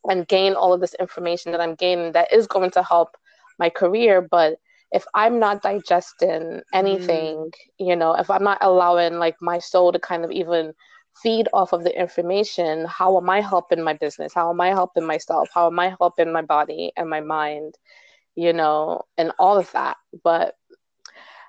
and 0.08 0.28
gain 0.28 0.54
all 0.54 0.72
of 0.72 0.80
this 0.80 0.94
information 0.98 1.52
that 1.52 1.60
I'm 1.60 1.74
gaining 1.74 2.12
that 2.12 2.32
is 2.32 2.46
going 2.46 2.70
to 2.72 2.82
help 2.82 3.16
my 3.58 3.68
career. 3.68 4.20
But 4.22 4.56
if 4.92 5.04
I'm 5.14 5.38
not 5.38 5.62
digesting 5.62 6.62
anything, 6.72 7.36
mm. 7.36 7.52
you 7.78 7.96
know, 7.96 8.14
if 8.14 8.30
I'm 8.30 8.44
not 8.44 8.58
allowing 8.60 9.14
like 9.18 9.36
my 9.40 9.58
soul 9.58 9.92
to 9.92 9.98
kind 9.98 10.24
of 10.24 10.30
even 10.30 10.74
feed 11.22 11.48
off 11.52 11.72
of 11.72 11.84
the 11.84 11.98
information, 11.98 12.86
how 12.86 13.16
am 13.16 13.28
I 13.30 13.40
helping 13.40 13.82
my 13.82 13.94
business? 13.94 14.32
How 14.34 14.50
am 14.50 14.60
I 14.60 14.68
helping 14.68 15.06
myself? 15.06 15.48
How 15.52 15.66
am 15.66 15.78
I 15.78 15.94
helping 15.98 16.32
my 16.32 16.42
body 16.42 16.92
and 16.96 17.08
my 17.08 17.20
mind? 17.20 17.74
You 18.36 18.52
know, 18.52 19.02
and 19.18 19.32
all 19.38 19.58
of 19.58 19.70
that. 19.72 19.96
But 20.24 20.54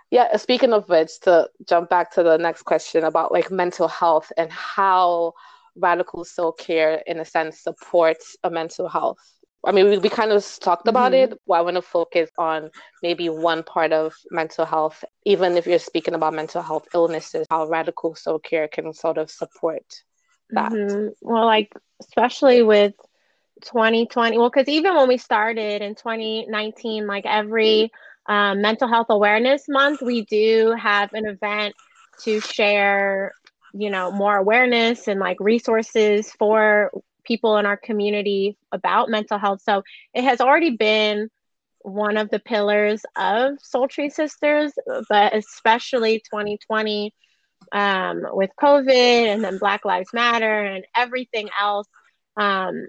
yeah, 0.10 0.36
speaking 0.38 0.74
of 0.74 0.90
which, 0.90 1.20
to 1.22 1.50
jump 1.68 1.90
back 1.90 2.12
to 2.12 2.24
the 2.24 2.38
next 2.38 2.64
question 2.64 3.04
about 3.06 3.32
like 3.32 3.50
mental 3.50 3.88
health 3.88 4.32
and 4.38 4.52
how 4.52 5.34
radical 5.76 6.26
soul 6.26 6.52
care, 6.52 7.02
in 7.08 7.20
a 7.20 7.26
sense, 7.26 7.60
supports 7.60 8.36
a 8.44 8.50
mental 8.50 8.90
health. 8.90 9.41
I 9.66 9.72
mean, 9.72 9.90
we, 9.90 9.98
we 10.00 10.10
kind 10.10 10.32
of 10.32 10.46
talked 10.60 10.88
about 10.88 11.12
mm-hmm. 11.12 11.34
it. 11.34 11.42
But 11.48 11.54
I 11.54 11.62
want 11.62 11.76
to 11.76 11.82
focus 11.82 12.30
on 12.38 12.72
maybe 13.04 13.30
one 13.30 13.64
part 13.64 13.94
of 13.94 14.14
mental 14.32 14.66
health, 14.66 15.04
even 15.26 15.58
if 15.58 15.68
you're 15.68 15.80
speaking 15.80 16.14
about 16.14 16.34
mental 16.34 16.62
health 16.62 16.88
illnesses, 16.94 17.46
how 17.50 17.68
radical 17.68 18.16
soul 18.16 18.40
care 18.40 18.68
can 18.68 18.94
sort 18.94 19.18
of 19.18 19.30
support 19.30 19.84
that. 20.52 20.72
Mm-hmm. 20.72 21.08
Well, 21.22 21.46
like, 21.46 21.72
especially 22.02 22.64
with 22.64 22.94
2020, 23.64 24.38
well, 24.38 24.50
because 24.50 24.68
even 24.68 24.96
when 24.96 25.08
we 25.08 25.18
started 25.18 25.82
in 25.82 25.96
2019, 25.96 27.08
like 27.08 27.26
every 27.26 27.92
um, 28.28 28.62
mental 28.62 28.88
health 28.88 29.08
awareness 29.10 29.66
month, 29.68 30.02
we 30.02 30.26
do 30.26 30.76
have 30.80 31.14
an 31.14 31.26
event 31.28 31.76
to 32.24 32.40
share, 32.40 33.34
you 33.74 33.90
know, 33.90 34.12
more 34.12 34.36
awareness 34.36 35.08
and 35.08 35.20
like 35.20 35.38
resources 35.40 36.32
for 36.32 36.92
people 37.24 37.58
in 37.58 37.66
our 37.66 37.78
community 37.78 38.58
about 38.72 39.10
mental 39.10 39.38
health. 39.38 39.62
So 39.64 39.84
it 40.14 40.24
has 40.24 40.42
already 40.42 40.72
been 40.72 41.30
one 41.84 42.18
of 42.18 42.30
the 42.30 42.40
pillars 42.40 43.02
of 43.16 43.54
Soultry 43.58 44.12
Sisters, 44.12 44.74
but 45.10 45.36
especially 45.36 46.20
2020 46.20 47.14
um, 47.72 48.26
with 48.32 48.50
COVID 48.62 49.28
and 49.28 49.44
then 49.44 49.58
Black 49.58 49.86
Lives 49.86 50.10
Matter 50.14 50.64
and 50.64 50.86
everything 50.96 51.50
else. 51.60 51.88
Um, 52.38 52.88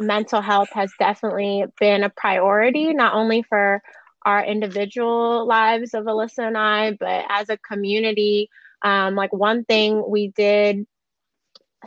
mental 0.00 0.40
health 0.40 0.70
has 0.72 0.92
definitely 0.98 1.64
been 1.78 2.04
a 2.04 2.10
priority, 2.10 2.92
not 2.92 3.14
only 3.14 3.42
for 3.42 3.82
our 4.24 4.44
individual 4.44 5.46
lives 5.46 5.94
of 5.94 6.04
Alyssa 6.04 6.46
and 6.46 6.56
I, 6.56 6.92
but 6.92 7.24
as 7.28 7.48
a 7.48 7.56
community. 7.58 8.48
Um, 8.84 9.14
like 9.14 9.32
one 9.32 9.64
thing 9.64 10.02
we 10.08 10.28
did 10.28 10.86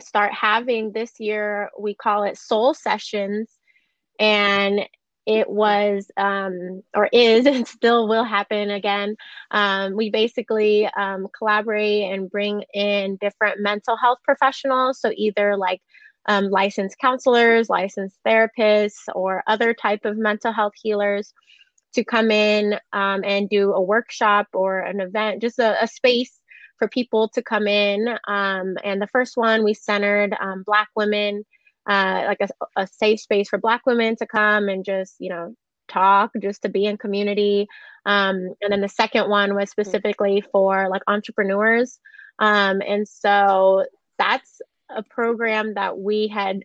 start 0.00 0.32
having 0.32 0.92
this 0.92 1.18
year, 1.18 1.70
we 1.78 1.94
call 1.94 2.24
it 2.24 2.38
soul 2.38 2.74
sessions. 2.74 3.48
And 4.18 4.86
it 5.26 5.50
was 5.50 6.08
um, 6.16 6.82
or 6.94 7.08
is 7.12 7.46
and 7.46 7.66
still 7.66 8.08
will 8.08 8.24
happen 8.24 8.70
again. 8.70 9.16
Um, 9.50 9.96
we 9.96 10.10
basically 10.10 10.86
um, 10.96 11.26
collaborate 11.36 12.04
and 12.04 12.30
bring 12.30 12.62
in 12.72 13.16
different 13.16 13.60
mental 13.60 13.96
health 13.96 14.18
professionals. 14.24 15.00
So 15.00 15.12
either 15.16 15.56
like 15.56 15.82
um, 16.26 16.48
licensed 16.50 16.98
counselors, 16.98 17.68
licensed 17.68 18.18
therapists, 18.26 19.02
or 19.14 19.42
other 19.46 19.74
type 19.74 20.04
of 20.04 20.16
mental 20.16 20.52
health 20.52 20.74
healers 20.80 21.32
to 21.94 22.04
come 22.04 22.30
in 22.30 22.74
um, 22.92 23.22
and 23.24 23.48
do 23.48 23.72
a 23.72 23.80
workshop 23.80 24.48
or 24.52 24.80
an 24.80 25.00
event, 25.00 25.40
just 25.40 25.58
a, 25.58 25.82
a 25.82 25.88
space 25.88 26.40
for 26.78 26.88
people 26.88 27.28
to 27.30 27.42
come 27.42 27.66
in. 27.66 28.08
Um, 28.26 28.76
and 28.84 29.00
the 29.00 29.06
first 29.06 29.36
one 29.36 29.64
we 29.64 29.74
centered 29.74 30.34
um, 30.38 30.62
Black 30.64 30.88
women, 30.94 31.44
uh, 31.88 32.24
like 32.26 32.40
a, 32.40 32.48
a, 32.76 32.86
safe 32.86 33.20
space 33.20 33.48
for 33.48 33.58
Black 33.58 33.86
women 33.86 34.16
to 34.16 34.26
come 34.26 34.68
and 34.68 34.84
just, 34.84 35.16
you 35.18 35.30
know, 35.30 35.54
talk, 35.88 36.32
just 36.40 36.62
to 36.62 36.68
be 36.68 36.84
in 36.84 36.96
community. 36.98 37.66
Um, 38.04 38.54
and 38.60 38.70
then 38.70 38.80
the 38.80 38.88
second 38.88 39.28
one 39.28 39.54
was 39.54 39.70
mm-hmm. 39.70 39.82
specifically 39.82 40.44
for 40.52 40.88
like 40.88 41.02
entrepreneurs. 41.06 41.98
Um, 42.38 42.82
and 42.86 43.08
so 43.08 43.86
that's 44.18 44.60
a 44.88 45.02
program 45.02 45.74
that 45.74 45.98
we 45.98 46.28
had 46.28 46.64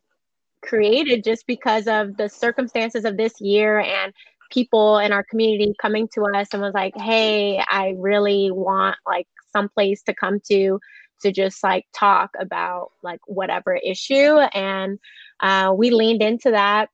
created 0.61 1.23
just 1.23 1.47
because 1.47 1.87
of 1.87 2.17
the 2.17 2.29
circumstances 2.29 3.05
of 3.05 3.17
this 3.17 3.41
year 3.41 3.79
and 3.79 4.13
people 4.51 4.97
in 4.99 5.11
our 5.11 5.23
community 5.23 5.73
coming 5.81 6.07
to 6.13 6.23
us 6.23 6.49
and 6.53 6.61
was 6.61 6.73
like, 6.73 6.95
hey, 6.95 7.59
I 7.67 7.95
really 7.97 8.51
want 8.51 8.97
like 9.05 9.27
some 9.51 9.69
place 9.69 10.01
to 10.03 10.13
come 10.13 10.39
to 10.49 10.79
to 11.21 11.31
just 11.31 11.63
like 11.63 11.85
talk 11.93 12.31
about 12.39 12.89
like 13.03 13.19
whatever 13.27 13.75
issue. 13.75 14.37
And 14.53 14.99
uh, 15.39 15.73
we 15.75 15.91
leaned 15.91 16.21
into 16.21 16.51
that. 16.51 16.89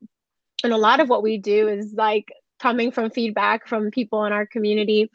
And 0.62 0.72
a 0.72 0.78
lot 0.78 1.00
of 1.00 1.08
what 1.08 1.22
we 1.22 1.38
do 1.38 1.68
is 1.68 1.94
like 1.94 2.32
coming 2.60 2.90
from 2.90 3.10
feedback 3.10 3.66
from 3.66 3.90
people 3.90 4.24
in 4.24 4.32
our 4.32 4.46
community. 4.46 5.10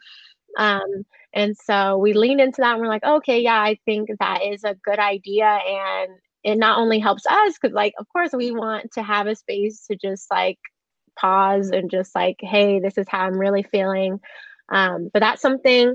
Um, 0.58 1.04
and 1.32 1.56
so 1.56 1.98
we 1.98 2.12
leaned 2.12 2.40
into 2.40 2.60
that 2.60 2.74
and 2.74 2.80
we're 2.80 2.86
like 2.86 3.02
okay 3.02 3.40
yeah 3.40 3.60
i 3.60 3.76
think 3.84 4.08
that 4.20 4.42
is 4.44 4.64
a 4.64 4.76
good 4.84 4.98
idea. 4.98 5.46
And 5.46 6.12
it 6.44 6.56
not 6.56 6.78
only 6.78 6.98
helps 6.98 7.26
us 7.26 7.54
because 7.54 7.74
like 7.74 7.94
of 7.98 8.06
course 8.08 8.32
we 8.32 8.52
want 8.52 8.92
to 8.92 9.02
have 9.02 9.26
a 9.26 9.34
space 9.34 9.86
to 9.86 9.96
just 9.96 10.30
like 10.30 10.58
pause 11.16 11.70
and 11.70 11.90
just 11.90 12.14
like 12.14 12.36
hey 12.40 12.80
this 12.80 12.98
is 12.98 13.06
how 13.08 13.20
i'm 13.20 13.38
really 13.38 13.62
feeling. 13.62 14.20
Um, 14.70 15.10
but 15.12 15.20
that's 15.20 15.42
something 15.42 15.94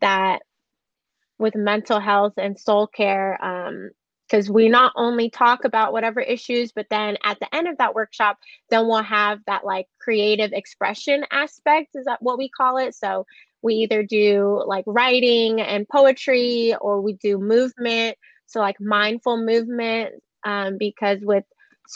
that 0.00 0.40
with 1.38 1.54
mental 1.54 2.00
health 2.00 2.34
and 2.36 2.58
soul 2.58 2.86
care 2.86 3.38
because 4.28 4.48
um, 4.48 4.54
we 4.54 4.68
not 4.68 4.92
only 4.96 5.30
talk 5.30 5.64
about 5.64 5.92
whatever 5.92 6.20
issues 6.20 6.72
but 6.72 6.86
then 6.90 7.16
at 7.24 7.38
the 7.40 7.54
end 7.54 7.68
of 7.68 7.78
that 7.78 7.94
workshop 7.94 8.38
then 8.68 8.86
we'll 8.86 9.02
have 9.02 9.38
that 9.46 9.64
like 9.64 9.86
creative 10.00 10.52
expression 10.52 11.24
aspect 11.30 11.88
is 11.94 12.04
that 12.04 12.20
what 12.20 12.38
we 12.38 12.48
call 12.48 12.76
it? 12.78 12.94
So 12.94 13.26
we 13.62 13.74
either 13.76 14.02
do 14.02 14.62
like 14.66 14.84
writing 14.86 15.60
and 15.60 15.88
poetry 15.88 16.74
or 16.80 17.00
we 17.00 17.14
do 17.14 17.38
movement. 17.38 18.16
So 18.46 18.60
like 18.60 18.80
mindful 18.80 19.44
movement 19.44 20.14
um, 20.44 20.78
because 20.78 21.18
with 21.22 21.44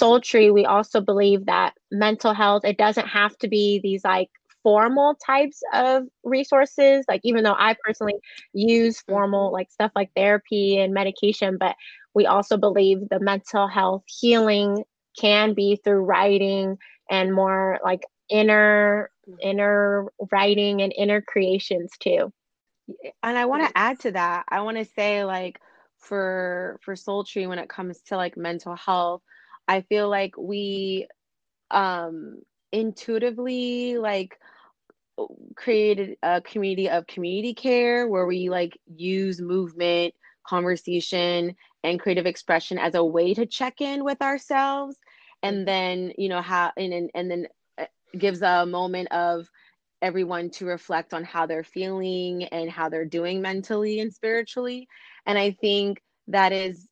soultry 0.01 0.53
we 0.53 0.65
also 0.65 1.01
believe 1.01 1.47
that 1.47 1.75
mental 1.91 2.35
health 2.35 2.65
it 2.65 2.77
doesn't 2.79 3.07
have 3.07 3.37
to 3.39 3.49
be 3.49 3.81
these 3.83 4.05
like 4.05 4.31
formal 4.63 5.15
types 5.25 5.63
of 5.75 6.05
resources. 6.25 7.05
Like 7.07 7.21
even 7.23 7.45
though 7.45 7.55
i 7.57 7.77
personally 7.85 8.17
use 8.53 9.01
formal 9.03 9.53
like 9.53 9.71
stuff 9.71 9.93
like 9.95 10.11
therapy 10.17 10.79
and 10.79 10.95
medication 10.95 11.59
but 11.59 11.77
we 12.15 12.27
also 12.27 12.57
believe 12.57 12.99
the 13.11 13.21
mental 13.21 13.69
health 13.69 14.03
healing 14.07 14.85
can 15.21 15.55
be 15.55 15.79
through 15.85 16.01
writing 16.01 16.79
and 17.11 17.35
more 17.35 17.79
like 17.85 18.03
inner 18.31 19.11
inner 19.43 20.07
writing 20.33 20.83
and 20.83 20.93
inner 20.97 21.21
creations 21.23 21.91
too. 22.01 22.33
And 23.23 23.39
i 23.39 23.45
want 23.47 23.67
to 23.67 23.79
add 23.79 24.01
to 24.01 24.13
that. 24.13 24.45
I 24.49 24.61
want 24.61 24.79
to 24.79 24.85
say 24.85 25.25
like 25.25 25.61
for 25.99 26.79
for 26.83 26.95
soultry 26.95 27.49
when 27.49 27.59
it 27.59 27.69
comes 27.69 28.01
to 28.03 28.17
like 28.17 28.37
mental 28.37 28.77
health 28.77 29.23
i 29.69 29.81
feel 29.83 30.09
like 30.09 30.35
we 30.37 31.07
um 31.71 32.39
intuitively 32.73 33.99
like 33.99 34.39
created 35.57 36.17
a 36.23 36.41
community 36.41 36.89
of 36.89 37.07
community 37.07 37.55
care 37.55 38.09
where 38.09 38.27
we 38.27 38.49
like 38.49 38.79
use 38.87 39.41
movement, 39.41 40.15
conversation, 40.47 41.55
and 41.83 42.01
creative 42.01 42.27
expression 42.27 42.79
as 42.79 42.95
a 42.95 43.05
way 43.05 43.35
to 43.35 43.47
check 43.47 43.81
in 43.81 44.05
with 44.05 44.21
ourselves. 44.23 44.97
And 45.43 45.67
then, 45.67 46.13
you 46.19 46.29
know, 46.29 46.43
how, 46.43 46.73
and, 46.77 46.93
and, 46.93 47.11
and 47.15 47.31
then 47.31 47.47
uh, 47.79 47.85
gives 48.19 48.43
a 48.43 48.67
moment 48.67 49.09
of 49.13 49.49
everyone 50.03 50.51
to 50.51 50.67
reflect 50.67 51.15
on 51.15 51.25
how 51.25 51.47
they're 51.47 51.65
feeling 51.65 52.45
and 52.45 52.71
how 52.71 52.89
they're 52.89 53.05
doing 53.05 53.41
mentally 53.41 54.01
and 54.01 54.13
spiritually. 54.13 54.89
And 55.27 55.39
I 55.39 55.53
think 55.53 56.03
that 56.29 56.53
is 56.53 56.89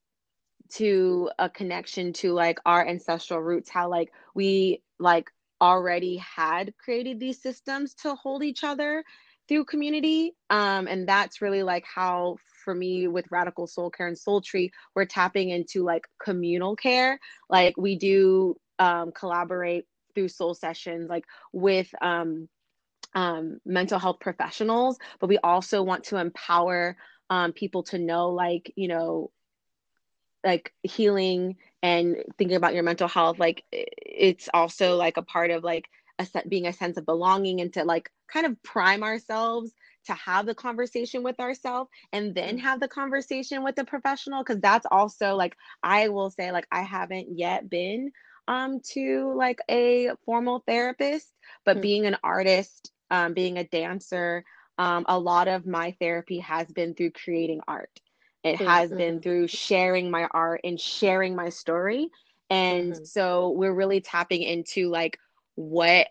to 0.75 1.31
a 1.39 1.49
connection 1.49 2.13
to 2.15 2.33
like 2.33 2.59
our 2.65 2.87
ancestral 2.87 3.41
roots, 3.41 3.71
how 3.71 3.89
like 3.89 4.13
we 4.35 4.83
like 4.99 5.31
already 5.61 6.17
had 6.17 6.75
created 6.77 7.21
these 7.21 7.41
systems 7.41 7.95
to 7.95 8.15
hold 8.15 8.43
each 8.43 8.65
other 8.65 9.05
through 9.49 9.65
community. 9.65 10.35
Um, 10.51 10.87
and 10.87 11.09
that's 11.09 11.43
really 11.43 11.63
like 11.63 11.85
how, 11.85 12.37
for 12.65 12.75
me, 12.75 13.09
with 13.09 13.27
Radical 13.31 13.67
Soul 13.67 13.91
Care 13.91 14.09
and 14.09 14.17
Soultry, 14.17 14.71
we're 14.95 15.05
tapping 15.05 15.51
into 15.51 15.85
like 15.85 16.05
communal 16.23 16.77
care. 16.77 17.19
Like 17.51 17.77
we 17.77 17.97
do 17.97 18.57
um, 18.79 19.13
collaborate 19.13 19.85
through 20.15 20.29
soul 20.29 20.55
sessions, 20.55 21.09
like 21.09 21.25
with 21.53 21.89
um, 22.01 22.49
um, 23.15 23.59
mental 23.67 23.99
health 23.99 24.21
professionals, 24.21 24.99
but 25.21 25.29
we 25.29 25.39
also 25.39 25.83
want 25.83 26.05
to 26.05 26.17
empower 26.17 26.97
um, 27.31 27.53
people 27.53 27.83
to 27.85 27.99
know, 27.99 28.31
like, 28.31 28.73
you 28.77 28.89
know, 28.89 29.31
like 30.45 30.73
healing 30.83 31.57
and 31.83 32.17
thinking 32.39 32.57
about 32.57 32.75
your 32.75 32.83
mental 32.83 33.09
health 33.09 33.39
like 33.39 33.65
it's 33.71 34.49
also 34.55 34.97
like 34.97 35.17
a 35.17 35.23
part 35.23 35.51
of 35.51 35.65
like 35.65 35.89
a 36.19 36.27
set 36.27 36.49
being 36.49 36.67
a 36.67 36.73
sense 36.73 36.97
of 36.97 37.07
belonging 37.07 37.61
and 37.61 37.73
to 37.73 37.85
like 37.85 38.11
kind 38.33 38.47
of 38.47 38.63
prime 38.63 39.03
ourselves 39.03 39.73
to 40.05 40.13
have 40.15 40.47
the 40.47 40.55
conversation 40.55 41.23
with 41.23 41.39
ourselves 41.39 41.91
and 42.13 42.35
then 42.35 42.59
have 42.59 42.81
the 42.81 42.89
conversation 42.89 43.63
with 43.63 43.77
the 43.77 43.85
professional 43.85 44.43
because 44.43 44.61
that's 44.61 44.87
also 44.91 45.35
like 45.35 45.57
i 45.83 46.09
will 46.09 46.31
say 46.31 46.53
like 46.53 46.67
i 46.71 46.83
haven't 46.83 47.39
yet 47.39 47.69
been 47.69 48.11
um 48.49 48.81
to 48.81 49.33
like 49.37 49.61
a 49.71 50.11
formal 50.25 50.63
therapist 50.67 51.33
but 51.65 51.75
mm-hmm. 51.75 51.83
being 51.83 52.07
an 52.07 52.17
artist 52.23 52.91
um, 53.11 53.35
being 53.35 53.59
a 53.59 53.65
dancer 53.65 54.45
um, 54.79 55.05
a 55.07 55.19
lot 55.19 55.49
of 55.49 55.67
my 55.67 55.95
therapy 56.01 56.39
has 56.39 56.67
been 56.73 56.95
through 56.95 57.11
creating 57.11 57.61
art 57.69 58.01
it 58.45 58.57
mm-hmm. 58.57 58.67
has 58.67 58.91
been 58.91 59.21
through 59.21 59.49
sharing 59.49 60.11
my 60.11 60.29
art 60.31 60.61
and 60.65 60.81
sharing 60.81 61.35
my 61.35 61.49
story 61.49 62.11
and 62.51 62.93
mm-hmm. 62.93 63.05
so 63.05 63.51
we're 63.51 63.75
really 63.75 64.01
tapping 64.01 64.43
into 64.43 64.91
like 64.91 65.19
what 65.55 66.09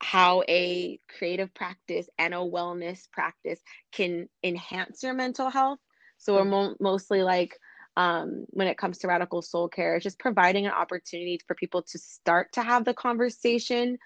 how 0.00 0.42
a 0.48 1.00
creative 1.18 1.52
practice 1.54 2.08
and 2.18 2.34
a 2.34 2.38
wellness 2.38 3.10
practice 3.10 3.60
can 3.92 4.28
enhance 4.42 5.02
your 5.02 5.14
mental 5.14 5.48
health. 5.50 5.78
So 6.18 6.34
we're 6.34 6.40
mm-hmm. 6.40 6.50
mo- 6.50 6.76
mostly 6.80 7.22
like 7.22 7.58
um, 7.96 8.44
when 8.50 8.66
it 8.66 8.76
comes 8.76 8.98
to 8.98 9.08
radical 9.08 9.40
soul 9.40 9.68
care, 9.68 9.96
it's 9.96 10.04
just 10.04 10.18
providing 10.18 10.66
an 10.66 10.72
opportunity 10.72 11.40
for 11.46 11.54
people 11.54 11.82
to 11.82 11.98
start 11.98 12.52
to 12.52 12.62
have 12.62 12.84
the 12.84 12.92
conversation 12.92 13.96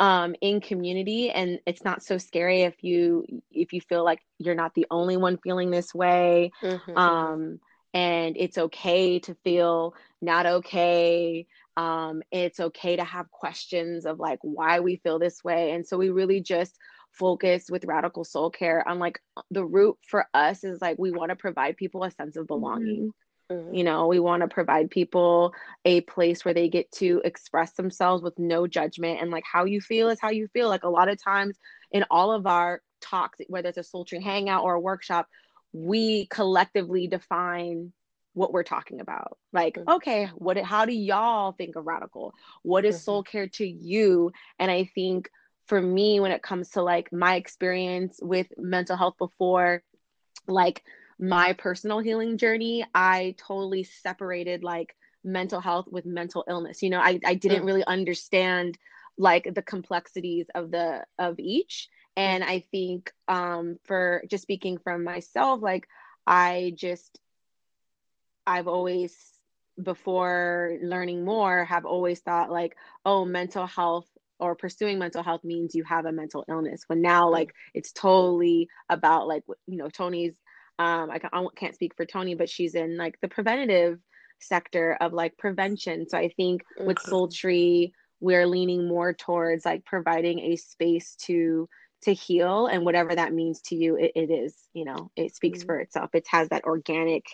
um, 0.00 0.34
in 0.40 0.60
community, 0.60 1.30
and 1.30 1.60
it's 1.66 1.84
not 1.84 2.02
so 2.02 2.18
scary 2.18 2.62
if 2.62 2.82
you 2.82 3.26
if 3.52 3.72
you 3.72 3.80
feel 3.82 4.02
like 4.02 4.20
you're 4.38 4.54
not 4.54 4.74
the 4.74 4.86
only 4.90 5.16
one 5.16 5.36
feeling 5.36 5.70
this 5.70 5.94
way. 5.94 6.50
Mm-hmm. 6.62 6.96
Um, 6.96 7.60
and 7.92 8.36
it's 8.38 8.56
okay 8.56 9.18
to 9.18 9.34
feel 9.42 9.94
not 10.22 10.46
okay 10.46 11.46
um, 11.76 12.22
it's 12.30 12.60
okay 12.60 12.96
to 12.96 13.04
have 13.04 13.30
questions 13.30 14.06
of 14.06 14.20
like 14.20 14.38
why 14.42 14.80
we 14.80 14.96
feel 14.96 15.18
this 15.18 15.42
way 15.42 15.72
and 15.72 15.86
so 15.86 15.96
we 15.96 16.10
really 16.10 16.40
just 16.40 16.78
focus 17.10 17.66
with 17.68 17.84
radical 17.84 18.22
soul 18.22 18.48
care 18.48 18.86
on 18.86 19.00
like 19.00 19.20
the 19.50 19.64
root 19.64 19.98
for 20.06 20.26
us 20.32 20.62
is 20.62 20.80
like 20.80 20.98
we 20.98 21.10
want 21.10 21.30
to 21.30 21.36
provide 21.36 21.76
people 21.76 22.04
a 22.04 22.10
sense 22.12 22.36
of 22.36 22.44
mm-hmm. 22.44 22.54
belonging 22.54 23.00
mm-hmm. 23.00 23.08
You 23.50 23.84
know 23.84 24.06
we 24.06 24.20
want 24.20 24.42
to 24.42 24.48
provide 24.48 24.90
people 24.90 25.52
a 25.84 26.02
place 26.02 26.44
where 26.44 26.54
they 26.54 26.68
get 26.68 26.90
to 26.92 27.20
express 27.24 27.72
themselves 27.72 28.22
with 28.22 28.38
no 28.38 28.66
judgment 28.66 29.20
and 29.20 29.30
like 29.30 29.44
how 29.50 29.64
you 29.64 29.80
feel 29.80 30.08
is 30.08 30.20
how 30.20 30.30
you 30.30 30.48
feel 30.48 30.68
like 30.68 30.84
a 30.84 30.88
lot 30.88 31.08
of 31.08 31.22
times 31.22 31.58
in 31.90 32.04
all 32.10 32.32
of 32.32 32.46
our 32.46 32.80
talks 33.00 33.40
whether 33.48 33.68
it's 33.68 33.78
a 33.78 33.82
soultry 33.82 34.22
hangout 34.22 34.62
or 34.62 34.74
a 34.74 34.80
workshop 34.80 35.26
we 35.72 36.26
collectively 36.26 37.06
define 37.06 37.92
what 38.34 38.52
we're 38.52 38.62
talking 38.62 39.00
about. 39.00 39.38
Like, 39.52 39.74
mm-hmm. 39.74 39.90
okay, 39.90 40.30
what 40.34 40.56
how 40.58 40.84
do 40.84 40.92
y'all 40.92 41.52
think 41.52 41.76
of 41.76 41.86
radical? 41.86 42.32
What 42.62 42.84
is 42.84 42.96
mm-hmm. 42.96 43.02
soul 43.02 43.22
care 43.22 43.48
to 43.48 43.66
you? 43.66 44.32
And 44.58 44.70
I 44.70 44.90
think 44.94 45.30
for 45.66 45.80
me 45.80 46.20
when 46.20 46.32
it 46.32 46.42
comes 46.42 46.70
to 46.70 46.82
like 46.82 47.12
my 47.12 47.36
experience 47.36 48.18
with 48.20 48.46
mental 48.56 48.96
health 48.96 49.14
before 49.18 49.82
like 50.48 50.82
my 51.20 51.52
personal 51.52 52.00
healing 52.00 52.38
journey, 52.38 52.84
I 52.94 53.34
totally 53.38 53.84
separated 53.84 54.64
like 54.64 54.96
mental 55.22 55.60
health 55.60 55.86
with 55.90 56.06
mental 56.06 56.44
illness. 56.48 56.82
You 56.82 56.90
know, 56.90 57.00
I 57.00 57.20
I 57.24 57.34
didn't 57.34 57.58
mm-hmm. 57.58 57.66
really 57.66 57.84
understand 57.84 58.78
like 59.18 59.52
the 59.54 59.62
complexities 59.62 60.46
of 60.54 60.70
the 60.70 61.04
of 61.18 61.38
each 61.38 61.90
and 62.16 62.42
i 62.42 62.60
think 62.70 63.12
um 63.28 63.78
for 63.84 64.22
just 64.30 64.42
speaking 64.42 64.78
from 64.78 65.04
myself 65.04 65.60
like 65.60 65.86
i 66.26 66.72
just 66.74 67.20
I've 68.46 68.68
always 68.68 69.16
before 69.80 70.76
learning 70.82 71.24
more 71.24 71.64
have 71.64 71.86
always 71.86 72.20
thought 72.20 72.50
like 72.50 72.76
oh 73.04 73.24
mental 73.24 73.66
health 73.66 74.08
or 74.38 74.54
pursuing 74.54 74.98
mental 74.98 75.22
health 75.22 75.44
means 75.44 75.74
you 75.74 75.84
have 75.84 76.04
a 76.04 76.12
mental 76.12 76.44
illness 76.48 76.82
when 76.86 77.00
now 77.00 77.28
mm. 77.28 77.32
like 77.32 77.54
it's 77.74 77.92
totally 77.92 78.68
about 78.88 79.28
like 79.28 79.44
you 79.66 79.76
know 79.76 79.88
Toni's 79.88 80.34
um 80.80 81.10
I, 81.10 81.20
can't 81.56 81.74
speak 81.74 81.94
for 81.94 82.06
Toni 82.06 82.34
but 82.34 82.48
she's 82.48 82.74
in 82.74 82.96
like 82.96 83.20
the 83.20 83.28
preventative 83.28 83.98
sector 84.38 84.96
of 85.00 85.12
like 85.12 85.36
prevention 85.36 86.08
so 86.08 86.16
i 86.16 86.30
think 86.30 86.62
with 86.78 86.96
mm-hmm. 86.96 87.14
soultry 87.14 87.92
we're 88.20 88.46
leaning 88.46 88.88
more 88.88 89.12
towards 89.12 89.64
like 89.64 89.84
providing 89.84 90.38
a 90.40 90.56
space 90.56 91.14
to 91.26 91.68
to 92.02 92.14
heal 92.14 92.66
and 92.66 92.84
whatever 92.84 93.14
that 93.14 93.34
means 93.34 93.60
to 93.60 93.76
you 93.76 93.96
it, 93.96 94.12
it 94.14 94.30
is 94.30 94.54
you 94.72 94.86
know 94.86 95.10
it 95.16 95.34
speaks 95.34 95.60
mm-hmm. 95.60 95.66
for 95.66 95.80
itself 95.80 96.10
it 96.14 96.26
has 96.28 96.48
that 96.48 96.64
organic 96.64 97.24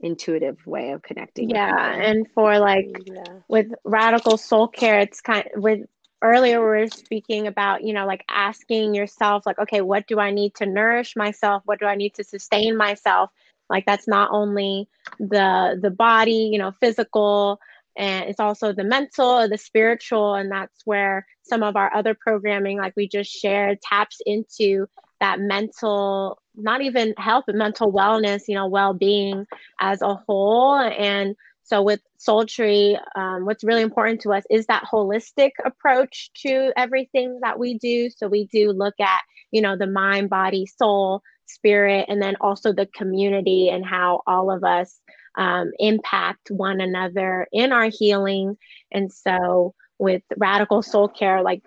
intuitive 0.00 0.58
way 0.66 0.90
of 0.90 1.02
connecting 1.02 1.50
yeah 1.50 1.92
and 1.92 2.26
for 2.34 2.58
like 2.58 2.86
yeah. 3.06 3.24
with 3.48 3.66
radical 3.84 4.36
soul 4.36 4.68
care 4.68 5.00
it's 5.00 5.20
kind 5.20 5.46
of, 5.54 5.62
with 5.62 5.80
earlier 6.22 6.60
we 6.60 6.66
were 6.66 6.86
speaking 6.88 7.46
about 7.46 7.84
you 7.84 7.92
know 7.92 8.06
like 8.06 8.24
asking 8.28 8.94
yourself 8.94 9.44
like 9.46 9.58
okay 9.58 9.80
what 9.80 10.06
do 10.06 10.18
i 10.18 10.30
need 10.30 10.54
to 10.54 10.66
nourish 10.66 11.16
myself? 11.16 11.62
What 11.66 11.80
do 11.80 11.86
i 11.86 11.94
need 11.94 12.14
to 12.14 12.24
sustain 12.24 12.76
myself? 12.76 13.30
Like 13.68 13.84
that's 13.86 14.08
not 14.08 14.30
only 14.32 14.88
the 15.18 15.78
the 15.80 15.90
body 15.90 16.50
you 16.52 16.58
know 16.58 16.72
physical 16.80 17.60
and 17.96 18.28
it's 18.28 18.40
also 18.40 18.72
the 18.72 18.84
mental 18.84 19.48
the 19.48 19.58
spiritual 19.58 20.34
and 20.34 20.50
that's 20.50 20.82
where 20.84 21.26
some 21.42 21.62
of 21.62 21.76
our 21.76 21.92
other 21.94 22.14
programming 22.14 22.78
like 22.78 22.94
we 22.96 23.08
just 23.08 23.30
shared 23.30 23.80
taps 23.80 24.20
into 24.26 24.86
that 25.20 25.40
mental 25.40 26.38
not 26.54 26.82
even 26.82 27.14
health 27.16 27.44
but 27.46 27.56
mental 27.56 27.92
wellness 27.92 28.42
you 28.48 28.54
know 28.54 28.66
well-being 28.66 29.46
as 29.80 30.02
a 30.02 30.14
whole. 30.14 30.76
And 30.76 31.36
so 31.66 31.82
with 31.82 32.00
soultry 32.18 32.98
um, 33.16 33.44
what's 33.44 33.64
really 33.64 33.82
important 33.82 34.20
to 34.20 34.32
us 34.32 34.44
is 34.50 34.66
that 34.66 34.84
holistic 34.90 35.50
approach 35.64 36.30
to 36.34 36.72
everything 36.76 37.40
that 37.42 37.58
we 37.58 37.78
do 37.78 38.08
so 38.10 38.28
we 38.28 38.46
do 38.46 38.72
look 38.72 38.94
at 39.00 39.22
you 39.50 39.60
know 39.60 39.76
the 39.76 39.86
mind 39.86 40.30
body 40.30 40.66
soul 40.66 41.20
spirit 41.46 42.06
and 42.08 42.22
then 42.22 42.36
also 42.40 42.72
the 42.72 42.86
community 42.86 43.68
and 43.68 43.84
how 43.84 44.22
all 44.26 44.50
of 44.50 44.64
us 44.64 45.00
um, 45.36 45.70
impact 45.78 46.50
one 46.50 46.80
another 46.80 47.46
in 47.52 47.72
our 47.72 47.90
healing 47.90 48.56
and 48.92 49.12
so 49.12 49.74
with 49.98 50.22
radical 50.38 50.82
soul 50.82 51.08
care 51.08 51.42
like 51.42 51.62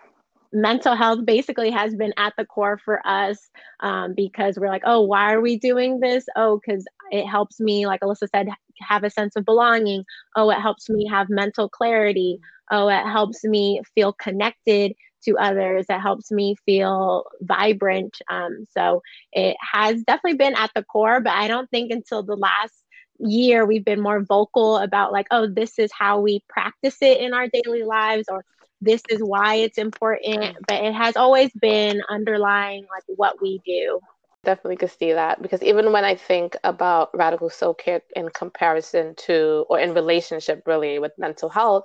mental 0.52 0.96
health 0.96 1.26
basically 1.26 1.70
has 1.70 1.96
been 1.96 2.14
at 2.18 2.34
the 2.38 2.46
core 2.46 2.80
for 2.84 3.06
us 3.06 3.50
um, 3.82 4.14
because 4.16 4.58
we're 4.58 4.70
like, 4.70 4.84
oh, 4.86 5.02
why 5.02 5.34
are 5.34 5.42
we 5.42 5.58
doing 5.58 6.00
this? 6.00 6.26
Oh, 6.36 6.60
because 6.60 6.86
it 7.12 7.26
helps 7.26 7.60
me, 7.60 7.86
like 7.86 8.02
Alyssa 8.02 8.28
said, 8.34 8.50
have 8.88 9.04
a 9.04 9.10
sense 9.10 9.36
of 9.36 9.46
belonging. 9.46 10.04
Oh, 10.36 10.50
it 10.50 10.60
helps 10.60 10.90
me 10.90 11.08
have 11.08 11.30
mental 11.30 11.70
clarity. 11.70 12.40
Oh, 12.72 12.88
it 12.88 13.04
helps 13.04 13.44
me 13.44 13.82
feel 13.96 14.14
connected 14.14 14.94
to 15.26 15.38
others. 15.38 15.86
It 15.90 16.00
helps 16.00 16.32
me 16.32 16.56
feel 16.66 17.26
vibrant. 17.42 18.18
Um, 18.30 18.66
so 18.72 19.02
it 19.34 19.58
has 19.60 20.04
definitely 20.04 20.38
been 20.38 20.56
at 20.56 20.72
the 20.76 20.84
core, 20.84 21.20
but 21.20 21.34
I 21.34 21.48
don't 21.48 21.70
think 21.70 21.92
until 21.92 22.24
the 22.24 22.36
last 22.36 22.74
year 23.20 23.66
we've 23.66 23.84
been 23.84 24.00
more 24.00 24.24
vocal 24.24 24.78
about 24.78 25.12
like 25.12 25.28
oh 25.30 25.46
this 25.46 25.78
is 25.78 25.92
how 25.92 26.22
we 26.22 26.42
practice 26.48 26.96
it 27.02 27.20
in 27.20 27.34
our 27.34 27.50
daily 27.50 27.84
lives 27.84 28.28
or 28.32 28.46
this 28.82 29.02
is 29.10 29.20
why 29.22 29.56
it's 29.56 29.78
important, 29.78 30.56
but 30.68 30.84
it 30.84 30.94
has 30.94 31.18
always 31.18 31.52
been 31.52 32.02
underlying 32.10 32.86
like 32.90 33.04
what 33.08 33.42
we 33.42 33.62
do. 33.66 34.00
Definitely 34.46 34.78
could 34.78 34.92
see 34.92 35.12
that 35.14 35.42
because 35.42 35.62
even 35.64 35.92
when 35.92 36.06
I 36.06 36.16
think 36.16 36.56
about 36.64 37.10
radical 37.14 37.50
soul 37.50 37.74
care 37.74 38.02
in 38.16 38.30
comparison 38.30 39.14
to 39.28 39.66
or 39.70 39.80
in 39.80 39.94
relationship 39.94 40.64
really 40.66 40.98
with 40.98 41.12
mental 41.18 41.50
health, 41.50 41.84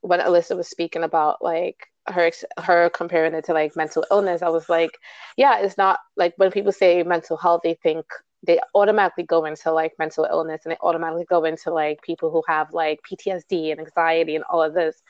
when 0.00 0.20
Alyssa 0.20 0.56
was 0.56 0.68
speaking 0.68 1.02
about 1.04 1.42
like 1.42 1.76
her 2.08 2.30
her 2.58 2.90
comparing 2.90 3.34
it 3.34 3.44
to 3.46 3.52
like 3.54 3.76
mental 3.76 4.06
illness, 4.10 4.42
I 4.42 4.48
was 4.48 4.68
like, 4.70 4.92
yeah, 5.36 5.58
it's 5.60 5.78
not 5.78 6.00
like 6.16 6.34
when 6.38 6.50
people 6.50 6.72
say 6.72 7.02
mental 7.02 7.36
health, 7.36 7.60
they 7.64 7.74
think 7.74 8.06
they 8.46 8.58
automatically 8.74 9.24
go 9.24 9.44
into 9.44 9.72
like 9.72 9.92
mental 9.98 10.24
illness 10.30 10.62
and 10.64 10.72
they 10.72 10.78
automatically 10.82 11.26
go 11.26 11.44
into 11.44 11.72
like 11.72 12.02
people 12.02 12.30
who 12.30 12.42
have 12.48 12.72
like 12.72 13.00
PTSD 13.04 13.70
and 13.70 13.80
anxiety 13.80 14.34
and 14.36 14.44
all 14.50 14.62
of 14.62 14.74
this. 14.74 15.02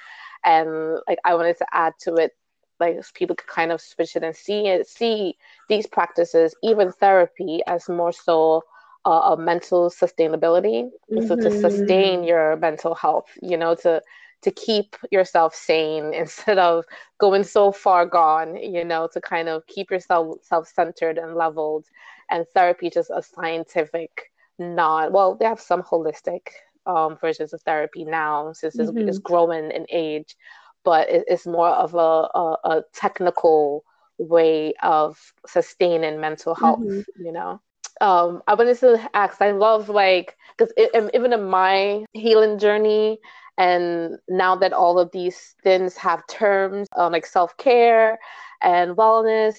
And 0.44 0.98
like 1.08 1.18
I 1.24 1.34
wanted 1.34 1.58
to 1.58 1.66
add 1.72 1.94
to 2.02 2.16
it 2.16 2.32
like 2.82 3.14
people 3.14 3.36
could 3.36 3.48
kind 3.48 3.72
of 3.72 3.80
switch 3.80 4.16
it 4.16 4.22
and 4.22 4.36
see 4.36 4.68
it 4.68 4.88
see 4.88 5.36
these 5.68 5.86
practices 5.86 6.54
even 6.62 6.92
therapy 6.92 7.60
as 7.66 7.88
more 7.88 8.12
so 8.12 8.62
uh, 9.04 9.32
a 9.32 9.36
mental 9.36 9.90
sustainability 9.90 10.80
mm-hmm. 10.84 11.26
so 11.26 11.36
to 11.36 11.48
mm-hmm. 11.48 11.60
sustain 11.60 12.24
your 12.24 12.56
mental 12.56 12.94
health 12.94 13.30
you 13.40 13.56
know 13.56 13.74
to 13.74 14.00
to 14.42 14.50
keep 14.50 14.96
yourself 15.10 15.54
sane 15.54 16.12
instead 16.22 16.58
of 16.58 16.84
going 17.18 17.44
so 17.44 17.72
far 17.72 18.04
gone 18.06 18.56
you 18.56 18.84
know 18.84 19.08
to 19.12 19.20
kind 19.20 19.48
of 19.48 19.66
keep 19.66 19.90
yourself 19.90 20.38
self-centered 20.42 21.18
and 21.18 21.34
leveled 21.34 21.86
and 22.30 22.46
therapy 22.54 22.90
just 22.90 23.10
a 23.10 23.22
scientific 23.22 24.30
not 24.58 25.12
well 25.12 25.34
they 25.34 25.44
have 25.44 25.60
some 25.60 25.82
holistic 25.82 26.42
um, 26.86 27.16
versions 27.20 27.52
of 27.52 27.62
therapy 27.62 28.04
now 28.04 28.52
since 28.52 28.76
mm-hmm. 28.76 28.98
it's, 28.98 29.08
it's 29.08 29.18
growing 29.18 29.70
in 29.70 29.86
age, 29.90 30.36
but 30.84 31.08
it, 31.08 31.24
it's 31.28 31.46
more 31.46 31.68
of 31.68 31.94
a, 31.94 31.98
a, 31.98 32.56
a, 32.64 32.82
technical 32.92 33.84
way 34.18 34.74
of 34.82 35.18
sustaining 35.46 36.20
mental 36.20 36.54
health, 36.54 36.80
mm-hmm. 36.80 37.24
you 37.24 37.32
know. 37.32 37.60
Um, 38.00 38.42
I 38.48 38.54
wanted 38.54 38.78
to 38.80 39.10
ask, 39.14 39.40
I 39.40 39.52
love 39.52 39.88
like, 39.88 40.36
because 40.56 40.72
even 40.78 41.32
in 41.32 41.48
my 41.48 42.04
healing 42.12 42.58
journey 42.58 43.18
And 43.58 44.18
now 44.28 44.56
that 44.56 44.72
all 44.72 44.98
of 44.98 45.10
these 45.12 45.54
things 45.62 45.96
have 45.96 46.26
terms 46.26 46.88
um, 46.96 47.12
like 47.12 47.26
self 47.26 47.56
care 47.58 48.18
and 48.62 48.96
wellness, 48.96 49.56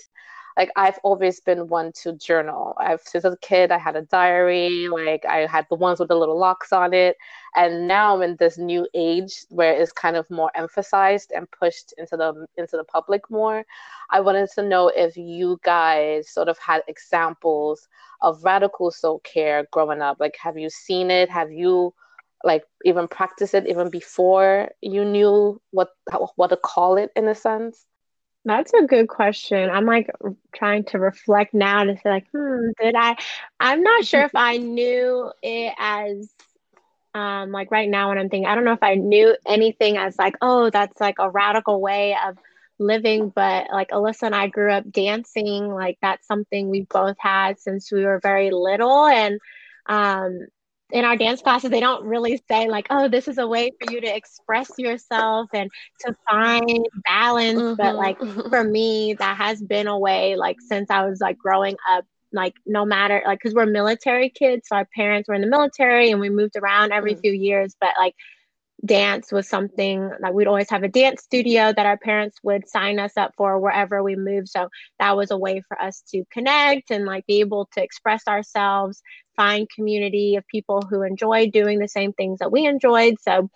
like 0.58 0.70
I've 0.76 1.00
always 1.04 1.40
been 1.40 1.68
one 1.68 1.92
to 2.04 2.14
journal. 2.14 2.76
I've 2.78 3.02
since 3.02 3.24
a 3.26 3.36
kid 3.42 3.72
I 3.72 3.78
had 3.78 3.96
a 3.96 4.04
diary, 4.04 4.88
like 4.88 5.26
I 5.26 5.48
had 5.48 5.66
the 5.70 5.76
ones 5.76 6.00
with 6.00 6.10
the 6.10 6.16
little 6.16 6.38
locks 6.38 6.72
on 6.72 6.94
it. 6.94 7.18
And 7.56 7.88
now 7.88 8.16
I'm 8.16 8.22
in 8.22 8.36
this 8.38 8.58
new 8.58 8.88
age 8.94 9.46
where 9.50 9.74
it's 9.74 9.92
kind 9.92 10.16
of 10.16 10.30
more 10.30 10.52
emphasized 10.56 11.32
and 11.36 11.50
pushed 11.52 11.94
into 11.98 12.18
the 12.18 12.46
into 12.58 12.78
the 12.78 12.84
public 12.84 13.30
more. 13.32 13.66
I 14.12 14.22
wanted 14.22 14.50
to 14.56 14.64
know 14.64 14.90
if 14.90 15.18
you 15.18 15.60
guys 15.64 16.30
sort 16.30 16.50
of 16.50 16.58
had 16.60 16.84
examples 16.88 17.88
of 18.22 18.44
radical 18.44 18.92
soul 18.92 19.20
care 19.20 19.66
growing 19.72 20.02
up. 20.02 20.18
Like 20.20 20.38
have 20.42 20.58
you 20.58 20.70
seen 20.70 21.10
it? 21.12 21.30
Have 21.30 21.52
you 21.52 21.94
like 22.44 22.64
even 22.86 23.08
practiced 23.08 23.54
it 23.54 23.68
even 23.68 23.90
before 23.90 24.70
you 24.82 25.06
knew 25.06 25.62
what 25.72 25.90
what 26.36 26.50
to 26.50 26.58
call 26.58 26.98
it 26.98 27.12
in 27.16 27.28
a 27.28 27.36
sense? 27.36 27.86
That's 28.46 28.74
a 28.74 28.86
good 28.86 29.08
question. 29.08 29.70
I'm 29.70 29.86
like 29.86 30.10
trying 30.54 30.84
to 30.86 31.00
reflect 31.00 31.54
now 31.54 31.84
to 31.84 31.96
say 31.98 32.10
like, 32.10 32.28
hmm, 32.32 32.70
did 32.82 32.96
I? 32.96 33.16
I'm 33.60 33.82
not 33.84 34.06
sure 34.06 34.24
if 34.24 34.36
I 34.36 34.58
knew 34.58 35.32
it 35.42 35.74
as 35.78 36.30
um 37.14 37.52
like 37.52 37.72
right 37.72 37.90
now 37.90 38.10
when 38.10 38.18
I'm 38.18 38.30
thinking, 38.30 38.48
I 38.48 38.56
don't 38.56 38.66
know 38.66 38.74
if 38.74 38.84
I 38.84 38.96
knew 38.96 39.36
anything 39.46 39.98
as 39.98 40.18
like, 40.18 40.36
oh, 40.42 40.70
that's 40.70 41.00
like 41.00 41.16
a 41.20 41.30
radical 41.30 41.82
way 41.82 42.16
of 42.28 42.38
living, 42.80 43.30
but 43.30 43.68
like 43.72 43.90
Alyssa 43.92 44.24
and 44.24 44.36
I 44.36 44.48
grew 44.48 44.72
up 44.72 44.92
dancing, 44.92 45.68
like 45.70 45.98
that's 46.02 46.28
something 46.28 46.70
we 46.70 46.82
both 46.90 47.18
had 47.20 47.60
since 47.60 47.92
we 47.92 48.06
were 48.06 48.20
very 48.20 48.52
little. 48.52 49.06
And 49.06 49.40
um 49.88 50.48
in 50.94 51.06
our 51.06 51.18
dance 51.18 51.42
classes, 51.42 51.72
they 51.72 51.80
don't 51.80 52.06
really 52.06 52.42
say 52.48 52.70
like, 52.70 52.86
"Oh, 52.92 53.10
this 53.10 53.28
is 53.28 53.40
a 53.40 53.48
way 53.48 53.72
for 53.82 53.92
you 53.92 54.00
to 54.00 54.16
express 54.16 54.70
yourself 54.78 55.50
and 55.54 55.70
to 56.02 56.16
find 56.30 56.88
balance." 57.04 57.60
Mm-hmm. 57.60 57.76
But 57.76 57.96
like 57.96 58.20
for 58.50 58.64
me, 58.64 59.16
that 59.16 59.36
has 59.36 59.62
been 59.62 59.88
a 59.88 59.98
way 59.98 60.36
like 60.36 60.62
since 60.62 60.92
I 60.92 61.06
was 61.06 61.20
like 61.20 61.38
growing 61.38 61.76
up. 61.90 62.06
Like 62.32 62.56
no 62.66 62.84
matter 62.84 63.22
like 63.26 63.40
because 63.40 63.54
we're 63.54 63.68
military 63.68 64.30
kids, 64.30 64.68
so 64.68 64.76
our 64.78 64.88
parents 64.96 65.30
were 65.30 65.36
in 65.36 65.42
the 65.42 65.48
military 65.48 66.10
and 66.10 66.20
we 66.20 66.30
moved 66.30 66.56
around 66.56 66.92
every 66.92 67.14
mm-hmm. 67.14 67.22
few 67.22 67.32
years. 67.32 67.76
But 67.80 67.92
like 67.98 68.16
dance 68.86 69.32
was 69.32 69.48
something 69.48 70.10
like 70.20 70.34
we'd 70.34 70.48
always 70.48 70.70
have 70.70 70.84
a 70.84 70.90
dance 70.90 71.24
studio 71.24 71.72
that 71.76 71.86
our 71.86 71.98
parents 71.98 72.38
would 72.44 72.68
sign 72.68 73.00
us 73.00 73.16
up 73.18 73.32
for 73.38 73.60
wherever 73.60 74.04
we 74.04 74.16
moved. 74.16 74.50
So 74.50 74.70
that 75.00 75.16
was 75.16 75.32
a 75.32 75.38
way 75.38 75.62
for 75.68 75.82
us 75.82 76.04
to 76.10 76.24
connect 76.32 76.92
and 76.92 77.06
like 77.06 77.26
be 77.26 77.40
able 77.40 77.70
to 77.74 77.84
express 77.84 78.28
ourselves 78.28 79.02
find 79.36 79.68
community 79.70 80.36
of 80.36 80.46
people 80.48 80.82
who 80.90 81.02
enjoy 81.02 81.50
doing 81.50 81.80
the 81.80 81.88
same 81.88 82.14
things 82.14 82.40
that 82.40 82.52
we 82.52 82.66
enjoyed. 82.66 83.16
So 83.22 83.50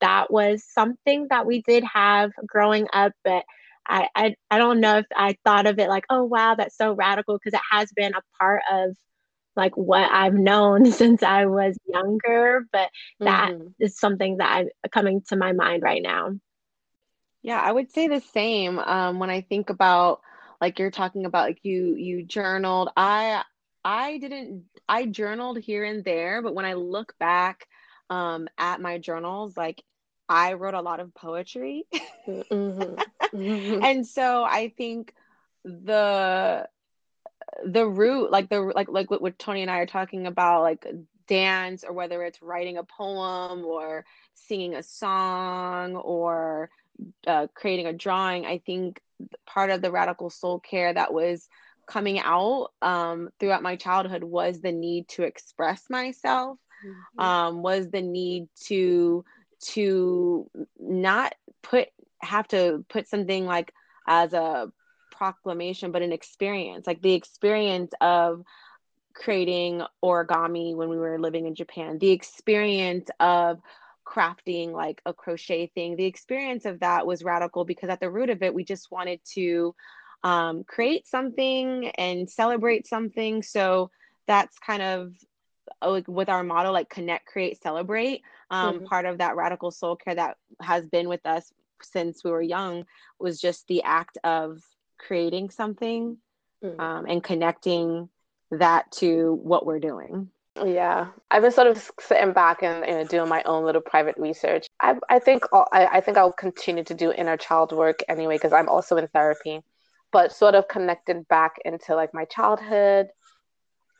that 0.00 0.32
was 0.32 0.64
something 0.64 1.28
that 1.30 1.46
we 1.46 1.62
did 1.62 1.84
have 1.84 2.32
growing 2.46 2.88
up 2.92 3.12
but 3.24 3.44
I, 3.86 4.08
I, 4.14 4.36
I 4.50 4.58
don't 4.58 4.80
know 4.80 4.98
if 4.98 5.06
I 5.16 5.36
thought 5.44 5.66
of 5.66 5.78
it 5.80 5.88
like, 5.88 6.04
oh 6.08 6.22
wow, 6.22 6.54
that's 6.54 6.76
so 6.76 6.92
radical 6.92 7.36
because 7.36 7.58
it 7.58 7.64
has 7.70 7.90
been 7.92 8.14
a 8.14 8.22
part 8.38 8.62
of 8.70 8.96
like 9.56 9.76
what 9.76 10.10
I've 10.10 10.34
known 10.34 10.90
since 10.92 11.22
I 11.22 11.46
was 11.46 11.76
younger, 11.86 12.66
but 12.72 12.90
that 13.20 13.52
mm-hmm. 13.52 13.68
is 13.78 13.98
something 13.98 14.38
that 14.38 14.50
I'm 14.50 14.68
coming 14.90 15.22
to 15.28 15.36
my 15.36 15.52
mind 15.52 15.82
right 15.82 16.02
now. 16.02 16.32
Yeah, 17.42 17.60
I 17.60 17.72
would 17.72 17.90
say 17.90 18.08
the 18.08 18.20
same. 18.20 18.78
Um, 18.78 19.18
when 19.18 19.30
I 19.30 19.40
think 19.40 19.70
about 19.70 20.20
like 20.62 20.78
you're 20.78 20.92
talking 20.92 21.26
about 21.26 21.48
like 21.48 21.58
you 21.64 21.96
you 21.96 22.24
journaled. 22.24 22.88
I 22.96 23.42
I 23.84 24.18
didn't 24.18 24.64
I 24.88 25.06
journaled 25.06 25.58
here 25.58 25.84
and 25.84 26.04
there, 26.04 26.40
but 26.40 26.54
when 26.54 26.64
I 26.64 26.74
look 26.74 27.14
back 27.18 27.66
um, 28.08 28.48
at 28.56 28.80
my 28.80 28.98
journals, 28.98 29.56
like 29.56 29.82
I 30.28 30.52
wrote 30.52 30.74
a 30.74 30.80
lot 30.80 31.00
of 31.00 31.12
poetry. 31.14 31.84
mm-hmm. 32.28 32.94
Mm-hmm. 33.36 33.82
and 33.82 34.06
so 34.06 34.44
I 34.44 34.72
think 34.76 35.12
the 35.64 36.68
the 37.64 37.86
root 37.86 38.30
like 38.30 38.48
the 38.48 38.60
like 38.60 38.88
like 38.88 39.10
what 39.10 39.38
Toni 39.38 39.62
and 39.62 39.70
i 39.70 39.78
are 39.78 39.86
talking 39.86 40.26
about 40.26 40.62
like 40.62 40.86
dance 41.26 41.84
or 41.84 41.92
whether 41.92 42.22
it's 42.22 42.42
writing 42.42 42.78
a 42.78 42.84
poem 42.84 43.64
or 43.64 44.04
singing 44.34 44.74
a 44.74 44.82
song 44.82 45.96
or 45.96 46.70
uh, 47.26 47.46
creating 47.54 47.86
a 47.86 47.92
drawing 47.92 48.44
i 48.46 48.58
think 48.58 49.00
part 49.46 49.70
of 49.70 49.82
the 49.82 49.90
radical 49.90 50.30
soul 50.30 50.58
care 50.58 50.92
that 50.92 51.12
was 51.12 51.48
coming 51.86 52.18
out 52.20 52.70
um, 52.80 53.28
throughout 53.38 53.62
my 53.62 53.76
childhood 53.76 54.24
was 54.24 54.60
the 54.60 54.72
need 54.72 55.08
to 55.08 55.22
express 55.22 55.84
myself 55.90 56.58
mm-hmm. 56.84 57.20
um, 57.20 57.62
was 57.62 57.90
the 57.90 58.02
need 58.02 58.48
to 58.64 59.24
to 59.60 60.50
not 60.78 61.34
put 61.62 61.88
have 62.20 62.46
to 62.48 62.84
put 62.88 63.08
something 63.08 63.46
like 63.46 63.72
as 64.06 64.32
a 64.32 64.70
proclamation, 65.22 65.92
but 65.92 66.02
an 66.02 66.12
experience, 66.12 66.84
like 66.84 67.00
the 67.00 67.12
experience 67.12 67.92
of 68.00 68.42
creating 69.14 69.80
origami 70.04 70.74
when 70.74 70.88
we 70.88 70.96
were 70.96 71.16
living 71.16 71.46
in 71.46 71.54
Japan, 71.54 71.98
the 71.98 72.10
experience 72.10 73.08
of 73.20 73.60
crafting 74.04 74.72
like 74.72 75.00
a 75.06 75.14
crochet 75.14 75.68
thing. 75.68 75.94
The 75.94 76.06
experience 76.06 76.64
of 76.64 76.80
that 76.80 77.06
was 77.06 77.22
radical 77.22 77.64
because 77.64 77.88
at 77.88 78.00
the 78.00 78.10
root 78.10 78.30
of 78.30 78.42
it, 78.42 78.52
we 78.52 78.64
just 78.64 78.90
wanted 78.90 79.20
to 79.34 79.76
um, 80.24 80.64
create 80.64 81.06
something 81.06 81.90
and 81.90 82.28
celebrate 82.28 82.88
something. 82.88 83.44
So 83.44 83.92
that's 84.26 84.58
kind 84.58 84.82
of 84.82 85.14
uh, 85.82 85.90
like 85.92 86.08
with 86.08 86.28
our 86.28 86.42
model, 86.42 86.72
like 86.72 86.88
connect, 86.88 87.26
create, 87.26 87.62
celebrate. 87.62 88.22
Um, 88.50 88.74
mm-hmm. 88.74 88.84
Part 88.86 89.06
of 89.06 89.18
that 89.18 89.36
radical 89.36 89.70
soul 89.70 89.94
care 89.94 90.16
that 90.16 90.36
has 90.60 90.84
been 90.84 91.08
with 91.08 91.24
us 91.24 91.52
since 91.80 92.24
we 92.24 92.32
were 92.32 92.42
young 92.42 92.86
was 93.20 93.40
just 93.40 93.68
the 93.68 93.84
act 93.84 94.18
of 94.24 94.60
creating 95.06 95.50
something 95.50 96.16
mm-hmm. 96.62 96.80
um, 96.80 97.06
and 97.06 97.22
connecting 97.22 98.08
that 98.50 98.90
to 98.92 99.38
what 99.42 99.66
we're 99.66 99.80
doing. 99.80 100.28
Yeah, 100.62 101.08
I've 101.30 101.42
been 101.42 101.50
sort 101.50 101.68
of 101.68 101.90
sitting 101.98 102.34
back 102.34 102.62
and, 102.62 102.84
and 102.84 103.08
doing 103.08 103.28
my 103.28 103.42
own 103.44 103.64
little 103.64 103.80
private 103.80 104.16
research. 104.18 104.66
I, 104.80 104.96
I 105.08 105.18
think 105.18 105.44
I'll, 105.52 105.66
I, 105.72 105.86
I 105.86 106.00
think 106.00 106.18
I'll 106.18 106.32
continue 106.32 106.84
to 106.84 106.94
do 106.94 107.10
inner 107.10 107.38
child 107.38 107.72
work 107.72 108.00
anyway 108.08 108.36
because 108.36 108.52
I'm 108.52 108.68
also 108.68 108.98
in 108.98 109.08
therapy, 109.08 109.62
but 110.12 110.32
sort 110.32 110.54
of 110.54 110.68
connected 110.68 111.26
back 111.28 111.54
into 111.64 111.94
like 111.94 112.12
my 112.12 112.26
childhood 112.26 113.08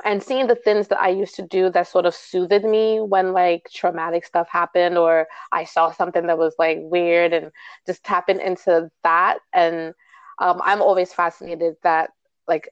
and 0.05 0.22
seeing 0.22 0.46
the 0.46 0.55
things 0.55 0.88
that 0.88 1.00
I 1.00 1.09
used 1.09 1.36
to 1.36 1.46
do 1.46 1.70
that 1.70 1.88
sort 1.88 2.07
of 2.07 2.14
soothed 2.14 2.64
me 2.64 3.00
when 3.00 3.32
like 3.32 3.68
traumatic 3.72 4.24
stuff 4.24 4.48
happened 4.50 4.98
or 4.98 5.28
I 5.53 5.64
saw 5.64 5.92
something 5.92 6.26
that 6.26 6.38
was 6.38 6.55
like 6.59 6.78
weird 6.80 7.32
and 7.32 7.50
just 7.86 8.05
tapping 8.05 8.40
into 8.40 8.90
that 9.05 9.38
and 9.53 9.94
um, 10.43 10.61
I'm 10.64 10.82
always 10.82 11.12
fascinated 11.12 11.76
that 11.84 12.11
like 12.49 12.68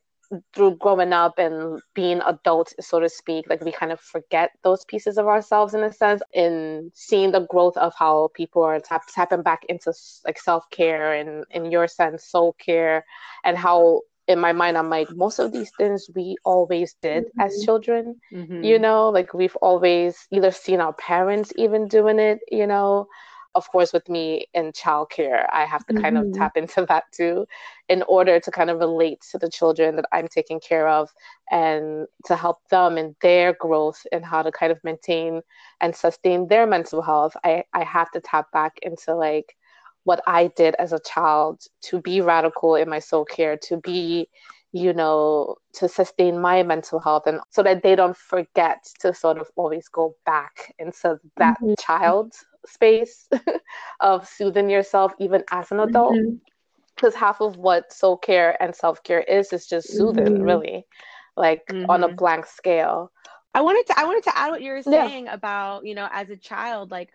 through 0.54 0.76
growing 0.76 1.12
up 1.12 1.38
and 1.38 1.80
being 1.94 2.20
adults, 2.26 2.74
so 2.80 2.98
to 3.00 3.08
speak, 3.08 3.46
like 3.48 3.64
we 3.64 3.72
kind 3.72 3.92
of 3.92 4.00
forget 4.00 4.50
those 4.62 4.84
pieces 4.84 5.18
of 5.18 5.26
ourselves 5.26 5.74
in 5.74 5.82
a 5.82 5.92
sense. 5.92 6.20
In 6.32 6.90
seeing 6.94 7.30
the 7.30 7.46
growth 7.46 7.76
of 7.76 7.92
how 7.96 8.30
people 8.34 8.62
are 8.62 8.80
tap- 8.80 9.06
tapping 9.14 9.42
back 9.42 9.64
into 9.68 9.92
like 10.26 10.38
self 10.38 10.68
care 10.70 11.14
and, 11.14 11.44
in 11.50 11.70
your 11.70 11.86
sense, 11.86 12.24
soul 12.24 12.54
care, 12.64 13.04
and 13.44 13.56
how 13.56 14.02
in 14.26 14.38
my 14.38 14.52
mind 14.52 14.76
I'm 14.76 14.90
like 14.90 15.10
most 15.10 15.38
of 15.40 15.52
these 15.52 15.72
things 15.76 16.08
we 16.14 16.36
always 16.44 16.94
did 17.02 17.24
mm-hmm. 17.24 17.40
as 17.40 17.64
children. 17.64 18.20
Mm-hmm. 18.32 18.64
You 18.64 18.80
know, 18.80 19.10
like 19.10 19.32
we've 19.32 19.56
always 19.56 20.26
either 20.32 20.50
seen 20.50 20.80
our 20.80 20.92
parents 20.94 21.52
even 21.56 21.86
doing 21.86 22.18
it. 22.18 22.40
You 22.50 22.66
know, 22.66 23.06
of 23.54 23.70
course 23.70 23.92
with 23.92 24.08
me 24.08 24.46
in 24.54 24.72
childcare 24.72 25.46
i 25.52 25.64
have 25.64 25.84
to 25.86 25.94
kind 25.94 26.16
mm-hmm. 26.16 26.30
of 26.30 26.34
tap 26.34 26.56
into 26.56 26.84
that 26.88 27.04
too 27.12 27.46
in 27.88 28.02
order 28.04 28.38
to 28.38 28.50
kind 28.50 28.70
of 28.70 28.78
relate 28.78 29.20
to 29.30 29.38
the 29.38 29.48
children 29.48 29.96
that 29.96 30.06
i'm 30.12 30.28
taking 30.28 30.60
care 30.60 30.88
of 30.88 31.10
and 31.50 32.06
to 32.24 32.36
help 32.36 32.58
them 32.70 32.96
in 32.96 33.14
their 33.20 33.52
growth 33.54 34.06
and 34.12 34.24
how 34.24 34.42
to 34.42 34.52
kind 34.52 34.72
of 34.72 34.78
maintain 34.84 35.40
and 35.80 35.94
sustain 35.94 36.46
their 36.48 36.66
mental 36.66 37.02
health 37.02 37.36
i 37.44 37.62
i 37.72 37.82
have 37.82 38.10
to 38.10 38.20
tap 38.20 38.50
back 38.52 38.78
into 38.82 39.14
like 39.14 39.56
what 40.04 40.22
i 40.26 40.46
did 40.56 40.74
as 40.78 40.92
a 40.92 41.00
child 41.00 41.60
to 41.82 42.00
be 42.00 42.20
radical 42.20 42.74
in 42.74 42.88
my 42.88 42.98
soul 42.98 43.24
care 43.24 43.56
to 43.56 43.76
be 43.78 44.28
you 44.72 44.92
know, 44.92 45.56
to 45.74 45.88
sustain 45.88 46.40
my 46.40 46.62
mental 46.62 47.00
health 47.00 47.26
and 47.26 47.40
so 47.50 47.62
that 47.62 47.82
they 47.82 47.96
don't 47.96 48.16
forget 48.16 48.86
to 49.00 49.12
sort 49.12 49.38
of 49.38 49.50
always 49.56 49.88
go 49.88 50.14
back 50.24 50.74
into 50.78 51.18
that 51.36 51.56
mm-hmm. 51.60 51.74
child 51.80 52.32
space 52.66 53.28
of 54.00 54.28
soothing 54.28 54.70
yourself 54.70 55.12
even 55.18 55.42
as 55.50 55.70
an 55.72 55.80
adult. 55.80 56.14
Because 56.94 57.14
mm-hmm. 57.14 57.24
half 57.24 57.40
of 57.40 57.56
what 57.56 57.92
soul 57.92 58.16
care 58.16 58.60
and 58.62 58.74
self 58.74 59.02
care 59.02 59.20
is 59.20 59.52
is 59.52 59.66
just 59.66 59.92
soothing, 59.92 60.26
mm-hmm. 60.26 60.42
really, 60.42 60.86
like 61.36 61.62
on 61.88 62.04
a 62.04 62.06
mm-hmm. 62.06 62.16
blank 62.16 62.46
scale. 62.46 63.10
I 63.52 63.62
wanted 63.62 63.86
to 63.88 63.98
I 63.98 64.04
wanted 64.04 64.24
to 64.24 64.38
add 64.38 64.50
what 64.50 64.62
you 64.62 64.72
were 64.72 64.82
saying 64.82 65.26
yeah. 65.26 65.34
about, 65.34 65.84
you 65.84 65.94
know, 65.96 66.08
as 66.12 66.30
a 66.30 66.36
child, 66.36 66.92
like 66.92 67.10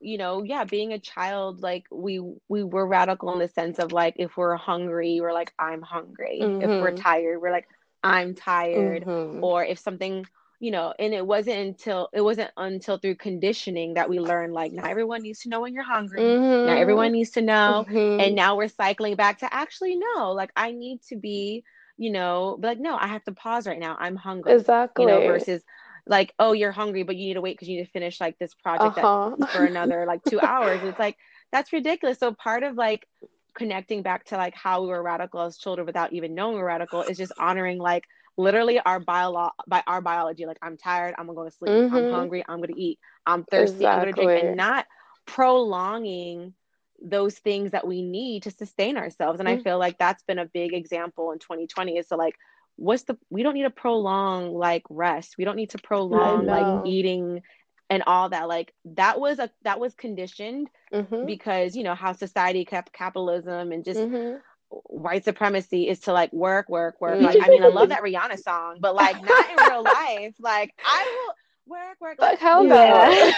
you 0.00 0.18
know 0.18 0.42
yeah 0.42 0.64
being 0.64 0.92
a 0.92 0.98
child 0.98 1.60
like 1.60 1.84
we 1.90 2.20
we 2.48 2.64
were 2.64 2.86
radical 2.86 3.32
in 3.32 3.38
the 3.38 3.48
sense 3.48 3.78
of 3.78 3.92
like 3.92 4.14
if 4.16 4.36
we're 4.36 4.56
hungry 4.56 5.20
we're 5.20 5.32
like 5.32 5.52
i'm 5.58 5.82
hungry 5.82 6.40
mm-hmm. 6.42 6.62
if 6.62 6.68
we're 6.68 6.90
mm-hmm. 6.90 7.02
tired 7.02 7.40
we're 7.40 7.52
like 7.52 7.68
i'm 8.02 8.34
tired 8.34 9.04
mm-hmm. 9.04 9.44
or 9.44 9.64
if 9.64 9.78
something 9.78 10.24
you 10.60 10.70
know, 10.70 10.92
and 10.98 11.14
it 11.14 11.26
wasn't 11.26 11.56
until 11.56 12.10
it 12.12 12.20
wasn't 12.20 12.50
until 12.58 12.98
through 12.98 13.14
conditioning 13.14 13.94
that 13.94 14.10
we 14.10 14.20
learned 14.20 14.52
like 14.52 14.72
not 14.72 14.90
everyone 14.90 15.22
needs 15.22 15.40
to 15.40 15.48
know 15.48 15.62
when 15.62 15.72
you're 15.72 15.82
hungry. 15.82 16.20
Mm-hmm. 16.20 16.66
Not 16.66 16.76
everyone 16.76 17.12
needs 17.12 17.30
to 17.30 17.40
know. 17.40 17.86
Mm-hmm. 17.88 18.20
And 18.20 18.36
now 18.36 18.56
we're 18.56 18.68
cycling 18.68 19.16
back 19.16 19.38
to 19.38 19.52
actually 19.52 19.96
no, 19.96 20.32
like 20.32 20.52
I 20.54 20.72
need 20.72 21.00
to 21.08 21.16
be, 21.16 21.64
you 21.96 22.10
know, 22.10 22.58
like 22.62 22.78
no, 22.78 22.94
I 22.94 23.06
have 23.06 23.24
to 23.24 23.32
pause 23.32 23.66
right 23.66 23.78
now. 23.78 23.96
I'm 23.98 24.16
hungry. 24.16 24.52
Exactly. 24.52 25.06
You 25.06 25.10
know, 25.10 25.20
versus 25.20 25.62
like, 26.06 26.34
oh, 26.38 26.52
you're 26.52 26.72
hungry, 26.72 27.02
but 27.02 27.16
you 27.16 27.28
need 27.28 27.34
to 27.34 27.40
wait 27.40 27.54
because 27.56 27.68
you 27.68 27.78
need 27.78 27.84
to 27.84 27.90
finish 27.90 28.20
like 28.20 28.38
this 28.38 28.54
project 28.54 28.98
uh-huh. 28.98 29.46
for 29.52 29.64
another 29.64 30.04
like 30.06 30.22
two 30.24 30.40
hours. 30.42 30.80
It's 30.82 30.98
like 30.98 31.16
that's 31.52 31.72
ridiculous. 31.72 32.18
So 32.18 32.32
part 32.32 32.62
of 32.62 32.76
like 32.76 33.06
connecting 33.54 34.02
back 34.02 34.24
to 34.26 34.36
like 34.36 34.54
how 34.54 34.82
we 34.82 34.88
were 34.88 35.02
radical 35.02 35.40
as 35.42 35.58
children 35.58 35.86
without 35.86 36.12
even 36.12 36.34
knowing 36.34 36.54
we 36.54 36.62
are 36.62 36.66
radical 36.66 37.02
is 37.02 37.18
just 37.18 37.32
honoring 37.38 37.78
like 37.78 38.04
literally 38.36 38.78
our 38.80 39.00
bio 39.00 39.50
by 39.66 39.82
our 39.86 40.00
biology. 40.00 40.46
Like 40.46 40.58
I'm 40.62 40.76
tired, 40.76 41.14
I'm 41.18 41.26
gonna 41.26 41.36
go 41.36 41.44
to 41.44 41.50
sleep. 41.50 41.72
Mm-hmm. 41.72 41.94
I'm 41.94 42.12
hungry, 42.12 42.44
I'm 42.48 42.60
gonna 42.60 42.74
eat. 42.76 42.98
I'm 43.26 43.44
thirsty, 43.44 43.76
exactly. 43.76 44.08
I'm 44.08 44.14
gonna 44.14 44.26
drink, 44.26 44.44
and 44.44 44.56
not 44.56 44.86
prolonging 45.26 46.54
those 47.02 47.34
things 47.38 47.70
that 47.70 47.86
we 47.86 48.02
need 48.02 48.42
to 48.44 48.50
sustain 48.50 48.96
ourselves. 48.96 49.40
And 49.40 49.48
mm-hmm. 49.48 49.60
I 49.60 49.62
feel 49.62 49.78
like 49.78 49.98
that's 49.98 50.22
been 50.24 50.38
a 50.38 50.46
big 50.46 50.74
example 50.74 51.32
in 51.32 51.38
2020 51.38 51.96
is 51.96 52.08
to 52.08 52.16
like, 52.16 52.34
what's 52.80 53.02
the 53.02 53.16
we 53.28 53.42
don't 53.42 53.54
need 53.54 53.64
to 53.64 53.70
prolong 53.70 54.54
like 54.54 54.82
rest. 54.88 55.36
We 55.36 55.44
don't 55.44 55.56
need 55.56 55.70
to 55.70 55.78
prolong 55.78 56.46
like 56.46 56.86
eating 56.86 57.42
and 57.90 58.02
all 58.06 58.30
that 58.30 58.48
like 58.48 58.72
that 58.84 59.20
was 59.20 59.38
a 59.38 59.50
that 59.62 59.78
was 59.78 59.94
conditioned 59.94 60.68
mm-hmm. 60.92 61.26
because 61.26 61.76
you 61.76 61.82
know 61.82 61.94
how 61.94 62.12
society 62.12 62.64
kept 62.64 62.92
capitalism 62.92 63.72
and 63.72 63.84
just 63.84 64.00
mm-hmm 64.00 64.36
white 64.70 65.24
supremacy 65.24 65.88
is 65.88 66.00
to 66.00 66.12
like 66.12 66.32
work, 66.32 66.68
work, 66.68 67.00
work. 67.00 67.20
Like, 67.20 67.36
I 67.42 67.48
mean, 67.48 67.62
I 67.62 67.68
love 67.68 67.88
that 67.90 68.02
Rihanna 68.02 68.40
song, 68.40 68.78
but 68.80 68.94
like 68.94 69.20
not 69.22 69.50
in 69.50 69.56
real 69.68 69.82
life. 69.82 70.34
Like, 70.38 70.74
I 70.84 71.24
will 71.26 71.34
work, 71.70 72.00
work. 72.00 72.20
Like, 72.20 72.38
hell 72.38 72.64
no. 72.74 72.74
Yeah. 72.74 73.32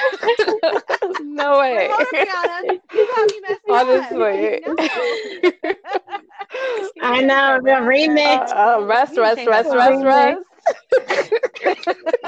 no 1.20 1.58
way. 1.58 1.88
Rihanna. 1.90 2.80
You 2.92 3.06
got 3.14 3.30
me 3.30 3.40
messed 3.40 3.60
Honestly. 3.68 4.62
No. 4.66 4.74
I 7.02 7.20
know 7.22 7.60
the 7.62 7.70
remix. 7.70 8.50
Uh, 8.50 8.78
uh, 8.78 8.84
rest, 8.84 9.16
rest, 9.16 9.46
rest, 9.46 9.70
rest, 9.74 10.04
rest 10.04 10.42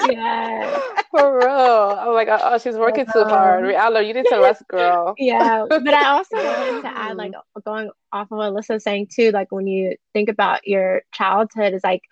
yeah. 0.09 0.81
For 1.11 1.39
real. 1.39 1.49
Oh 1.49 2.15
my 2.15 2.25
god. 2.25 2.41
Oh, 2.43 2.59
she's 2.59 2.77
working 2.77 3.07
too 3.07 3.25
hard. 3.25 3.65
Rihanna, 3.65 4.07
you 4.07 4.15
need 4.15 4.27
to 4.27 4.39
rest, 4.41 4.67
girl. 4.69 5.15
yeah. 5.19 5.65
But 5.69 5.95
I 5.95 6.07
also 6.07 6.37
wanted 6.37 6.83
to 6.83 6.89
add, 6.89 7.17
like, 7.17 7.33
going 7.65 7.91
off 8.13 8.31
of 8.31 8.39
what 8.39 8.53
Alyssa 8.53 8.75
was 8.75 8.85
saying 8.85 9.09
too, 9.11 9.31
like 9.31 9.51
when 9.53 9.67
you 9.67 9.97
think 10.13 10.29
about 10.29 10.67
your 10.67 11.03
childhood, 11.13 11.75
is 11.75 11.85
like 11.85 12.03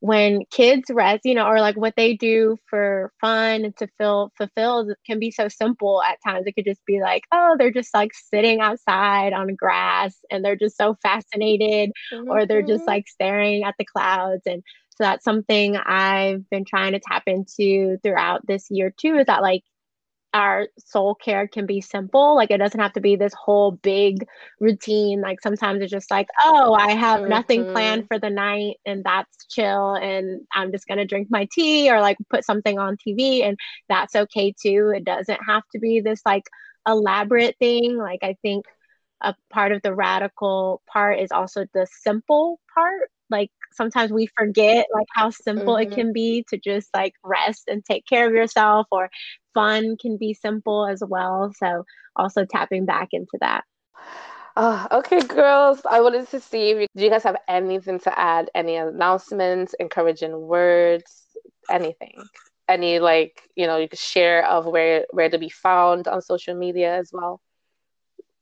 when 0.00 0.44
kids 0.50 0.90
rest, 0.90 1.22
you 1.24 1.34
know, 1.34 1.46
or 1.46 1.60
like 1.60 1.76
what 1.76 1.94
they 1.96 2.14
do 2.14 2.56
for 2.68 3.12
fun 3.20 3.64
and 3.64 3.76
to 3.76 3.88
feel 3.98 4.30
fulfilled 4.36 4.92
can 5.06 5.18
be 5.18 5.30
so 5.30 5.48
simple 5.48 6.02
at 6.02 6.18
times. 6.24 6.46
It 6.46 6.52
could 6.52 6.64
just 6.64 6.84
be 6.86 7.00
like, 7.00 7.22
oh, 7.32 7.56
they're 7.58 7.72
just 7.72 7.92
like 7.94 8.12
sitting 8.14 8.60
outside 8.60 9.32
on 9.32 9.54
grass 9.56 10.16
and 10.30 10.44
they're 10.44 10.56
just 10.56 10.76
so 10.76 10.96
fascinated, 11.02 11.90
mm-hmm. 12.12 12.30
or 12.30 12.46
they're 12.46 12.62
just 12.62 12.82
mm-hmm. 12.82 12.90
like 12.90 13.08
staring 13.08 13.64
at 13.64 13.74
the 13.78 13.84
clouds. 13.84 14.42
And 14.46 14.62
so 14.90 15.04
that's 15.04 15.24
something 15.24 15.76
I've 15.76 16.48
been 16.50 16.64
trying 16.64 16.92
to 16.92 17.00
tap 17.00 17.24
into 17.26 17.98
throughout 18.02 18.46
this 18.46 18.66
year 18.70 18.92
too 18.96 19.16
is 19.16 19.26
that 19.26 19.42
like 19.42 19.62
our 20.34 20.68
soul 20.78 21.14
care 21.14 21.48
can 21.48 21.66
be 21.66 21.80
simple. 21.80 22.36
Like 22.36 22.50
it 22.50 22.58
doesn't 22.58 22.80
have 22.80 22.92
to 22.94 23.00
be 23.00 23.16
this 23.16 23.32
whole 23.34 23.72
big 23.72 24.26
routine. 24.60 25.20
Like 25.20 25.40
sometimes 25.40 25.80
it's 25.80 25.90
just 25.90 26.10
like, 26.10 26.28
oh, 26.44 26.74
I 26.74 26.92
have 26.92 27.20
mm-hmm. 27.20 27.30
nothing 27.30 27.64
planned 27.72 28.06
for 28.08 28.18
the 28.18 28.30
night 28.30 28.76
and 28.84 29.02
that's 29.04 29.46
chill 29.46 29.94
and 29.94 30.42
I'm 30.52 30.70
just 30.70 30.86
going 30.86 30.98
to 30.98 31.06
drink 31.06 31.28
my 31.30 31.48
tea 31.52 31.90
or 31.90 32.00
like 32.00 32.18
put 32.28 32.44
something 32.44 32.78
on 32.78 32.96
TV 32.96 33.42
and 33.42 33.58
that's 33.88 34.14
okay 34.14 34.52
too. 34.60 34.92
It 34.94 35.04
doesn't 35.04 35.40
have 35.46 35.62
to 35.72 35.78
be 35.78 36.00
this 36.00 36.20
like 36.26 36.44
elaborate 36.86 37.56
thing. 37.58 37.96
Like 37.96 38.20
I 38.22 38.36
think 38.42 38.66
a 39.20 39.34
part 39.50 39.72
of 39.72 39.82
the 39.82 39.94
radical 39.94 40.82
part 40.86 41.18
is 41.18 41.32
also 41.32 41.64
the 41.72 41.86
simple 42.02 42.60
part 42.74 43.10
like 43.30 43.50
sometimes 43.72 44.12
we 44.12 44.28
forget 44.36 44.86
like 44.92 45.06
how 45.14 45.30
simple 45.30 45.74
mm-hmm. 45.74 45.92
it 45.92 45.94
can 45.94 46.12
be 46.12 46.44
to 46.48 46.58
just 46.58 46.88
like 46.94 47.14
rest 47.22 47.64
and 47.68 47.84
take 47.84 48.06
care 48.06 48.26
of 48.26 48.32
yourself 48.32 48.86
or 48.90 49.10
fun 49.54 49.96
can 50.00 50.16
be 50.16 50.34
simple 50.34 50.86
as 50.86 51.02
well. 51.06 51.52
So 51.56 51.84
also 52.16 52.44
tapping 52.44 52.86
back 52.86 53.08
into 53.12 53.38
that. 53.40 53.64
Uh, 54.56 54.88
okay 54.90 55.20
girls 55.20 55.80
i 55.88 56.00
wanted 56.00 56.28
to 56.28 56.40
see 56.40 56.70
if 56.70 56.80
you, 56.80 56.86
do 56.96 57.04
you 57.04 57.10
guys 57.10 57.22
have 57.22 57.36
anything 57.46 58.00
to 58.00 58.18
add? 58.18 58.50
Any 58.56 58.74
announcements 58.74 59.72
encouraging 59.78 60.36
words 60.36 61.22
anything? 61.70 62.24
Any 62.66 62.98
like 62.98 63.40
you 63.54 63.68
know 63.68 63.76
you 63.76 63.88
could 63.88 64.00
share 64.00 64.44
of 64.44 64.66
where 64.66 65.06
where 65.10 65.30
to 65.30 65.38
be 65.38 65.48
found 65.48 66.08
on 66.08 66.22
social 66.22 66.56
media 66.56 66.96
as 66.96 67.10
well? 67.12 67.40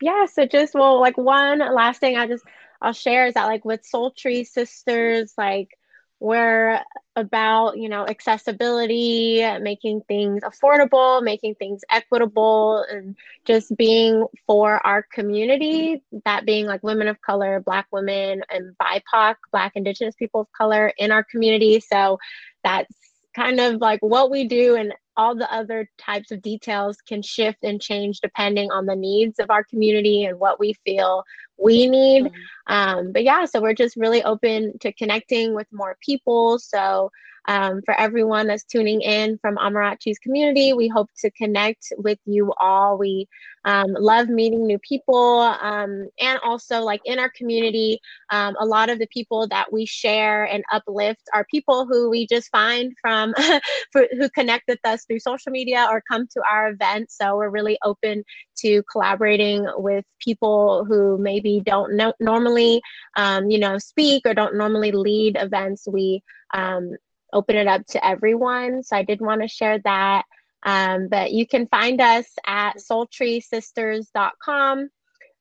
Yeah 0.00 0.24
so 0.24 0.46
just 0.46 0.72
well 0.72 1.00
like 1.00 1.18
one 1.18 1.58
last 1.58 2.00
thing 2.00 2.16
i 2.16 2.26
just 2.26 2.44
I'll 2.86 2.92
share 2.92 3.26
is 3.26 3.34
that 3.34 3.46
like 3.46 3.64
with 3.64 3.82
Soultry 3.82 4.46
Sisters, 4.46 5.34
like 5.36 5.76
we're 6.20 6.80
about 7.16 7.76
you 7.76 7.88
know 7.88 8.06
accessibility 8.06 9.44
making 9.60 10.00
things 10.08 10.42
affordable 10.42 11.22
making 11.22 11.54
things 11.56 11.82
equitable 11.90 12.84
and 12.90 13.16
just 13.44 13.76
being 13.76 14.24
for 14.46 14.84
our 14.86 15.02
community 15.02 16.02
that 16.24 16.46
being 16.46 16.66
like 16.66 16.82
women 16.82 17.08
of 17.08 17.20
color 17.20 17.60
black 17.60 17.86
women 17.90 18.42
and 18.50 18.74
bipoc 18.78 19.34
black 19.50 19.72
indigenous 19.74 20.14
people 20.14 20.42
of 20.42 20.52
color 20.52 20.92
in 20.96 21.10
our 21.10 21.24
community. 21.24 21.80
So 21.80 22.18
that's 22.64 22.94
kind 23.34 23.60
of 23.60 23.80
like 23.80 24.00
what 24.00 24.30
we 24.30 24.46
do 24.46 24.76
and 24.76 24.94
all 25.16 25.34
the 25.34 25.52
other 25.52 25.88
types 25.98 26.30
of 26.30 26.42
details 26.42 26.98
can 27.06 27.22
shift 27.22 27.58
and 27.62 27.80
change 27.80 28.20
depending 28.20 28.70
on 28.70 28.86
the 28.86 28.96
needs 28.96 29.38
of 29.38 29.50
our 29.50 29.64
community 29.64 30.24
and 30.24 30.38
what 30.38 30.60
we 30.60 30.74
feel 30.84 31.24
we 31.58 31.86
need. 31.86 32.24
Mm-hmm. 32.24 32.72
Um, 32.72 33.12
but 33.12 33.24
yeah, 33.24 33.44
so 33.44 33.60
we're 33.60 33.74
just 33.74 33.96
really 33.96 34.22
open 34.22 34.78
to 34.80 34.92
connecting 34.92 35.54
with 35.54 35.66
more 35.72 35.96
people. 36.00 36.58
So 36.58 37.10
um, 37.46 37.80
for 37.84 37.98
everyone 37.98 38.48
that's 38.48 38.64
tuning 38.64 39.00
in 39.00 39.38
from 39.38 39.56
Amarachi's 39.56 40.18
community. 40.18 40.72
We 40.72 40.88
hope 40.88 41.10
to 41.20 41.30
connect 41.32 41.92
with 41.98 42.18
you 42.24 42.52
all. 42.60 42.98
We 42.98 43.28
um, 43.64 43.94
love 43.98 44.28
meeting 44.28 44.64
new 44.66 44.78
people 44.78 45.40
um, 45.40 46.08
and 46.20 46.38
also 46.44 46.82
like 46.82 47.00
in 47.04 47.18
our 47.18 47.30
community, 47.30 48.00
um, 48.30 48.54
a 48.60 48.64
lot 48.64 48.90
of 48.90 49.00
the 49.00 49.08
people 49.08 49.48
that 49.48 49.72
we 49.72 49.84
share 49.86 50.44
and 50.44 50.62
uplift 50.72 51.22
are 51.34 51.44
people 51.50 51.84
who 51.84 52.08
we 52.08 52.26
just 52.28 52.48
find 52.50 52.92
from 53.00 53.34
for, 53.92 54.06
who 54.12 54.28
connect 54.30 54.68
with 54.68 54.78
us 54.84 55.04
through 55.04 55.18
social 55.18 55.50
media 55.50 55.86
or 55.90 56.02
come 56.08 56.28
to 56.28 56.42
our 56.48 56.68
events. 56.68 57.16
So 57.16 57.36
we're 57.36 57.50
really 57.50 57.76
open 57.84 58.24
to 58.58 58.82
collaborating 58.90 59.66
with 59.76 60.04
people 60.20 60.84
who 60.84 61.18
maybe 61.18 61.60
don't 61.64 61.94
know, 61.94 62.12
normally, 62.20 62.80
um, 63.16 63.50
you 63.50 63.58
know, 63.58 63.78
speak 63.78 64.22
or 64.26 64.34
don't 64.34 64.56
normally 64.56 64.92
lead 64.92 65.36
events. 65.40 65.88
We 65.88 66.22
um, 66.54 66.92
open 67.36 67.56
it 67.56 67.66
up 67.66 67.86
to 67.88 68.04
everyone. 68.04 68.82
So 68.82 68.96
I 68.96 69.02
did 69.02 69.20
want 69.20 69.42
to 69.42 69.48
share 69.48 69.78
that. 69.80 70.24
Um, 70.62 71.08
but 71.08 71.32
you 71.32 71.46
can 71.46 71.66
find 71.68 72.00
us 72.00 72.26
at 72.46 72.78
soultrysisters.com. 72.78 74.88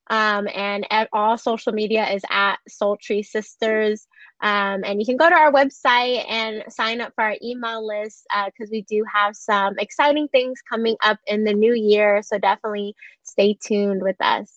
Um, 0.07 0.47
and 0.53 0.85
at 0.91 1.09
all 1.13 1.37
social 1.37 1.73
media 1.73 2.07
is 2.09 2.21
at 2.29 2.57
Soultry 2.69 3.25
Sisters. 3.25 4.05
Um, 4.41 4.83
and 4.83 4.99
you 4.99 5.05
can 5.05 5.17
go 5.17 5.27
to 5.27 5.35
our 5.35 5.51
website 5.51 6.29
and 6.29 6.63
sign 6.69 7.01
up 7.01 7.13
for 7.15 7.23
our 7.23 7.37
email 7.41 7.85
list 7.85 8.27
because 8.29 8.69
uh, 8.69 8.71
we 8.71 8.83
do 8.83 9.03
have 9.11 9.35
some 9.35 9.79
exciting 9.79 10.27
things 10.27 10.61
coming 10.69 10.95
up 11.01 11.17
in 11.25 11.43
the 11.43 11.53
new 11.53 11.73
year. 11.73 12.21
So 12.21 12.37
definitely 12.37 12.95
stay 13.23 13.57
tuned 13.59 14.03
with 14.03 14.17
us. 14.19 14.53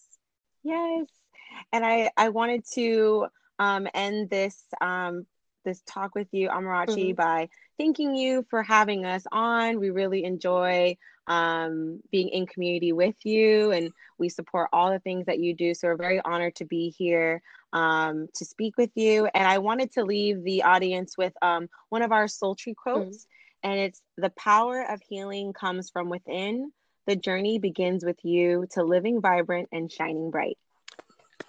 Yes. 0.63 1.07
And 1.73 1.85
I, 1.85 2.11
I 2.17 2.29
wanted 2.29 2.65
to 2.75 3.29
um, 3.59 3.89
end 3.95 4.29
this 4.29 4.63
um, 4.81 5.27
this 5.69 5.83
talk 5.87 6.15
with 6.15 6.29
you, 6.33 6.49
Amarachi, 6.49 7.11
mm-hmm. 7.11 7.15
by 7.15 7.49
thanking 7.79 8.17
you 8.17 8.45
for 8.49 8.63
having 8.63 9.05
us 9.05 9.25
on. 9.31 9.79
We 9.79 9.91
really 9.91 10.25
enjoy 10.25 10.97
um, 11.27 12.01
being 12.11 12.31
in 12.31 12.47
community 12.47 12.93
with 12.93 13.15
you, 13.25 13.71
and 13.71 13.91
we 14.19 14.31
support 14.31 14.71
all 14.73 14.91
the 14.91 14.99
things 14.99 15.27
that 15.27 15.39
you 15.39 15.55
do. 15.55 15.75
So 15.75 15.89
we're 15.89 15.97
very 15.97 16.21
honored 16.25 16.57
to 16.57 16.65
be 16.65 16.89
here 16.97 17.43
um, 17.73 18.29
to 18.37 18.45
speak 18.45 18.79
with 18.79 18.91
you. 18.95 19.29
And 19.35 19.47
I 19.47 19.59
wanted 19.59 19.93
to 19.93 20.05
leave 20.05 20.43
the 20.43 20.63
audience 20.63 21.19
with 21.19 21.35
um, 21.43 21.69
one 21.91 22.03
of 22.03 22.13
our 22.13 22.25
Soultry 22.25 22.75
quotes, 22.75 23.19
mm-hmm. 23.19 23.71
and 23.71 23.81
it's 23.81 24.01
the 24.17 24.31
power 24.31 24.83
of 24.83 25.03
healing 25.07 25.53
comes 25.53 25.91
from 25.91 26.09
within. 26.09 26.73
The 27.07 27.17
journey 27.17 27.59
begins 27.59 28.05
with 28.05 28.19
you 28.23 28.67
to 28.73 28.83
living 28.83 29.21
vibrant 29.21 29.69
and 29.73 29.93
shining 29.93 30.31
bright. 30.31 30.59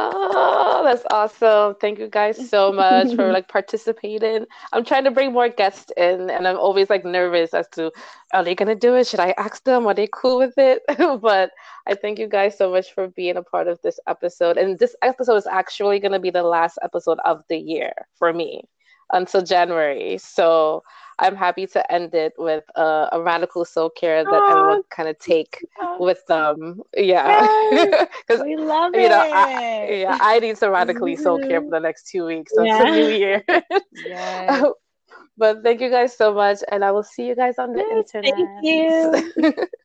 Oh, 0.02 0.82
that's 0.86 1.04
awesome. 1.12 1.76
Thank 1.82 2.00
you 2.00 2.08
guys 2.08 2.42
so 2.42 2.72
much 2.72 3.14
for 3.16 3.32
like 3.32 3.48
participating. 3.50 4.46
I'm 4.72 4.86
trying 4.86 5.04
to 5.04 5.12
bring 5.12 5.34
more 5.34 5.50
guests 5.50 5.92
in 5.98 6.30
and 6.30 6.48
I'm 6.48 6.58
always 6.58 6.90
like 6.90 7.04
nervous 7.06 7.54
as 7.54 7.68
to 7.74 7.92
are 8.34 8.44
they 8.44 8.56
gonna 8.56 8.76
do 8.76 8.96
it? 8.96 9.08
Should 9.08 9.20
I 9.20 9.34
ask 9.38 9.64
them? 9.64 9.86
Are 9.88 9.94
they 9.94 10.08
cool 10.12 10.38
with 10.38 10.58
it? 10.58 10.84
but 11.22 11.52
I 11.88 11.96
thank 11.96 12.20
you 12.20 12.28
guys 12.28 12.58
so 12.58 12.72
much 12.72 12.94
for 12.94 13.08
being 13.10 13.38
a 13.38 13.44
part 13.44 13.68
of 13.68 13.82
this 13.82 14.00
episode. 14.08 14.58
And 14.58 14.80
this 14.80 14.96
episode 15.02 15.36
is 15.36 15.48
actually 15.48 16.00
gonna 16.00 16.20
be 16.20 16.32
the 16.32 16.44
last 16.44 16.78
episode 16.82 17.20
of 17.26 17.44
the 17.50 17.58
year 17.58 17.94
for 18.18 18.32
me. 18.34 18.64
Until 19.12 19.42
January. 19.42 20.18
So 20.18 20.84
I'm 21.20 21.36
happy 21.36 21.68
to 21.68 21.92
end 21.92 22.16
it 22.16 22.34
with 22.38 22.64
uh, 22.76 23.10
a 23.12 23.22
radical 23.22 23.66
soul 23.66 23.90
care 23.90 24.24
that 24.24 24.32
Aww. 24.32 24.52
everyone 24.52 24.84
kind 24.90 25.10
of 25.10 25.20
take 25.20 25.66
with 26.00 26.26
them. 26.28 26.82
Yeah, 26.96 27.46
because 27.70 28.42
we 28.44 28.56
love 28.56 28.96
you 28.96 29.02
it. 29.02 29.10
know, 29.10 29.30
I, 29.34 29.88
yeah, 30.02 30.18
I 30.20 30.40
need 30.40 30.58
some 30.58 30.72
radically 30.72 31.16
soul 31.18 31.40
care 31.40 31.62
for 31.62 31.72
the 31.72 31.80
next 31.80 32.10
two 32.10 32.26
weeks. 32.26 32.54
So 32.56 32.64
yeah. 32.64 32.82
it's 32.82 32.90
a 32.90 32.96
new 32.96 33.10
year. 33.10 33.44
yeah. 33.92 34.64
but 35.38 35.62
thank 35.62 35.82
you 35.82 35.90
guys 35.90 36.16
so 36.16 36.34
much, 36.34 36.60
and 36.72 36.84
I 36.86 36.92
will 36.92 37.04
see 37.04 37.28
you 37.28 37.36
guys 37.36 37.60
on 37.60 37.74
the 37.74 37.80
yes, 37.80 38.16
internet. 38.16 38.34
Thank 38.64 39.44
you. 39.44 39.64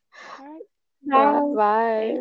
Bye. 1.11 1.41
Bye. 1.55 2.21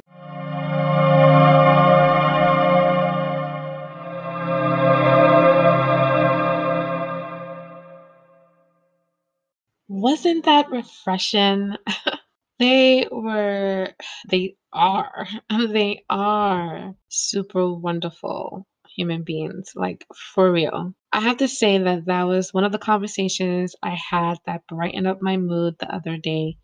Wasn't 10.03 10.43
that 10.43 10.69
refreshing? 10.69 11.77
they 12.59 13.07
were, 13.09 13.87
they 14.27 14.57
are, 14.73 15.27
they 15.69 16.03
are 16.09 16.93
super 17.07 17.73
wonderful 17.73 18.67
human 18.97 19.23
beings, 19.23 19.71
like 19.75 20.05
for 20.13 20.51
real. 20.51 20.93
I 21.13 21.21
have 21.21 21.37
to 21.37 21.47
say 21.47 21.77
that 21.77 22.05
that 22.07 22.23
was 22.23 22.53
one 22.53 22.65
of 22.65 22.73
the 22.73 22.79
conversations 22.79 23.77
I 23.81 23.91
had 24.09 24.39
that 24.45 24.67
brightened 24.67 25.07
up 25.07 25.21
my 25.21 25.37
mood 25.37 25.75
the 25.79 25.95
other 25.95 26.17
day. 26.17 26.57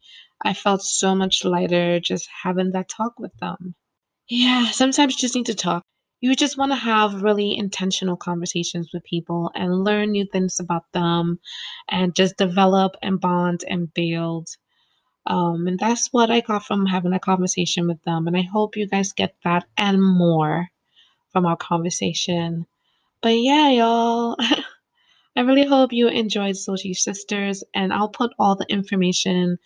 I 0.44 0.54
felt 0.54 0.84
so 0.84 1.16
much 1.16 1.46
lighter 1.46 2.02
just 2.02 2.28
having 2.44 2.72
that 2.74 2.90
talk 2.90 3.18
with 3.20 3.32
them. 3.40 3.74
Yeah, 4.28 4.70
sometimes 4.72 5.14
you 5.14 5.20
just 5.20 5.36
need 5.36 5.46
to 5.46 5.56
talk 5.56 5.86
you 6.22 6.36
just 6.36 6.58
want 6.58 6.72
to 6.72 6.76
have 6.76 7.22
really 7.22 7.58
intentional 7.58 8.18
conversations 8.18 8.90
with 8.94 9.04
people 9.04 9.52
and 9.56 9.84
learn 9.84 10.12
new 10.12 10.26
things 10.26 10.60
about 10.60 10.84
them 10.92 11.40
and 11.88 12.16
just 12.16 12.38
develop 12.38 12.96
and 13.02 13.20
bond 13.22 13.64
and 13.68 13.94
build. 13.94 14.50
Um, 15.26 15.68
and 15.68 15.80
that's 15.80 16.08
what 16.12 16.32
I 16.32 16.42
got 16.42 16.66
from 16.66 16.86
having 16.86 17.14
a 17.14 17.20
conversation 17.20 17.88
with 17.88 18.02
them. 18.04 18.28
And 18.28 18.36
I 18.36 18.42
hope 18.42 18.76
you 18.76 18.88
guys 18.88 19.14
get 19.14 19.36
that 19.44 19.66
and 19.78 20.02
more 20.02 20.68
from 21.32 21.46
our 21.46 21.58
conversation. 21.58 22.66
But 23.22 23.38
yeah, 23.40 23.70
y'all, 23.70 24.36
I 25.36 25.42
really 25.42 25.66
hope 25.66 25.94
you 25.94 26.08
enjoyed 26.08 26.56
Soultry 26.56 26.96
Sisters. 26.96 27.64
And 27.74 27.94
I'll 27.94 28.10
put 28.10 28.34
all 28.40 28.56
the 28.56 28.66
information 28.70 29.58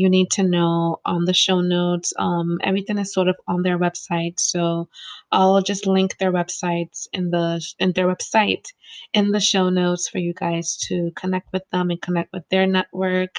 you 0.00 0.08
need 0.08 0.30
to 0.30 0.42
know 0.42 0.96
on 1.04 1.26
the 1.26 1.34
show 1.34 1.60
notes. 1.60 2.14
Um, 2.18 2.58
everything 2.62 2.96
is 2.96 3.12
sort 3.12 3.28
of 3.28 3.36
on 3.46 3.62
their 3.62 3.78
website, 3.78 4.40
so 4.40 4.88
I'll 5.30 5.60
just 5.60 5.86
link 5.86 6.16
their 6.16 6.32
websites 6.32 7.06
in 7.12 7.30
the 7.30 7.62
in 7.78 7.92
their 7.92 8.06
website 8.06 8.64
in 9.12 9.30
the 9.30 9.40
show 9.40 9.68
notes 9.68 10.08
for 10.08 10.18
you 10.18 10.32
guys 10.32 10.78
to 10.88 11.12
connect 11.16 11.52
with 11.52 11.64
them 11.70 11.90
and 11.90 12.00
connect 12.00 12.32
with 12.32 12.48
their 12.48 12.66
network. 12.66 13.36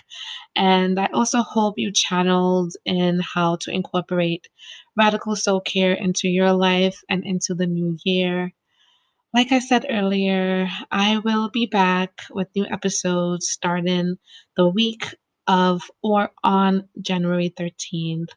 And 0.55 0.99
I 0.99 1.07
also 1.07 1.41
hope 1.41 1.79
you 1.79 1.91
channeled 1.91 2.73
in 2.85 3.19
how 3.21 3.55
to 3.61 3.71
incorporate 3.71 4.47
radical 4.95 5.35
soul 5.35 5.61
care 5.61 5.93
into 5.93 6.27
your 6.27 6.53
life 6.53 7.01
and 7.09 7.25
into 7.25 7.55
the 7.55 7.65
new 7.65 7.97
year. 8.05 8.53
Like 9.33 9.51
I 9.51 9.59
said 9.59 9.87
earlier, 9.89 10.69
I 10.91 11.19
will 11.19 11.49
be 11.49 11.65
back 11.65 12.21
with 12.29 12.53
new 12.53 12.65
episodes 12.65 13.49
starting 13.49 14.17
the 14.57 14.67
week 14.67 15.15
of 15.51 15.81
or 16.01 16.31
on 16.45 16.87
January 17.01 17.49
13th. 17.49 18.29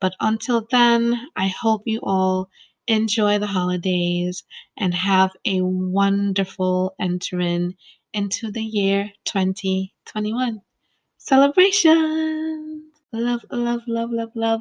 But 0.00 0.14
until 0.20 0.66
then, 0.70 1.18
I 1.34 1.48
hope 1.48 1.82
you 1.86 2.00
all 2.02 2.50
enjoy 2.86 3.38
the 3.38 3.46
holidays 3.46 4.44
and 4.76 4.92
have 4.94 5.30
a 5.46 5.62
wonderful 5.62 6.94
entering 7.00 7.74
into 8.12 8.52
the 8.52 8.62
year 8.62 9.10
2021. 9.24 10.60
Celebration! 11.16 12.90
Love, 13.12 13.44
love, 13.50 13.80
love, 13.86 14.10
love, 14.12 14.32
love. 14.34 14.60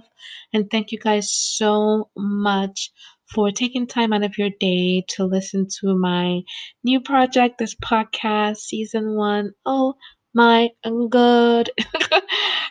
And 0.54 0.72
thank 0.72 0.94
you 0.94 1.00
guys 1.00 1.34
so 1.34 2.10
much 2.16 2.92
for 3.34 3.52
taking 3.52 3.88
time 3.88 4.14
out 4.14 4.24
of 4.24 4.38
your 4.38 4.52
day 4.60 5.04
to 5.10 5.26
listen 5.26 5.68
to 5.82 5.98
my 5.98 6.42
new 6.84 7.02
project, 7.02 7.58
this 7.58 7.76
podcast, 7.76 8.58
season 8.58 9.16
one. 9.16 9.52
Oh, 9.66 9.96
my 10.34 10.70
good. 11.10 11.72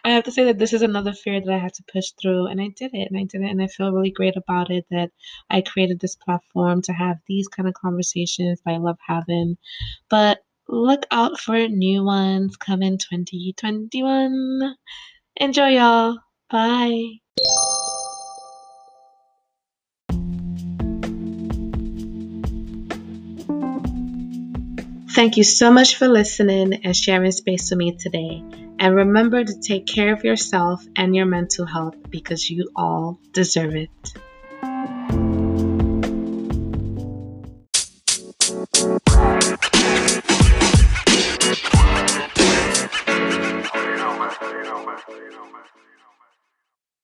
I 0.05 0.11
have 0.11 0.25
to 0.25 0.33
say 0.33 0.45
that 0.45 0.59
this 0.59 0.73
is 0.73 0.83
another 0.83 1.13
fear 1.13 1.41
that 1.41 1.53
I 1.53 1.59
had 1.59 1.75
to 1.75 1.85
push 1.93 2.13
through, 2.21 2.47
and 2.47 2.61
I 2.61 2.69
did 2.69 2.95
it, 2.95 3.09
and 3.11 3.19
I 3.19 3.25
did 3.25 3.43
it, 3.43 3.51
and 3.51 3.63
I 3.63 3.67
feel 3.67 3.93
really 3.93 4.11
great 4.13 4.37
about 4.37 4.71
it 4.71 4.87
that 4.91 5.11
I 5.51 5.63
created 5.63 6.01
this 6.01 6.17
platform 6.17 6.83
to 6.83 6.93
have 6.93 7.19
these 7.27 7.49
kind 7.49 7.69
of 7.69 7.75
conversations 7.75 8.61
that 8.65 8.73
I 8.75 8.79
love 8.79 8.99
having. 9.07 9.57
But 10.09 10.41
look 10.69 11.07
out 11.11 11.39
for 11.41 11.69
new 11.69 12.05
ones 12.05 12.57
coming 12.57 12.99
2021. 12.99 14.77
Enjoy, 15.37 15.69
y'all. 15.69 16.19
Bye. 16.51 17.21
Thank 25.17 25.39
you 25.39 25.45
so 25.45 25.71
much 25.71 25.97
for 25.97 26.09
listening 26.09 26.85
and 26.85 26.95
sharing 26.95 27.33
space 27.33 27.71
with 27.71 27.79
me 27.79 27.97
today. 27.97 28.45
And 28.79 28.95
remember 28.95 29.43
to 29.43 29.61
take 29.61 29.87
care 29.87 30.13
of 30.13 30.25
yourself 30.25 30.85
and 30.95 31.17
your 31.17 31.25
mental 31.25 31.65
health 31.65 31.97
because 32.11 32.51
you 32.51 32.69
all 32.77 33.19
deserve 33.33 33.75
it. 33.77 33.89